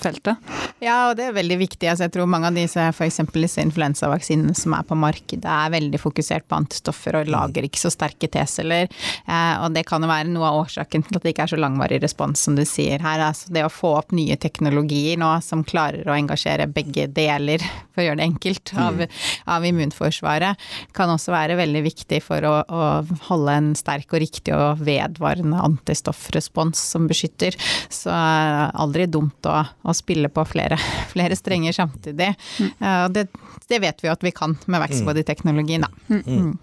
infeksjonsfeltet? 0.00 0.36
Ja, 0.80 1.10
og 1.10 1.16
det 1.18 1.28
er 1.28 1.36
veldig 1.36 1.58
viktig. 1.60 1.88
Altså, 1.90 2.06
jeg 2.06 2.14
tror 2.14 2.28
mange 2.30 2.48
av 2.48 2.56
disse 2.56 2.80
f.eks. 2.80 3.20
disse 3.34 3.60
influensavaksinene 3.64 4.54
som 4.56 4.74
er 4.76 4.86
på 4.88 4.96
markedet, 4.96 5.44
er 5.44 5.72
veldig 5.74 6.00
fokusert 6.00 6.46
på 6.48 6.56
antistoffer 6.56 7.18
og 7.20 7.30
lager 7.30 7.66
ikke 7.66 7.80
så 7.80 7.92
sterke 7.92 8.28
T-celler. 8.32 8.88
Eh, 9.26 9.54
og 9.60 9.74
det 9.74 9.84
kan 9.88 10.02
jo 10.02 10.10
være 10.10 10.30
noe 10.32 10.48
av 10.48 10.60
årsaken 10.62 11.04
til 11.04 11.18
at 11.18 11.26
det 11.26 11.34
ikke 11.34 11.46
er 11.48 11.52
så 11.52 11.60
langvarig 11.60 12.00
respons 12.02 12.40
som 12.46 12.56
du 12.56 12.64
sier 12.64 13.02
her. 13.04 13.20
Altså, 13.28 13.52
det 13.52 13.66
å 13.66 13.72
få 13.72 13.92
opp 13.98 14.14
nye 14.16 14.38
teknologier 14.40 15.20
nå 15.20 15.32
som 15.44 15.64
klarer 15.66 16.08
å 16.08 16.16
engasjere 16.16 16.68
begge 16.70 17.08
deler, 17.12 17.60
for 17.92 18.02
å 18.02 18.08
gjøre 18.08 18.22
det 18.22 18.28
enkelt, 18.30 18.74
av, 18.80 19.02
mm. 19.04 19.20
av 19.56 19.68
immunforsvaret, 19.68 20.68
kan 20.96 21.12
også 21.12 21.34
være 21.34 21.58
veldig 21.60 21.84
viktig 21.84 22.22
for 22.24 22.48
å, 22.48 22.56
å 22.64 22.88
holde 23.28 23.58
en 23.60 23.70
sterk 23.78 24.14
og 24.14 24.24
riktig 24.24 24.56
og 24.56 24.80
vedvarende 24.86 25.60
antistoffrespons 25.60 26.80
som 26.94 27.06
beskytter. 27.10 27.56
Så 27.92 28.10
aldri 28.10 29.06
dumt 29.10 29.46
å, 29.48 29.60
å 29.60 29.89
spille 29.96 30.28
på 30.32 30.44
flere, 30.48 30.78
flere 31.12 31.36
strenger 31.36 31.72
samtidig. 31.72 32.34
Mm. 32.60 33.12
Det, 33.12 33.26
det, 33.68 33.78
vet 33.78 34.04
vi 34.04 34.10
at 34.12 34.24
vi 34.24 34.32
kan 34.34 34.56
med 34.66 34.82
Vaxbody-teknologien, 34.84 35.86
da. 35.86 35.90
Mm. 36.08 36.22
mm. 36.26 36.58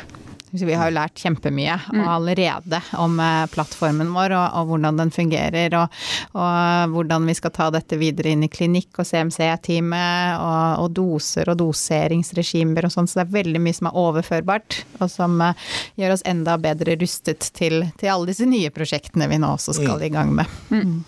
Vi 0.50 0.74
har 0.74 0.90
jo 0.90 0.94
lært 0.96 1.20
kjempemye 1.22 1.76
mm. 1.92 2.00
allerede 2.10 2.80
om 2.98 3.20
eh, 3.22 3.44
plattformen 3.52 4.10
vår 4.14 4.34
og, 4.34 4.56
og 4.58 4.70
hvordan 4.72 4.98
den 4.98 5.12
fungerer, 5.14 5.76
og, 5.78 6.00
og, 6.34 6.94
hvordan 6.94 7.28
vi 7.30 7.36
skal 7.38 7.54
ta 7.54 7.68
dette 7.74 7.98
videre 8.00 8.32
inn 8.34 8.42
i 8.46 8.50
klinikk 8.50 8.98
og 8.98 9.06
CMC-teamet, 9.06 10.40
og, 10.42 10.84
og, 10.84 10.88
doser 10.96 11.52
og 11.52 11.60
doseringsregimer 11.62 12.88
og 12.88 12.94
sånn. 12.94 13.06
Så 13.10 13.20
det 13.20 13.26
er 13.28 13.36
veldig 13.38 13.62
mye 13.62 13.78
som 13.78 13.90
er 13.90 14.00
overførbart, 14.02 14.80
og 14.98 15.12
som 15.12 15.38
uh, 15.44 15.70
gjør 16.00 16.16
oss 16.16 16.26
enda 16.28 16.56
bedre 16.60 16.98
rustet 17.00 17.52
til, 17.54 17.84
til, 18.00 18.10
alle 18.10 18.32
disse 18.32 18.48
nye 18.48 18.72
prosjektene 18.74 19.30
vi 19.30 19.38
nå 19.40 19.54
også 19.54 19.76
skal 19.78 20.00
mm. 20.00 20.06
i 20.08 20.12
gang 20.16 20.34
med. 20.40 20.58
Mm. 20.74 20.98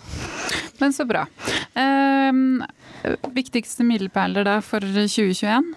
Men 0.79 0.95
så 0.95 1.07
bra. 1.09 1.25
Um, 1.75 2.63
viktigste 3.35 3.83
milepæler 3.87 4.47
da 4.47 4.59
for 4.63 4.83
2021? 4.83 5.73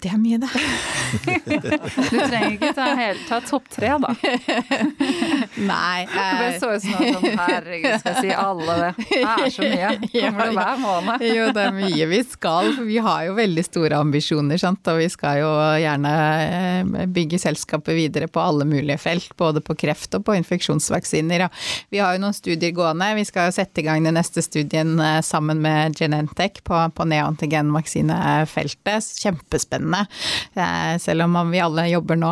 Det 0.00 0.08
er 0.08 0.16
mye, 0.16 0.38
det. 0.40 0.48
du 2.10 2.16
trenger 2.16 2.54
ikke 2.54 2.70
ta, 2.72 2.84
helt, 2.96 3.20
ta 3.28 3.36
topp 3.44 3.66
tre, 3.68 3.90
da. 4.00 4.14
Nei. 5.70 6.06
Eh. 6.06 6.38
Det 6.40 6.60
så 6.62 6.70
ut 6.72 6.80
som 6.86 6.94
sånn, 6.96 7.26
herregud, 7.36 7.98
skal 8.00 8.16
jeg 8.16 8.24
si 8.24 8.30
alle 8.32 8.76
det. 8.78 8.88
Det 9.10 9.18
er 9.20 9.52
så 9.52 9.62
mye. 9.66 9.90
Kommer 10.14 10.48
det 10.48 10.54
hver 10.56 10.78
måned? 10.80 11.24
jo, 11.28 11.44
det 11.56 11.62
er 11.66 11.74
mye 11.76 12.04
vi 12.14 12.20
skal. 12.24 12.70
For 12.78 12.84
vi 12.88 12.96
har 13.04 13.20
jo 13.28 13.34
veldig 13.36 13.64
store 13.66 13.94
ambisjoner, 14.00 14.56
sant. 14.62 14.80
Og 14.88 14.96
vi 15.02 15.08
skal 15.12 15.34
jo 15.42 15.50
gjerne 15.82 16.12
eh, 16.46 16.80
bygge 17.18 17.38
selskapet 17.44 17.92
videre 17.98 18.28
på 18.32 18.40
alle 18.40 18.64
mulige 18.68 18.96
felt. 19.04 19.36
Både 19.36 19.60
på 19.64 19.76
kreft 19.84 20.16
og 20.16 20.24
på 20.30 20.36
infeksjonsvaksiner. 20.40 21.38
Ja. 21.44 21.50
Vi 21.92 21.98
har 22.00 22.10
jo 22.16 22.20
noen 22.24 22.36
studier 22.36 22.72
gående. 22.76 23.10
Vi 23.20 23.26
skal 23.28 23.50
jo 23.50 23.56
sette 23.58 23.84
i 23.84 23.86
gang 23.90 24.00
den 24.08 24.16
neste 24.16 24.40
studien 24.46 24.96
eh, 24.96 25.20
sammen 25.26 25.60
med 25.60 25.92
Genentech 26.00 26.64
på, 26.64 26.80
på 26.96 27.02
neoantigenvaksinefeltet. 27.12 29.12
Kjempespennende 29.20 29.89
spennende. 29.90 30.06
Eh, 30.54 30.98
selv 30.98 31.22
om 31.22 31.50
vi 31.50 31.60
alle 31.60 31.88
jobber 31.90 32.16
nå, 32.16 32.30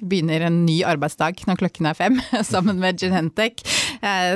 begynner 0.00 0.46
en 0.46 0.64
ny 0.66 0.82
arbeidsdag 0.84 1.42
når 1.46 1.60
klokken 1.60 1.86
er 1.86 1.94
fem, 1.94 2.20
sammen 2.52 2.80
med 2.80 2.98
Genentech, 3.00 3.64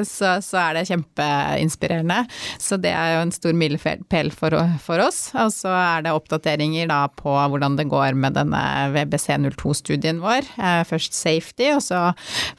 så, 0.05 0.43
så, 0.45 0.59
er 0.61 0.77
det 0.77 0.85
kjempeinspirerende. 0.91 2.27
Så 2.61 2.77
det 2.81 2.93
er 2.93 3.15
jo 3.15 3.23
en 3.25 3.33
stor 3.35 3.55
milepæl 3.57 4.31
for, 4.35 4.51
for, 4.85 4.99
oss. 5.05 5.19
Og 5.41 5.53
så 5.55 5.71
er 5.73 5.99
det 6.05 6.13
oppdateringer 6.15 6.87
da 6.91 7.01
på 7.09 7.33
hvordan 7.33 7.77
det 7.79 7.91
går 7.93 8.13
med 8.19 8.33
denne 8.39 8.63
WBC02-studien 8.95 10.19
vår. 10.23 10.43
Eh, 10.59 10.83
først 10.89 11.13
safety, 11.17 11.67
og 11.75 11.83
så 11.85 11.99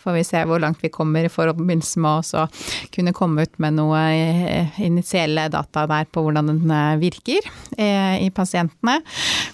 får 0.01 0.11
vi 0.17 0.23
se 0.27 0.39
hvor 0.47 0.59
langt 0.63 0.83
vi 0.83 0.89
kommer 0.93 1.21
i 1.25 1.31
forbindelse 1.31 1.99
med 2.01 2.11
å 2.35 2.47
kunne 2.95 3.13
komme 3.15 3.41
ut 3.45 3.55
med 3.61 3.71
noe 3.77 4.01
initielle 4.81 5.49
data 5.53 5.79
der 5.89 6.05
på 6.09 6.21
hvordan 6.25 6.47
den 6.51 6.69
virker 7.01 7.41
i 7.77 8.29
pasientene. 8.33 8.95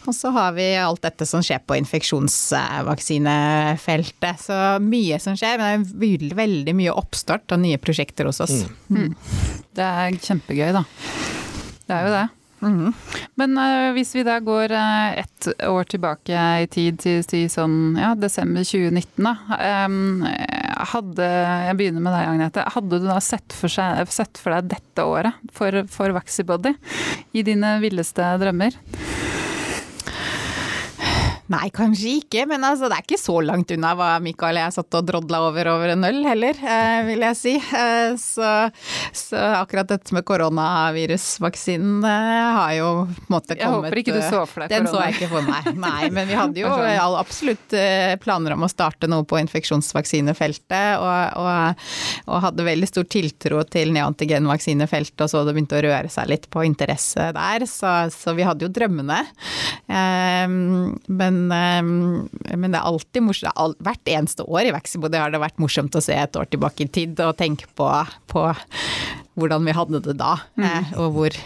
Og 0.07 0.13
så 0.15 0.29
har 0.35 0.51
vi 0.55 0.67
alt 0.79 1.01
dette 1.03 1.25
som 1.27 1.41
skjer 1.45 1.59
på 1.67 1.75
infeksjonsvaksinefeltet. 1.79 4.35
Så 4.41 4.79
mye 4.83 5.19
som 5.21 5.35
skjer, 5.37 5.57
men 5.61 5.85
det 5.85 6.31
er 6.31 6.35
veldig 6.37 6.75
mye 6.77 6.91
oppstart 7.01 7.40
av 7.49 7.63
nye 7.63 7.79
prosjekter 7.81 8.29
hos 8.29 8.41
oss. 8.43 8.61
Mm. 8.89 9.09
Mm. 9.09 9.15
Det 9.77 9.87
er 9.87 10.21
kjempegøy, 10.27 10.69
da. 10.75 10.85
Det 11.87 11.97
er 11.97 12.05
jo 12.05 12.13
det. 12.13 12.27
Mm. 12.61 12.93
Men 13.41 13.57
uh, 13.57 13.89
hvis 13.95 14.13
vi 14.13 14.23
da 14.25 14.35
går 14.43 14.73
uh, 14.75 15.17
ett 15.17 15.47
år 15.65 15.87
tilbake 15.89 16.43
i 16.61 16.67
tid 16.69 16.99
til, 17.01 17.23
til 17.25 17.47
sånn 17.49 17.97
ja, 17.97 18.13
desember 18.13 18.65
2019, 18.67 19.25
da. 19.25 19.33
Um, 19.87 20.21
hadde, 20.91 21.25
jeg 21.67 21.77
begynner 21.79 22.05
med 22.05 22.15
deg, 22.15 22.29
Agnete. 22.29 22.67
Hadde 22.75 23.01
du 23.01 23.09
da 23.09 23.17
sett 23.23 23.55
for, 23.55 23.71
seg, 23.71 24.05
sett 24.13 24.41
for 24.41 24.55
deg 24.55 24.71
dette 24.77 25.05
året 25.05 25.41
for, 25.55 25.81
for 25.91 26.13
Vaxibody 26.15 26.75
i 27.37 27.45
dine 27.45 27.77
villeste 27.83 28.33
drømmer? 28.41 28.77
Nei, 31.51 31.67
kanskje 31.73 32.13
ikke, 32.21 32.45
men 32.47 32.63
altså, 32.63 32.87
det 32.87 32.95
er 32.95 33.03
ikke 33.03 33.19
så 33.19 33.33
langt 33.43 33.71
unna 33.75 33.91
hva 33.97 34.11
Mikael 34.23 34.55
og 34.55 34.63
jeg 34.63 34.75
satt 34.77 34.95
og 34.95 35.07
drodla 35.09 35.41
over 35.49 35.67
over 35.73 35.91
en 35.91 36.05
øl 36.07 36.21
heller, 36.23 36.55
eh, 36.63 36.99
vil 37.09 37.25
jeg 37.25 37.35
si. 37.35 37.55
Eh, 37.59 38.13
så, 38.21 38.51
så, 39.11 39.41
akkurat 39.57 39.89
dette 39.89 40.15
med 40.15 40.23
koronavirusvaksinen 40.29 42.05
eh, 42.07 42.51
har 42.55 42.75
jo 42.77 42.91
på 43.03 43.25
en 43.25 43.35
måte 43.35 43.57
kommet 43.57 43.65
Jeg 43.65 43.73
håper 43.75 44.01
ikke 44.03 44.15
du 44.15 44.21
så 44.21 44.45
for 44.47 44.63
deg 44.63 44.71
korona. 44.71 44.85
Den 44.85 44.87
så 44.93 45.01
jeg 45.03 45.17
ikke 45.17 45.29
for 45.33 45.49
meg, 45.49 45.67
nei. 45.81 46.11
Men 46.15 46.29
vi 46.29 46.37
hadde 46.39 46.63
jo 46.63 46.71
absolutt 47.19 47.75
planer 48.23 48.55
om 48.55 48.63
å 48.63 48.71
starte 48.71 49.11
noe 49.11 49.27
på 49.27 49.41
infeksjonsvaksinefeltet, 49.41 51.03
og, 51.03 51.35
og, 51.41 51.83
og 52.31 52.45
hadde 52.47 52.67
veldig 52.69 52.91
stor 52.93 53.09
tiltro 53.11 53.65
til 53.67 53.91
neantigenvaksinefeltet, 53.97 55.25
og 55.25 55.33
så 55.33 55.43
det 55.43 55.57
begynte 55.57 55.81
å 55.81 55.83
røre 55.89 56.13
seg 56.15 56.31
litt 56.31 56.47
på 56.53 56.63
interesse 56.67 57.27
der. 57.35 57.67
Så, 57.67 57.91
så 58.15 58.37
vi 58.39 58.47
hadde 58.47 58.69
jo 58.69 58.71
drømmene. 58.71 59.19
Men 59.91 61.40
men, 61.49 62.29
eh, 62.45 62.55
men, 62.57 62.69
det 62.71 62.79
er 62.79 62.87
alltid 62.87 63.25
morsomt. 63.25 63.81
Hvert 63.83 64.13
eneste 64.13 64.45
år 64.45 64.69
i 64.69 64.75
Vexibody 64.75 65.19
har 65.21 65.33
det 65.33 65.41
vært 65.41 65.61
morsomt 65.61 65.95
å 65.97 66.03
se 66.03 66.15
et 66.17 66.37
år 66.37 66.49
tilbake 66.51 66.85
i 66.85 66.91
tid 66.91 67.19
og 67.25 67.37
tenke 67.39 67.69
på, 67.77 67.89
på 68.31 68.47
hvordan 69.39 69.65
vi 69.65 69.75
hadde 69.75 70.01
det 70.03 70.17
da. 70.19 70.35
Mm. 70.59 70.67
Eh, 70.67 70.93
og 70.99 71.15
hvor, 71.15 71.37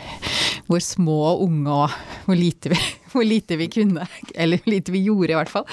hvor, 0.70 0.84
små 0.84 1.18
og 1.32 1.48
unge 1.48 1.74
og 1.86 1.98
hvor 2.26 2.40
lite, 2.40 2.72
vi, 2.74 2.80
hvor 3.14 3.28
lite 3.28 3.58
vi 3.60 3.70
kunne. 3.72 4.08
Eller 4.34 4.62
hvor 4.62 4.74
lite 4.74 4.96
vi 4.96 5.04
gjorde, 5.06 5.34
i 5.34 5.38
hvert 5.40 5.52
fall. 5.52 5.68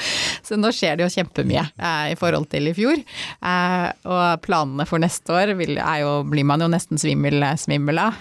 Så 0.44 0.58
nå 0.60 0.72
skjer 0.74 0.98
det 0.98 1.06
jo 1.06 1.14
kjempemye 1.16 1.64
eh, 1.64 2.12
i 2.12 2.18
forhold 2.20 2.50
til 2.52 2.68
i 2.70 2.76
fjor. 2.76 3.00
Eh, 3.00 3.88
og 4.04 4.44
planene 4.44 4.86
for 4.88 5.02
neste 5.02 5.34
år 5.34 5.54
vil, 5.60 5.78
jo, 5.78 6.18
blir 6.28 6.48
man 6.48 6.64
jo 6.64 6.70
nesten 6.72 7.00
svimmel, 7.00 7.44
svimmel 7.60 8.02
av. 8.02 8.20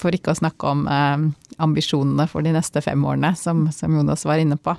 For 0.00 0.16
ikke 0.16 0.34
å 0.34 0.40
snakke 0.40 0.74
om 0.74 0.86
eh, 0.90 1.28
ambisjonene 1.60 2.26
for 2.30 2.44
de 2.44 2.54
neste 2.54 2.82
fem 2.84 3.04
årene, 3.04 3.34
som, 3.36 3.66
som 3.74 3.94
Jonas 3.94 4.24
var 4.28 4.40
inne 4.40 4.58
på. 4.60 4.74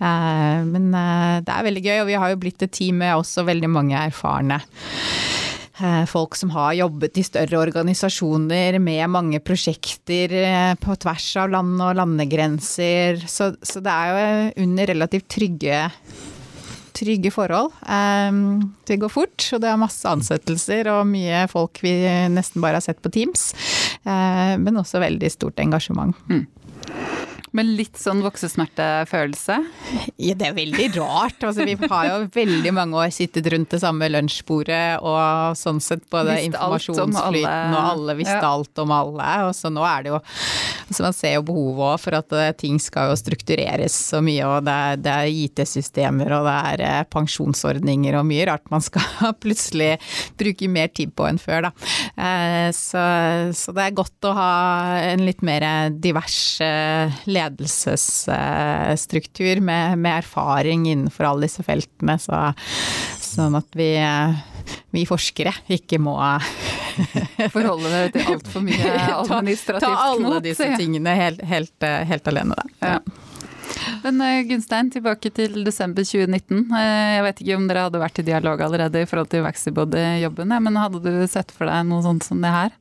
Eh, 0.00 0.64
men 0.64 0.90
eh, 0.96 1.36
det 1.44 1.52
er 1.52 1.66
veldig 1.66 1.84
gøy, 1.84 1.98
og 2.00 2.08
vi 2.08 2.18
har 2.22 2.32
jo 2.32 2.40
blitt 2.40 2.64
et 2.64 2.72
team 2.72 3.02
med 3.02 3.18
også 3.18 3.44
veldig 3.48 3.68
mange 3.68 3.98
erfarne 4.00 4.60
eh, 5.76 6.04
folk 6.08 6.38
som 6.38 6.54
har 6.54 6.78
jobbet 6.78 7.20
i 7.20 7.26
større 7.26 7.60
organisasjoner 7.60 8.80
med 8.80 9.04
mange 9.12 9.42
prosjekter 9.44 10.34
på 10.80 10.98
tvers 11.04 11.30
av 11.42 11.52
land 11.52 11.76
og 11.84 11.94
landegrenser. 12.00 13.20
Så, 13.28 13.52
så 13.60 13.84
det 13.84 13.94
er 13.94 14.10
jo 14.10 14.66
under 14.66 14.94
relativt 14.94 15.30
trygge 15.36 15.86
trygge 17.00 17.30
forhold. 17.32 17.70
det 18.84 18.96
går 19.00 19.08
fort, 19.08 19.44
og 19.54 19.60
det 19.62 19.68
er 19.70 19.78
masse 19.80 20.04
ansettelser 20.10 20.90
og 20.92 21.06
mye 21.08 21.46
folk 21.48 21.78
vi 21.80 21.94
nesten 22.28 22.60
bare 22.60 22.76
har 22.76 22.84
sett 22.84 23.00
på 23.00 23.12
Teams. 23.14 23.54
men 24.04 24.76
også 24.76 25.00
veldig 25.00 25.30
stort 25.32 25.62
engasjement. 25.64 26.12
Mm. 26.28 26.44
Med 27.56 27.66
litt 27.66 27.98
sånn 27.98 28.20
voksesmertefølelse? 28.22 29.56
Ja, 30.22 30.36
det 30.38 30.50
er 30.50 30.54
veldig 30.54 30.86
rart. 31.00 31.42
Altså, 31.42 31.66
vi 31.66 31.74
har 31.74 32.06
jo 32.06 32.18
veldig 32.34 32.72
mange 32.76 33.00
år 33.02 33.10
sittet 33.14 33.48
rundt 33.50 33.72
det 33.74 33.80
samme 33.82 34.06
lunsjbordet 34.12 35.00
og 35.02 35.58
sånn 35.58 35.80
sett 35.82 36.04
både 36.12 36.38
informasjonsflyten 36.46 37.74
og 37.74 37.80
alle 37.80 38.14
visste 38.20 38.38
ja. 38.38 38.52
alt 38.54 38.82
om 38.84 38.94
alle. 38.94 39.30
Og 39.48 39.56
så 39.58 39.72
nå 39.72 39.82
er 39.86 40.06
det 40.06 40.14
jo 40.14 40.20
altså 40.20 41.06
man 41.06 41.16
ser 41.16 41.34
jo 41.36 41.44
behovet 41.46 41.86
òg 41.86 41.98
for 42.02 42.18
at 42.18 42.36
eh, 42.38 42.52
ting 42.58 42.78
skal 42.82 43.10
jo 43.10 43.18
struktureres 43.18 43.94
så 44.10 44.20
mye, 44.24 44.46
og 44.46 44.66
det 44.66 44.76
er, 44.86 45.02
er 45.10 45.30
IT-systemer 45.30 46.34
og 46.38 46.46
det 46.46 46.56
er 46.72 46.84
eh, 46.86 47.02
pensjonsordninger 47.10 48.18
og 48.18 48.26
mye 48.30 48.46
rart 48.50 48.70
man 48.72 48.84
skal 48.84 49.34
plutselig 49.42 49.96
bruke 50.38 50.70
mer 50.70 50.90
tid 50.94 51.14
på 51.16 51.26
enn 51.26 51.40
før, 51.42 51.68
da. 51.68 51.72
Eh, 52.14 52.70
så, 52.76 53.04
så 53.56 53.74
det 53.74 53.86
er 53.86 53.98
godt 53.98 54.30
å 54.30 54.34
ha 54.38 54.50
en 55.10 55.26
litt 55.26 55.42
mer 55.46 55.66
divers 55.90 56.40
leder 56.60 57.39
ledelsesstruktur 57.40 59.60
med, 59.64 59.98
med, 59.98 60.18
erfaring 60.20 60.86
innenfor 60.90 61.24
alle 61.30 61.42
disse 61.48 61.62
feltene, 61.66 62.14
så, 62.20 62.52
sånn 63.20 63.54
at 63.58 63.70
vi, 63.78 63.90
vi 64.94 65.02
forskere 65.08 65.52
ikke 65.72 65.98
må 66.02 66.14
Forholde 67.54 67.88
deg 67.88 68.12
til 68.16 68.24
altfor 68.34 68.60
mye 68.66 68.90
administrativt 69.22 69.80
knot. 69.80 69.80
Ta, 69.80 69.86
ta 69.94 69.98
alle 70.10 70.40
disse 70.44 70.66
tingene 70.76 71.10
helt, 71.16 71.40
helt, 71.48 71.78
helt 72.10 72.26
alene, 72.28 72.54
da. 72.58 72.64
Ja. 72.84 72.98
Men 74.02 74.20
eh, 74.24 74.42
Gunstein, 74.48 74.90
tilbake 74.92 75.30
til 75.34 75.62
desember 75.66 76.04
2019. 76.06 76.66
Eh, 76.76 77.14
jeg 77.16 77.24
vet 77.26 77.42
ikke 77.44 77.58
om 77.58 77.66
dere 77.70 77.86
hadde 77.86 78.02
vært 78.02 78.20
i 78.22 78.26
dialog 78.26 78.62
allerede 78.66 79.02
i 79.02 79.08
forhold 79.08 79.30
til 79.32 79.44
Vaxibody-jobben, 79.46 80.54
men 80.66 80.80
hadde 80.80 81.02
du 81.04 81.10
sett 81.30 81.52
for 81.54 81.70
deg 81.70 81.86
noe 81.88 82.04
sånt 82.04 82.26
som 82.26 82.42
det 82.42 82.52
her? 82.54 82.76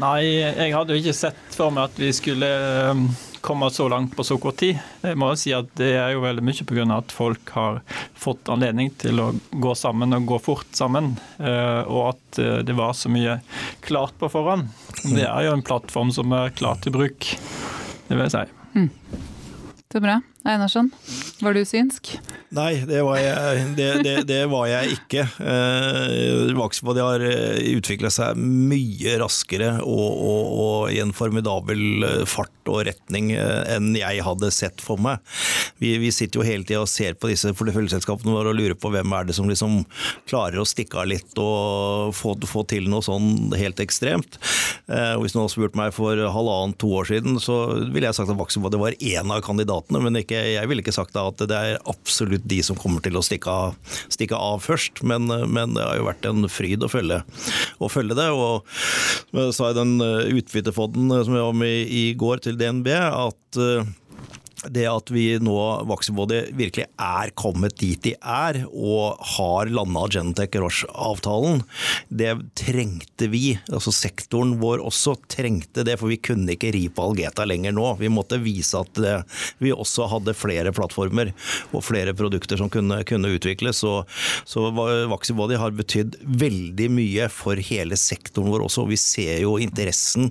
Nei, 0.00 0.18
jeg 0.40 0.74
hadde 0.74 0.94
jo 0.94 1.02
ikke 1.02 1.16
sett 1.16 1.54
for 1.54 1.74
meg 1.74 1.90
at 1.90 2.00
vi 2.00 2.10
skulle 2.14 2.50
komme 3.44 3.70
så 3.70 3.88
langt 3.88 4.16
på 4.16 4.24
så 4.24 4.38
kort 4.40 4.56
tid. 4.56 4.78
Jeg 5.04 5.18
må 5.20 5.28
si 5.36 5.52
at 5.52 5.68
Det 5.76 5.90
er 6.00 6.14
jo 6.14 6.22
veldig 6.24 6.44
mye 6.44 6.64
pga. 6.64 6.84
at 6.96 7.12
folk 7.12 7.50
har 7.52 7.82
fått 8.16 8.48
anledning 8.48 8.90
til 8.96 9.20
å 9.20 9.26
gå 9.52 9.74
sammen 9.76 10.16
og 10.16 10.26
gå 10.26 10.38
fort 10.40 10.70
sammen. 10.72 11.18
Eh, 11.38 11.82
og 11.84 12.14
at 12.14 12.38
eh, 12.40 12.58
det 12.64 12.72
var 12.72 12.96
så 12.96 13.12
mye 13.12 13.40
klart 13.84 14.16
på 14.18 14.30
forhånd. 14.32 14.68
Det 15.04 15.26
er 15.28 15.44
jo 15.44 15.52
en 15.52 15.62
plattform 15.66 16.12
som 16.12 16.32
er 16.32 16.56
klar 16.56 16.80
til 16.80 16.96
bruk, 16.96 17.34
det 18.08 18.16
vil 18.16 18.24
jeg 18.24 18.32
si. 18.32 18.44
Mm. 18.74 18.88
Det 19.84 20.00
er 20.00 20.06
bra. 20.08 20.20
Einarsson, 20.44 20.90
var 21.40 21.54
du 21.56 21.62
synsk? 21.64 22.10
Nei, 22.52 22.84
det 22.84 23.00
var 23.02 23.16
jeg, 23.16 23.62
det, 23.78 23.86
det, 24.04 24.12
det 24.28 24.42
var 24.52 24.66
jeg 24.68 24.98
ikke. 24.98 25.22
Eh, 25.40 26.50
Vaxbody 26.54 27.00
har 27.00 27.22
eh, 27.24 27.62
utvikla 27.72 28.10
seg 28.12 28.36
mye 28.38 29.16
raskere 29.22 29.70
og, 29.80 30.04
og, 30.12 30.50
og, 30.52 30.76
i 30.92 31.00
en 31.00 31.14
formidabel 31.16 32.04
eh, 32.04 32.20
fart 32.28 32.52
og 32.68 32.84
retning 32.90 33.32
eh, 33.34 33.72
enn 33.72 33.96
jeg 33.96 34.20
hadde 34.26 34.52
sett 34.52 34.84
for 34.84 35.00
meg. 35.00 35.24
Vi, 35.80 35.94
vi 36.02 36.12
sitter 36.12 36.42
jo 36.42 36.46
hele 36.46 36.68
tida 36.68 36.82
og 36.84 36.92
ser 36.92 37.16
på 37.16 37.32
disse 37.32 37.54
porteføljeselskapene 37.56 38.36
våre 38.36 38.52
og 38.52 38.60
lurer 38.60 38.76
på 38.76 38.92
hvem 38.92 39.16
er 39.16 39.30
det 39.30 39.38
som 39.38 39.48
liksom 39.48 39.80
klarer 40.28 40.60
å 40.60 40.68
stikke 40.68 41.00
av 41.00 41.08
litt 41.08 41.40
og 41.40 42.12
få, 42.14 42.36
få 42.44 42.66
til 42.68 42.90
noe 42.92 43.00
sånn 43.04 43.56
helt 43.56 43.80
ekstremt. 43.80 44.36
Hvis 44.84 45.32
noen 45.32 45.46
hadde 45.46 45.54
spurt 45.54 45.80
meg 45.80 45.96
for 45.96 46.20
halvannet-to 46.36 46.92
år 47.00 47.08
siden, 47.08 47.40
så 47.40 47.58
ville 47.88 48.06
jeg 48.10 48.20
sagt 48.20 48.32
at 48.32 48.38
Vaksbody 48.38 48.80
var 48.80 48.96
én 49.00 49.32
av 49.32 49.40
kandidatene, 49.46 50.02
men 50.04 50.20
ikke 50.20 50.33
ikke, 50.34 50.54
jeg 50.56 50.70
ville 50.70 50.84
ikke 50.84 50.94
sagt 50.94 51.16
at 51.18 51.42
det 51.48 51.56
er 51.56 51.80
absolutt 51.90 52.46
de 52.50 52.60
som 52.66 52.78
kommer 52.78 53.04
til 53.04 53.16
å 53.18 53.24
stikke 53.24 53.50
av, 53.50 53.98
stikke 54.12 54.38
av 54.38 54.62
først, 54.64 55.04
men, 55.06 55.30
men, 55.30 55.74
det 55.76 55.84
har 55.86 55.98
jo 55.98 56.08
vært 56.08 56.28
en 56.28 56.48
fryd 56.50 56.84
å 56.84 56.90
følge, 56.90 57.22
å 57.78 57.90
følge 57.92 58.18
det. 58.18 58.28
Og 58.34 58.64
jeg 59.34 59.56
sa 59.56 59.70
i 59.70 59.78
den 59.78 59.96
eh, 60.04 60.34
utbyttefonden 60.40 61.12
som 61.24 61.34
vi 61.34 61.44
var 61.44 61.58
med 61.58 61.94
i 61.94 62.04
går 62.18 62.44
til 62.44 62.58
DNB, 62.60 62.90
at 62.94 63.60
eh, 63.60 63.86
det 64.70 64.86
at 64.88 65.10
vi 65.12 65.26
nå, 65.42 65.56
Vaxibody, 65.88 66.40
virkelig 66.56 66.86
er 67.00 67.32
kommet 67.38 67.76
dit 67.80 68.00
de 68.04 68.14
er, 68.20 68.60
og 68.70 69.20
har 69.36 69.70
landa 69.72 70.06
Genentech 70.12 70.56
Roche-avtalen, 70.60 71.62
det 72.08 72.32
trengte 72.58 73.28
vi. 73.32 73.54
Altså 73.72 73.92
sektoren 73.94 74.56
vår 74.62 74.82
også 74.84 75.16
trengte 75.30 75.84
det, 75.86 75.96
for 76.00 76.12
vi 76.12 76.20
kunne 76.22 76.54
ikke 76.54 76.72
ri 76.74 76.86
på 76.92 77.08
Algeta 77.10 77.46
lenger 77.48 77.74
nå. 77.76 77.86
Vi 78.00 78.10
måtte 78.12 78.40
vise 78.42 78.80
at 78.80 78.92
det, 79.00 79.14
vi 79.62 79.72
også 79.74 80.08
hadde 80.12 80.36
flere 80.36 80.72
plattformer 80.74 81.32
og 81.72 81.84
flere 81.86 82.14
produkter 82.16 82.60
som 82.60 82.70
kunne, 82.72 83.00
kunne 83.08 83.32
utvikles. 83.36 83.82
Så, 83.84 83.94
så 84.48 84.68
Vaxibody 85.10 85.58
har 85.60 85.74
betydd 85.76 86.18
veldig 86.24 86.90
mye 86.94 87.28
for 87.32 87.60
hele 87.70 87.98
sektoren 88.00 88.52
vår 88.52 88.66
også. 88.68 88.86
Vi 88.90 89.00
ser 89.00 89.42
jo 89.44 89.56
interessen 89.62 90.30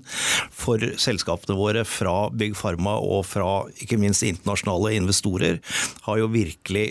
for 0.53 0.81
selskapene 1.01 1.57
våre 1.57 1.85
fra 1.87 2.27
Bygg 2.33 2.57
Pharma 2.59 2.97
og 3.01 3.25
fra 3.27 3.63
ikke 3.83 3.99
minst 4.01 4.22
internasjonale 4.31 4.93
investorer 4.99 5.59
har 6.07 6.21
jo 6.21 6.29
virkelig 6.33 6.85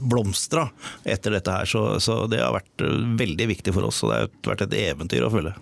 blomstra 0.00 0.68
etter 1.04 1.36
dette 1.36 1.52
her. 1.52 1.68
Så, 1.68 1.84
så, 2.02 2.22
det 2.30 2.42
har 2.42 2.56
vært 2.56 2.86
veldig 3.20 3.50
viktig 3.54 3.74
for 3.76 3.88
oss, 3.88 4.02
og 4.04 4.12
det 4.12 4.20
har 4.20 4.52
vært 4.52 4.68
et 4.68 4.78
eventyr 4.86 5.26
å 5.26 5.32
følge. 5.32 5.56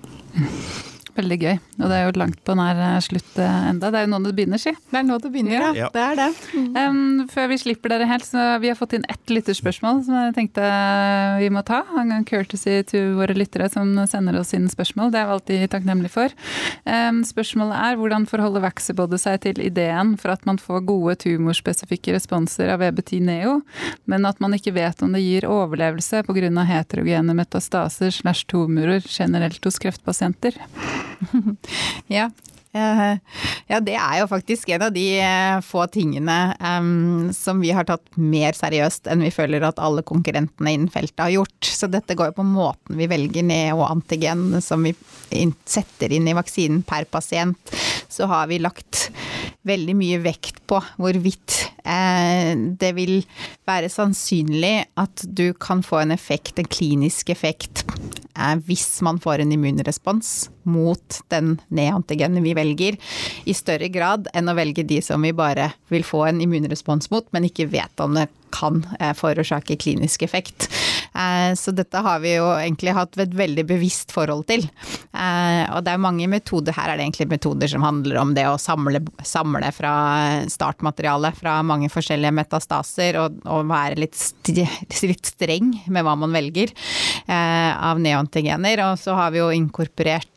Veldig 1.15 1.37
gøy. 1.39 1.59
Og 1.79 1.91
det 1.91 1.97
er 1.97 2.09
jo 2.09 2.15
langt 2.19 2.41
på 2.43 2.55
nær 2.59 2.79
eh, 2.83 2.97
slutt 3.05 3.37
eh, 3.39 3.59
enda. 3.71 3.91
Det 3.95 4.01
er 4.01 4.07
jo 4.07 4.11
nå 4.11 4.19
det 4.25 4.33
begynner, 4.35 4.59
si. 4.59 4.73
Det 4.91 4.99
er 4.99 5.05
nå 5.07 5.19
det 5.23 5.31
begynner, 5.31 5.55
ja. 5.55 5.69
ja. 5.85 5.91
Det 5.95 6.03
er 6.03 6.19
det. 6.19 6.29
Mm. 6.55 6.67
Um, 6.75 7.21
før 7.31 7.49
vi 7.53 7.59
slipper 7.63 7.95
dere 7.95 8.09
helt, 8.11 8.27
så 8.27 8.47
vi 8.63 8.71
har 8.73 8.79
fått 8.79 8.97
inn 8.99 9.07
ett 9.11 9.31
lytterspørsmål 9.31 10.03
som 10.07 10.17
jeg 10.19 10.35
tenkte 10.35 10.71
vi 11.39 11.51
må 11.55 11.63
ta. 11.67 11.85
En 12.01 12.11
gang 12.11 12.27
courtesy 12.27 12.81
til 12.91 13.15
våre 13.19 13.37
lyttere 13.39 13.69
som 13.71 13.93
sender 14.11 14.41
oss 14.41 14.51
inn 14.59 14.67
spørsmål. 14.71 15.13
Det 15.15 15.21
er 15.21 15.29
vi 15.29 15.37
alltid 15.37 15.65
takknemlige 15.77 16.15
for. 16.17 16.35
Um, 16.83 17.23
spørsmålet 17.27 17.79
er 17.79 18.01
hvordan 18.01 18.27
forholder 18.31 18.67
Vaxibody 18.67 19.21
seg 19.23 19.41
til 19.47 19.63
ideen 19.63 20.17
for 20.19 20.35
at 20.35 20.43
man 20.49 20.59
får 20.59 20.83
gode 20.91 21.19
tumorspesifikke 21.23 22.17
responser 22.17 22.75
av 22.75 22.83
VB10 22.83 23.23
Neo, 23.31 23.61
men 24.11 24.27
at 24.27 24.43
man 24.43 24.59
ikke 24.59 24.75
vet 24.75 25.03
om 25.07 25.15
det 25.15 25.23
gir 25.23 25.47
overlevelse 25.47 26.25
pga. 26.27 26.67
heterogene 26.69 27.35
metastaser 27.39 28.11
slash 28.11 28.47
tumorer 28.51 29.03
generelt 29.07 29.65
hos 29.65 29.79
kreftpasienter? 29.79 30.59
ja. 32.19 32.31
Eh, 32.75 33.19
ja, 33.71 33.79
det 33.81 33.95
er 33.95 34.17
jo 34.19 34.27
faktisk 34.27 34.73
en 34.75 34.83
av 34.89 34.95
de 34.95 35.05
eh, 35.23 35.61
få 35.63 35.85
tingene 35.95 36.57
um, 36.59 37.29
som 37.35 37.61
vi 37.63 37.71
har 37.71 37.87
tatt 37.87 38.17
mer 38.19 38.57
seriøst 38.59 39.07
enn 39.13 39.23
vi 39.23 39.31
føler 39.35 39.63
at 39.63 39.79
alle 39.79 40.03
konkurrentene 40.07 40.73
innen 40.75 40.91
feltet 40.91 41.23
har 41.23 41.31
gjort. 41.37 41.71
Så 41.71 41.87
dette 41.91 42.17
går 42.19 42.33
jo 42.33 42.39
på 42.41 42.49
måten 42.49 42.99
vi 42.99 43.09
velger 43.11 43.47
ned 43.47 43.77
og 43.77 43.87
antigen 43.93 44.59
som 44.65 44.83
vi 44.83 44.95
setter 45.71 46.17
inn 46.17 46.27
i 46.27 46.35
vaksinen 46.35 46.83
per 46.87 47.07
pasient. 47.07 47.75
Så 48.11 48.27
har 48.31 48.51
vi 48.51 48.59
lagt 48.63 49.09
veldig 49.63 49.95
mye 49.97 50.19
vekt 50.27 50.65
på 50.67 50.83
hvorvidt 50.99 51.61
det 51.85 52.91
vil 52.97 53.19
være 53.69 53.91
sannsynlig 53.93 54.87
at 55.01 55.25
du 55.29 55.53
kan 55.61 55.83
få 55.85 56.01
en 56.01 56.15
effekt, 56.15 56.59
en 56.59 56.69
klinisk 56.69 57.29
effekt, 57.31 57.85
eh, 58.39 58.55
hvis 58.65 59.03
man 59.05 59.21
får 59.21 59.43
en 59.43 59.53
immunrespons 59.53 60.49
mot 60.65 61.21
den 61.33 61.59
neantigenen 61.69 62.45
vi 62.45 62.55
velger, 62.57 62.97
i 63.45 63.57
større 63.57 63.91
grad 63.93 64.31
enn 64.33 64.49
å 64.49 64.57
velge 64.57 64.87
de 64.89 65.03
som 65.05 65.23
vi 65.25 65.35
bare 65.37 65.73
vil 65.93 66.07
få 66.07 66.25
en 66.29 66.41
immunrespons 66.45 67.11
mot, 67.13 67.29
men 67.37 67.51
ikke 67.51 67.69
vet 67.73 68.01
om 68.01 68.17
det 68.17 68.29
kan 68.55 68.85
eh, 69.01 69.13
forårsake 69.17 69.77
klinisk 69.81 70.23
effekt. 70.23 70.69
Eh, 71.15 71.55
så 71.55 71.71
dette 71.71 72.01
har 72.03 72.19
vi 72.25 72.35
jo 72.35 72.49
egentlig 72.57 72.95
hatt 72.97 73.19
et 73.23 73.35
veldig 73.37 73.65
bevisst 73.69 74.13
forhold 74.15 74.47
til. 74.51 74.67
Eh, 75.15 75.63
og 75.71 75.85
det 75.87 75.95
er 75.95 76.03
mange 76.03 76.27
metoder, 76.31 76.75
her 76.75 76.91
er 76.91 76.99
det 76.99 77.07
egentlig 77.07 77.29
metoder 77.31 77.71
som 77.71 77.87
handler 77.87 78.19
om 78.23 78.35
det 78.37 78.47
å 78.51 78.59
samle, 78.61 79.03
samle 79.23 79.71
fra 79.75 79.95
startmateriale 80.51 81.31
fra 81.39 81.61
mange 81.67 81.91
forskjellige 81.93 82.35
metastaser, 82.35 83.21
og, 83.23 83.39
og 83.47 83.71
være 83.71 84.03
litt, 84.03 84.19
litt, 84.51 85.33
streng 85.35 85.73
med 85.87 86.05
hva 86.05 86.17
man 86.19 86.35
velger 86.35 86.75
av 87.29 88.01
neontigener. 88.03 88.83
Og 88.91 88.99
så 89.01 89.15
har 89.17 89.33
vi 89.35 89.41
jo 89.41 89.53
inkorporert 89.55 90.34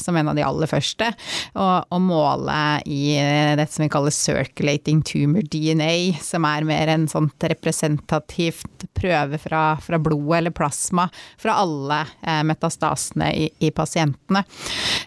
som 0.00 0.16
en 0.16 0.30
av 0.32 0.36
de 0.38 0.44
aller 0.46 0.70
første 0.70 1.10
å 1.58 1.98
måle 2.02 2.58
i 2.88 3.16
det 3.58 3.66
som 3.70 3.84
vi 3.84 3.90
kaller 3.92 4.14
circulating 4.14 5.02
tumor 5.06 5.44
DNA, 5.52 6.18
som 6.22 6.46
er 6.48 6.66
mer 6.68 6.92
en 6.92 7.06
sånt 7.10 7.46
representativt 7.48 8.86
prøve 8.94 9.38
fra, 9.38 9.76
fra 9.82 9.98
blodet 10.02 10.38
eller 10.38 10.54
plasma 10.54 11.08
fra 11.38 11.56
alle 11.62 12.00
eh, 12.22 12.42
metastasene 12.46 13.32
i, 13.34 13.48
i 13.58 13.70
pasientene. 13.70 14.44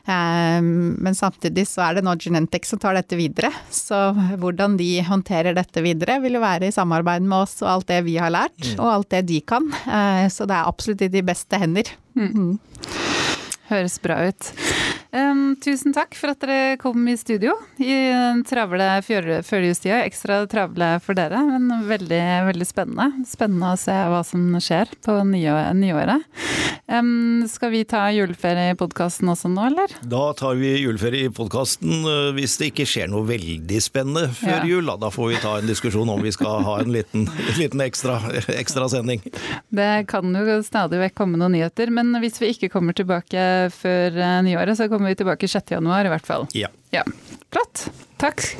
Eh, 0.06 0.62
men 0.62 1.16
samtidig 1.16 1.68
så 1.70 1.88
er 1.88 1.98
det 1.98 2.06
nå 2.06 2.16
Genentech 2.20 2.68
som 2.68 2.82
tar 2.82 2.98
dette 2.98 3.18
videre. 3.20 3.52
Så 3.70 3.98
hvordan 4.42 4.78
de 4.80 4.90
håndterer 5.06 5.58
dette 5.58 5.84
videre, 5.86 6.20
vil 6.24 6.40
jo 6.40 6.44
være 6.44 6.70
i 6.70 6.76
samarbeid 6.76 7.26
med 7.26 7.46
oss 7.46 7.60
og 7.64 7.72
alt 7.72 7.92
det 7.92 8.02
vi 8.08 8.18
har 8.22 8.34
lært, 8.34 8.58
mm. 8.62 8.80
og 8.80 8.92
alt 8.92 9.12
det 9.16 9.26
de 9.32 9.42
kan. 9.46 9.70
Eh, 9.86 10.26
så 10.34 10.48
det 10.50 10.58
er 10.58 10.72
absolutt 10.72 11.06
i 11.06 11.12
de 11.14 11.26
beste 11.26 11.62
hender. 11.62 11.96
Mm. 12.16 12.56
Høres 13.66 13.98
bra 14.00 14.20
ut. 14.28 14.52
Um, 15.16 15.56
tusen 15.64 15.94
takk 15.96 16.16
for 16.20 16.34
at 16.34 16.42
dere 16.44 16.76
kom 16.82 17.06
i 17.08 17.14
studio 17.16 17.54
i 17.80 17.88
den 18.12 18.42
travle 18.48 18.98
førjulstida. 19.06 20.02
Ekstra 20.04 20.42
travle 20.52 20.90
for 21.04 21.16
dere, 21.16 21.40
men 21.48 21.86
veldig, 21.88 22.24
veldig 22.50 22.68
spennende. 22.68 23.24
Spennende 23.30 23.72
å 23.72 23.80
se 23.80 23.96
hva 23.96 24.20
som 24.28 24.50
skjer 24.60 24.92
på 25.06 25.16
nyåret. 25.24 26.26
Um, 26.86 27.46
skal 27.50 27.72
vi 27.74 27.86
ta 27.88 28.04
juleferie 28.14 28.74
i 28.74 28.78
podkasten 28.78 29.32
også 29.32 29.50
nå, 29.50 29.64
eller? 29.72 29.94
Da 30.06 30.26
tar 30.38 30.60
vi 30.60 30.76
juleferie 30.84 31.30
i 31.30 31.34
podkasten 31.34 32.04
eh, 32.06 32.28
hvis 32.36 32.60
det 32.60 32.70
ikke 32.74 32.86
skjer 32.90 33.10
noe 33.10 33.26
veldig 33.26 33.80
spennende 33.82 34.28
før 34.38 34.60
ja. 34.60 34.68
jul. 34.70 34.92
Da 35.02 35.10
får 35.14 35.32
vi 35.32 35.40
ta 35.42 35.56
en 35.62 35.72
diskusjon 35.72 36.12
om 36.12 36.22
vi 36.22 36.34
skal 36.36 36.62
ha 36.68 36.76
en 36.84 36.92
liten, 36.94 37.26
liten 37.62 37.82
ekstra, 37.82 38.20
ekstra 38.54 38.90
sending. 38.92 39.24
Det 39.74 39.90
kan 40.12 40.30
jo 40.36 40.60
stadig 40.68 41.00
vekk 41.02 41.18
komme 41.18 41.40
noen 41.42 41.56
nyheter, 41.56 41.90
men 41.96 42.14
hvis 42.22 42.38
vi 42.44 42.52
ikke 42.54 42.70
kommer 42.76 42.94
tilbake 42.98 43.48
før 43.74 44.20
eh, 44.20 44.38
nyåret, 44.46 44.78
så 44.78 44.90
kommer 44.92 45.05
kommer 45.06 45.12
vi 45.12 45.16
tilbake 45.16 45.48
6. 45.48 45.72
januar 45.72 46.06
i 46.06 46.10
hvert 46.10 46.26
fall. 46.26 46.48
Ja. 46.54 46.68
ja. 46.90 47.04
Flott. 47.52 47.92
Takk. 48.18 48.58